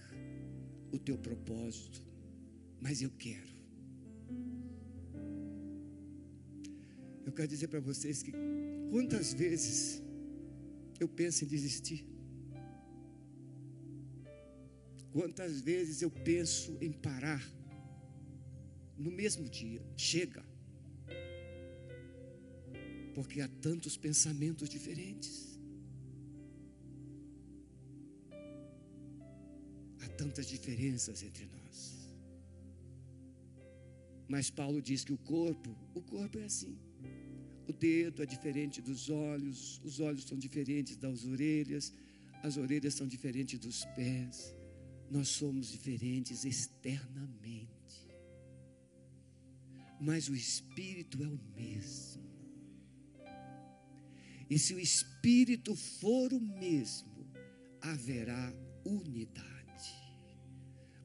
o 0.92 0.98
teu 0.98 1.18
propósito, 1.18 2.02
mas 2.82 3.02
eu 3.02 3.12
quero. 3.12 3.54
Quero 7.36 7.48
dizer 7.48 7.68
para 7.68 7.82
vocês 7.82 8.24
que 8.24 8.32
quantas 8.92 9.34
vezes 9.34 10.02
eu 11.00 11.08
penso 11.08 11.44
em 11.44 11.48
desistir. 11.48 12.08
Quantas 15.12 15.60
vezes 15.62 16.02
eu 16.02 16.10
penso 16.10 16.78
em 16.82 16.92
parar 16.92 17.44
no 18.98 19.12
mesmo 19.12 19.50
dia. 19.50 19.82
Chega. 19.98 20.44
Porque 23.14 23.42
há 23.42 23.48
tantos 23.48 23.98
pensamentos 23.98 24.70
diferentes. 24.70 25.60
Há 30.02 30.08
tantas 30.10 30.48
diferenças 30.48 31.24
entre 31.24 31.46
nós. 31.48 31.76
Mas 34.28 34.50
Paulo 34.50 34.82
diz 34.82 35.04
que 35.04 35.14
o 35.14 35.18
corpo, 35.18 35.76
o 35.94 36.02
corpo 36.02 36.40
é 36.40 36.46
assim. 36.46 36.78
O 37.68 37.74
dedo 37.74 38.22
é 38.22 38.26
diferente 38.26 38.82
dos 38.82 39.10
olhos, 39.10 39.82
os 39.84 40.00
olhos 40.00 40.24
são 40.24 40.38
diferentes 40.38 40.96
das 40.98 41.26
orelhas, 41.26 41.92
as 42.44 42.58
orelhas 42.58 42.94
são 42.94 43.08
diferentes 43.08 43.60
dos 43.60 43.84
pés. 43.96 44.56
Nós 45.10 45.30
somos 45.30 45.72
diferentes 45.72 46.46
externamente. 46.46 47.74
Mas 50.00 50.30
o 50.30 50.36
espírito 50.36 51.24
é 51.24 51.28
o 51.28 51.40
mesmo. 51.56 52.24
E 54.48 54.60
se 54.60 54.76
o 54.76 54.80
espírito 54.80 55.76
for 55.76 56.32
o 56.34 56.40
mesmo, 56.40 57.28
haverá 57.82 58.54
unidade. 58.86 59.46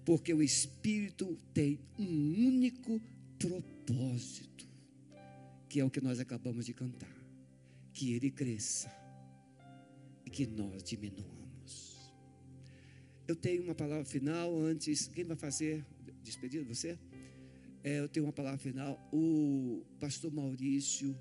Porque 0.05 0.35
o 0.35 0.43
espírito 0.43 1.39
tem 1.55 1.81
um 1.99 2.49
único 2.49 3.01
propósito 3.39 4.70
que 5.71 5.79
é 5.79 5.85
o 5.85 5.89
que 5.89 6.01
nós 6.01 6.19
acabamos 6.19 6.67
de 6.67 6.75
cantar. 6.75 7.17
Que 7.93 8.13
ele 8.15 8.29
cresça 8.29 8.91
e 10.27 10.29
que 10.29 10.45
nós 10.45 10.83
diminuamos. 10.83 12.13
Eu 13.29 13.37
tenho 13.37 13.63
uma 13.63 13.75
palavra 13.75 14.05
final 14.05 14.61
antes. 14.61 15.07
Quem 15.07 15.25
vai 15.25 15.37
fazer 15.37 15.87
despedida? 16.25 16.65
Você? 16.65 16.99
É, 17.85 18.01
eu 18.01 18.09
tenho 18.09 18.27
uma 18.27 18.33
palavra 18.33 18.59
final. 18.59 18.99
O 19.13 19.87
pastor 20.01 20.33
Maurício 20.33 21.17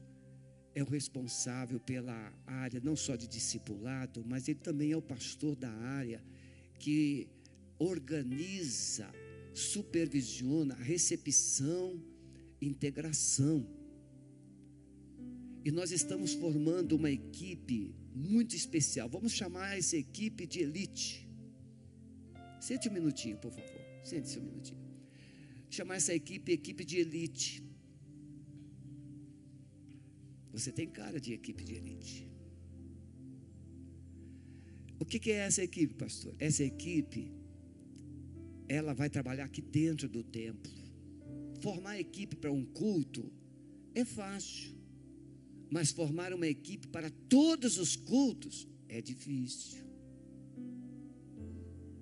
é 0.74 0.82
o 0.82 0.88
responsável 0.88 1.80
pela 1.80 2.34
área 2.48 2.82
não 2.84 2.96
só 2.96 3.16
de 3.16 3.28
discipulado, 3.28 4.26
mas 4.26 4.48
ele 4.48 4.60
também 4.60 4.92
é 4.92 4.98
o 4.98 5.02
pastor 5.02 5.56
da 5.56 5.72
área 5.72 6.24
que 6.80 7.28
organiza, 7.78 9.12
supervisiona 9.54 10.74
a 10.74 10.84
recepção, 10.84 12.02
integração 12.60 13.79
e 15.64 15.72
nós 15.72 15.92
estamos 15.92 16.34
formando 16.34 16.96
uma 16.96 17.12
equipe 17.12 17.94
muito 18.14 18.56
especial. 18.56 19.10
Vamos 19.10 19.34
chamar 19.34 19.78
essa 19.78 19.98
equipe 19.98 20.48
de 20.48 20.60
elite. 20.62 21.28
Sente 22.60 22.90
um 22.90 22.94
minutinho, 22.94 23.38
por 23.38 23.52
favor. 23.52 23.82
Sente-se 24.04 24.40
um 24.40 24.44
minutinho. 24.44 24.80
Chamar 25.70 25.96
essa 25.96 26.14
equipe 26.14 26.52
equipe 26.52 26.84
de 26.84 26.98
elite. 26.98 27.64
Você 30.52 30.72
tem 30.72 30.88
cara 30.88 31.20
de 31.20 31.34
equipe 31.34 31.64
de 31.64 31.76
elite. 31.76 32.30
O 35.00 35.06
que 35.06 35.32
é 35.32 35.46
essa 35.48 35.64
equipe, 35.64 35.94
pastor? 35.94 36.36
Essa 36.40 36.64
equipe, 36.64 37.32
ela 38.68 38.94
vai 38.94 39.10
trabalhar 39.10 39.46
aqui 39.46 39.62
dentro 39.62 40.10
do 40.10 40.24
templo. 40.24 40.72
Formar 41.62 42.00
equipe 42.00 42.36
para 42.36 42.52
um 42.52 42.66
culto 42.66 43.32
é 43.94 44.04
fácil. 44.04 44.79
Mas 45.70 45.92
formar 45.92 46.34
uma 46.34 46.48
equipe 46.48 46.88
para 46.88 47.10
todos 47.30 47.78
os 47.78 47.96
cultos 47.96 48.68
é 48.88 49.02
difícil. 49.02 49.86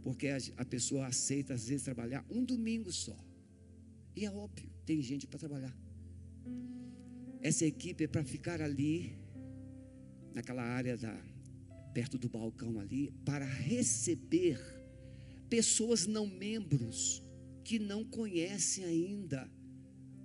Porque 0.03 0.29
a, 0.55 0.65
pessoa 0.65 1.07
aceita, 1.07 1.53
às 1.53 1.67
vezes, 1.67 1.83
trabalhar 1.83 2.25
um 2.29 2.45
domingo 2.45 2.91
só. 2.91 3.17
E 4.15 4.25
é 4.25 4.31
óbvio, 4.31 4.69
tem 4.85 5.01
gente 5.01 5.27
para 5.27 5.37
trabalhar. 5.37 5.77
Essa 7.41 7.65
equipe 7.65 8.05
é 8.05 8.07
para 8.07 8.23
ficar 8.23 8.61
ali, 8.61 9.19
naquela 10.33 10.63
área 10.63 10.97
da, 10.97 11.13
perto 11.93 12.17
do 12.17 12.29
balcão 12.29 12.79
ali, 12.79 13.11
para 13.25 13.45
receber 13.45 14.59
pessoas 15.49 16.07
não 16.07 16.25
membros 16.25 17.21
que 17.65 17.77
não 17.77 18.05
conhecem 18.05 18.85
ainda 18.85 19.49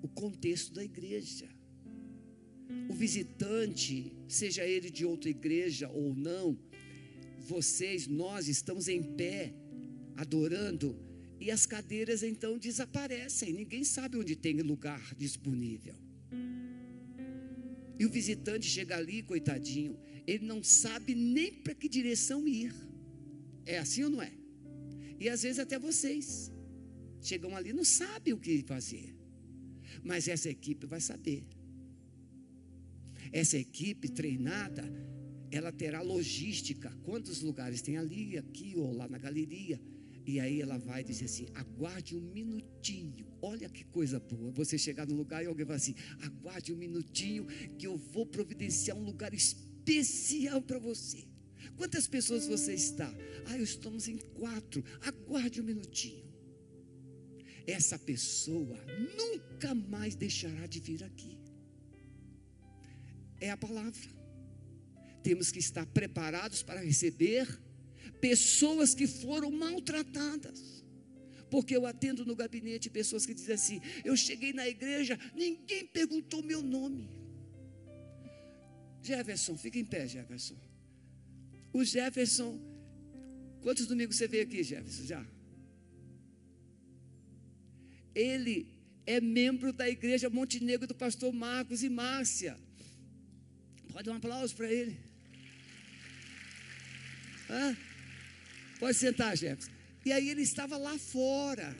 o 0.00 0.08
contexto 0.08 0.72
da 0.72 0.84
igreja 0.84 1.51
o 2.88 2.92
visitante, 2.94 4.12
seja 4.28 4.66
ele 4.66 4.90
de 4.90 5.04
outra 5.04 5.30
igreja 5.30 5.88
ou 5.88 6.14
não, 6.14 6.58
vocês, 7.38 8.06
nós 8.06 8.48
estamos 8.48 8.88
em 8.88 9.02
pé, 9.02 9.52
adorando 10.16 10.96
E 11.40 11.50
as 11.50 11.66
cadeiras 11.66 12.22
então 12.22 12.56
desaparecem, 12.56 13.52
ninguém 13.52 13.82
sabe 13.82 14.16
onde 14.16 14.36
tem 14.36 14.60
lugar 14.60 15.02
disponível. 15.16 15.96
E 17.98 18.06
o 18.06 18.10
visitante 18.10 18.66
chega 18.68 18.96
ali, 18.96 19.24
coitadinho, 19.24 19.98
ele 20.24 20.44
não 20.44 20.62
sabe 20.62 21.16
nem 21.16 21.52
para 21.52 21.74
que 21.74 21.88
direção 21.88 22.46
ir. 22.46 22.72
É 23.66 23.78
assim 23.78 24.04
ou 24.04 24.10
não 24.10 24.22
é? 24.22 24.32
E 25.18 25.28
às 25.28 25.42
vezes 25.42 25.58
até 25.58 25.78
vocês 25.80 26.52
chegam 27.20 27.56
ali 27.56 27.72
não 27.72 27.84
sabem 27.84 28.32
o 28.32 28.38
que 28.38 28.62
fazer. 28.62 29.12
Mas 30.04 30.28
essa 30.28 30.48
equipe 30.48 30.86
vai 30.86 31.00
saber. 31.00 31.44
Essa 33.32 33.56
equipe 33.56 34.08
treinada, 34.08 34.84
ela 35.50 35.72
terá 35.72 36.02
logística. 36.02 36.90
Quantos 37.02 37.40
lugares 37.40 37.80
tem 37.80 37.96
ali, 37.96 38.36
aqui 38.36 38.74
ou 38.76 38.92
lá 38.92 39.08
na 39.08 39.18
galeria? 39.18 39.80
E 40.24 40.38
aí 40.38 40.60
ela 40.60 40.78
vai 40.78 41.02
dizer 41.02 41.24
assim: 41.24 41.46
aguarde 41.54 42.16
um 42.16 42.20
minutinho. 42.20 43.26
Olha 43.40 43.68
que 43.68 43.84
coisa 43.84 44.20
boa. 44.20 44.52
Você 44.52 44.78
chegar 44.78 45.06
no 45.06 45.14
lugar 45.14 45.42
e 45.42 45.46
alguém 45.46 45.66
vai 45.66 45.76
assim: 45.76 45.94
aguarde 46.20 46.72
um 46.72 46.76
minutinho, 46.76 47.46
que 47.78 47.86
eu 47.86 47.96
vou 47.96 48.26
providenciar 48.26 48.96
um 48.96 49.04
lugar 49.04 49.34
especial 49.34 50.60
para 50.62 50.78
você. 50.78 51.24
Quantas 51.76 52.06
pessoas 52.06 52.46
você 52.46 52.74
está? 52.74 53.12
Ah, 53.46 53.58
estamos 53.58 54.08
em 54.08 54.18
quatro. 54.18 54.84
Aguarde 55.00 55.60
um 55.60 55.64
minutinho. 55.64 56.22
Essa 57.66 57.98
pessoa 57.98 58.78
nunca 59.16 59.74
mais 59.74 60.14
deixará 60.14 60.66
de 60.66 60.80
vir 60.80 61.02
aqui. 61.04 61.41
É 63.46 63.50
a 63.50 63.56
palavra. 63.56 64.08
Temos 65.28 65.50
que 65.50 65.58
estar 65.58 65.84
preparados 65.98 66.62
para 66.62 66.80
receber 66.80 67.44
pessoas 68.20 68.94
que 68.94 69.06
foram 69.22 69.50
maltratadas. 69.50 70.60
Porque 71.50 71.76
eu 71.76 71.84
atendo 71.84 72.24
no 72.24 72.36
gabinete 72.42 72.88
pessoas 72.98 73.26
que 73.26 73.34
dizem 73.34 73.56
assim: 73.56 73.78
eu 74.04 74.16
cheguei 74.16 74.52
na 74.60 74.66
igreja, 74.74 75.18
ninguém 75.34 75.84
perguntou 75.98 76.40
meu 76.52 76.62
nome. 76.62 77.10
Jefferson, 79.02 79.56
fica 79.64 79.78
em 79.82 79.84
pé, 79.84 80.06
Jefferson. 80.06 80.56
O 81.72 81.82
Jefferson, 81.92 82.50
quantos 83.60 83.86
domingos 83.88 84.16
você 84.16 84.28
veio 84.28 84.44
aqui, 84.44 84.62
Jefferson? 84.62 85.04
Já? 85.12 85.26
Ele 88.14 88.56
é 89.04 89.20
membro 89.20 89.72
da 89.72 89.88
igreja 89.88 90.30
Montenegro 90.30 90.86
do 90.86 90.94
pastor 90.94 91.32
Marcos 91.32 91.82
e 91.82 91.88
Márcia. 91.88 92.56
Pode 93.92 94.06
dar 94.06 94.12
um 94.12 94.16
aplauso 94.16 94.56
para 94.56 94.72
ele. 94.72 94.96
Hã? 97.50 97.76
Pode 98.80 98.96
sentar, 98.96 99.36
Jefferson. 99.36 99.70
E 100.04 100.10
aí 100.10 100.30
ele 100.30 100.42
estava 100.42 100.76
lá 100.78 100.98
fora, 100.98 101.76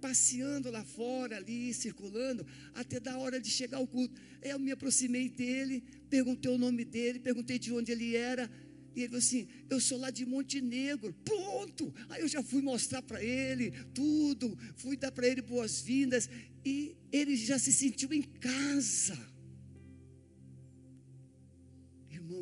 passeando 0.00 0.70
lá 0.70 0.84
fora, 0.84 1.36
ali, 1.36 1.74
circulando, 1.74 2.46
até 2.74 3.00
da 3.00 3.18
hora 3.18 3.40
de 3.40 3.50
chegar 3.50 3.78
ao 3.78 3.86
culto. 3.86 4.20
Eu 4.40 4.58
me 4.58 4.70
aproximei 4.70 5.28
dele, 5.28 5.82
perguntei 6.08 6.50
o 6.50 6.56
nome 6.56 6.84
dele, 6.84 7.18
perguntei 7.18 7.58
de 7.58 7.72
onde 7.72 7.90
ele 7.90 8.14
era. 8.16 8.48
E 8.94 9.00
ele 9.00 9.08
falou 9.08 9.18
assim: 9.18 9.48
Eu 9.68 9.80
sou 9.80 9.98
lá 9.98 10.10
de 10.10 10.24
Montenegro. 10.24 11.12
Pronto! 11.24 11.92
Aí 12.08 12.22
eu 12.22 12.28
já 12.28 12.42
fui 12.42 12.62
mostrar 12.62 13.02
para 13.02 13.22
ele 13.22 13.72
tudo, 13.92 14.56
fui 14.76 14.96
dar 14.96 15.10
para 15.10 15.26
ele 15.26 15.42
boas-vindas. 15.42 16.30
E 16.64 16.96
ele 17.10 17.36
já 17.36 17.58
se 17.58 17.72
sentiu 17.72 18.12
em 18.12 18.22
casa. 18.22 19.31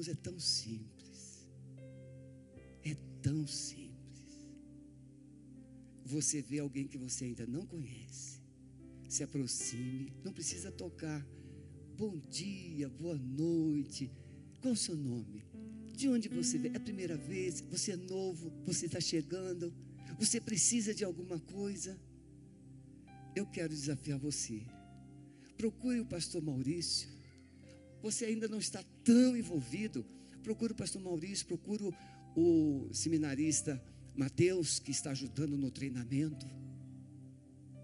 Irmãos, 0.01 0.09
é 0.09 0.15
tão 0.15 0.41
simples. 0.41 1.47
É 2.83 2.95
tão 3.21 3.47
simples. 3.47 4.49
Você 6.07 6.41
vê 6.41 6.59
alguém 6.59 6.89
que 6.89 6.97
você 6.97 7.27
ainda 7.27 7.47
não 7.47 7.67
conhece, 7.67 8.41
se 9.09 9.23
aproxime, 9.23 10.13
não 10.25 10.33
precisa 10.33 10.73
tocar. 10.73 11.25
Bom 11.99 12.19
dia, 12.31 12.89
boa 12.89 13.15
noite. 13.15 14.11
Qual 14.63 14.73
o 14.73 14.77
seu 14.77 14.97
nome? 14.97 15.45
De 15.93 16.09
onde 16.09 16.29
você 16.29 16.57
vem? 16.57 16.73
É 16.73 16.77
a 16.77 16.81
primeira 16.81 17.17
vez? 17.17 17.61
Você 17.61 17.93
é 17.93 17.97
novo? 17.97 18.51
Você 18.65 18.87
está 18.87 19.01
chegando? 19.01 19.73
Você 20.19 20.41
precisa 20.41 20.95
de 20.95 21.05
alguma 21.05 21.39
coisa? 21.39 22.01
Eu 23.37 23.47
quero 23.47 23.69
desafiar 23.69 24.19
você. 24.19 24.63
Procure 25.59 26.01
o 26.01 26.07
pastor 26.07 26.43
Maurício. 26.43 27.20
Você 28.03 28.25
ainda 28.25 28.49
não 28.49 28.59
está 28.59 28.83
tão 29.05 29.37
envolvido. 29.37 30.05
Procure 30.43 30.73
o 30.73 30.77
pastor 30.77 31.03
Maurício, 31.03 31.47
procure 31.47 31.95
o 32.37 32.89
seminarista 32.93 33.83
Mateus, 34.15 34.79
que 34.79 34.91
está 34.91 35.11
ajudando 35.11 35.57
no 35.57 35.71
treinamento. 35.71 36.47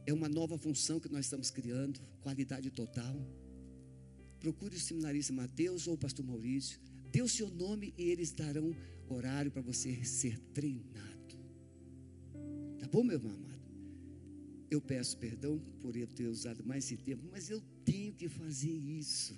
É 0.07 0.12
uma 0.12 0.29
nova 0.29 0.57
função 0.57 1.01
que 1.01 1.09
nós 1.09 1.27
estamos 1.27 1.51
criando, 1.51 2.01
qualidade 2.23 2.71
total. 2.71 3.17
Procure 4.41 4.77
o 4.77 4.81
seminarista 4.81 5.33
Mateus 5.33 5.87
ou 5.87 5.95
o 5.95 5.99
pastor 5.99 6.25
Maurício 6.25 6.81
dê 7.11 7.23
o 7.23 7.29
seu 7.29 7.49
nome 7.49 7.95
e 7.97 8.11
eles 8.11 8.31
darão 8.31 8.75
horário 9.09 9.51
para 9.51 9.62
você 9.62 10.05
ser 10.05 10.39
treinado. 10.53 11.37
Tá 12.79 12.87
bom, 12.89 13.03
meu 13.03 13.19
amado? 13.19 13.57
Eu 14.71 14.81
peço 14.83 15.17
perdão 15.17 15.59
por 15.81 15.97
eu 15.97 16.07
ter 16.07 16.27
usado 16.27 16.62
mais 16.64 16.85
esse 16.85 16.97
tempo, 16.97 17.27
mas 17.31 17.49
eu 17.49 17.62
tenho 17.85 18.12
que 18.12 18.29
fazer 18.29 18.71
isso. 18.71 19.35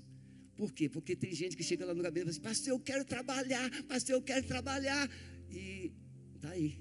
Por 0.59 0.73
quê? 0.73 0.89
Porque 0.89 1.15
tem 1.15 1.33
gente 1.33 1.57
que 1.57 1.63
chega 1.63 1.87
lá 1.87 1.95
no 1.95 2.03
gabinete 2.03 2.37
e 2.37 2.41
fala 2.41 2.51
assim, 2.51 2.59
pastor, 2.61 2.73
eu 2.75 2.81
quero 2.81 3.05
trabalhar, 3.05 3.71
pastor, 3.85 4.17
eu 4.17 4.23
quero 4.23 4.45
trabalhar. 4.45 5.09
E 5.49 5.93
tá 6.41 6.51
aí. 6.51 6.81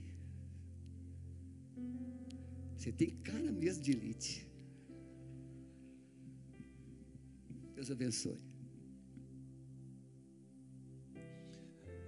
Você 2.75 2.91
tem 2.91 3.11
cara 3.17 3.51
mesmo 3.51 3.83
de 3.83 3.91
elite. 3.91 4.47
Deus 7.75 7.91
abençoe. 7.91 8.39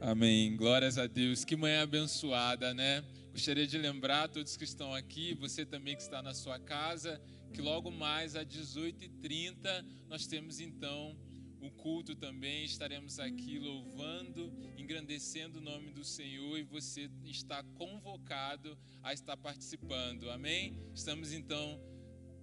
Amém. 0.01 0.57
Glórias 0.57 0.97
a 0.97 1.05
Deus. 1.05 1.45
Que 1.45 1.55
manhã 1.55 1.83
abençoada, 1.83 2.73
né? 2.73 3.05
Gostaria 3.31 3.67
de 3.67 3.77
lembrar 3.77 4.23
a 4.23 4.27
todos 4.27 4.57
que 4.57 4.63
estão 4.63 4.91
aqui, 4.91 5.35
você 5.35 5.63
também 5.63 5.95
que 5.95 6.01
está 6.01 6.23
na 6.23 6.33
sua 6.33 6.57
casa, 6.57 7.21
que 7.53 7.61
logo 7.61 7.91
mais 7.91 8.35
às 8.35 8.47
18h30 8.47 9.85
nós 10.07 10.25
temos 10.25 10.59
então 10.59 11.15
o 11.61 11.71
culto 11.71 12.15
também. 12.15 12.65
Estaremos 12.65 13.19
aqui 13.19 13.59
louvando, 13.59 14.51
engrandecendo 14.77 15.59
o 15.59 15.61
nome 15.61 15.91
do 15.91 16.03
Senhor 16.03 16.57
e 16.57 16.63
você 16.63 17.09
está 17.25 17.63
convocado 17.75 18.77
a 19.03 19.13
estar 19.13 19.37
participando. 19.37 20.29
Amém? 20.29 20.77
Estamos 20.93 21.33
então 21.33 21.79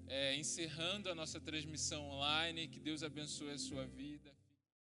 é, 0.09 0.37
encerrando 0.37 1.11
a 1.11 1.15
nossa 1.15 1.41
transmissão 1.41 2.09
online. 2.11 2.69
Que 2.69 2.81
Deus 2.81 3.03
abençoe 3.03 3.51
a 3.51 3.59
sua 3.59 3.87
vida. 3.87 4.16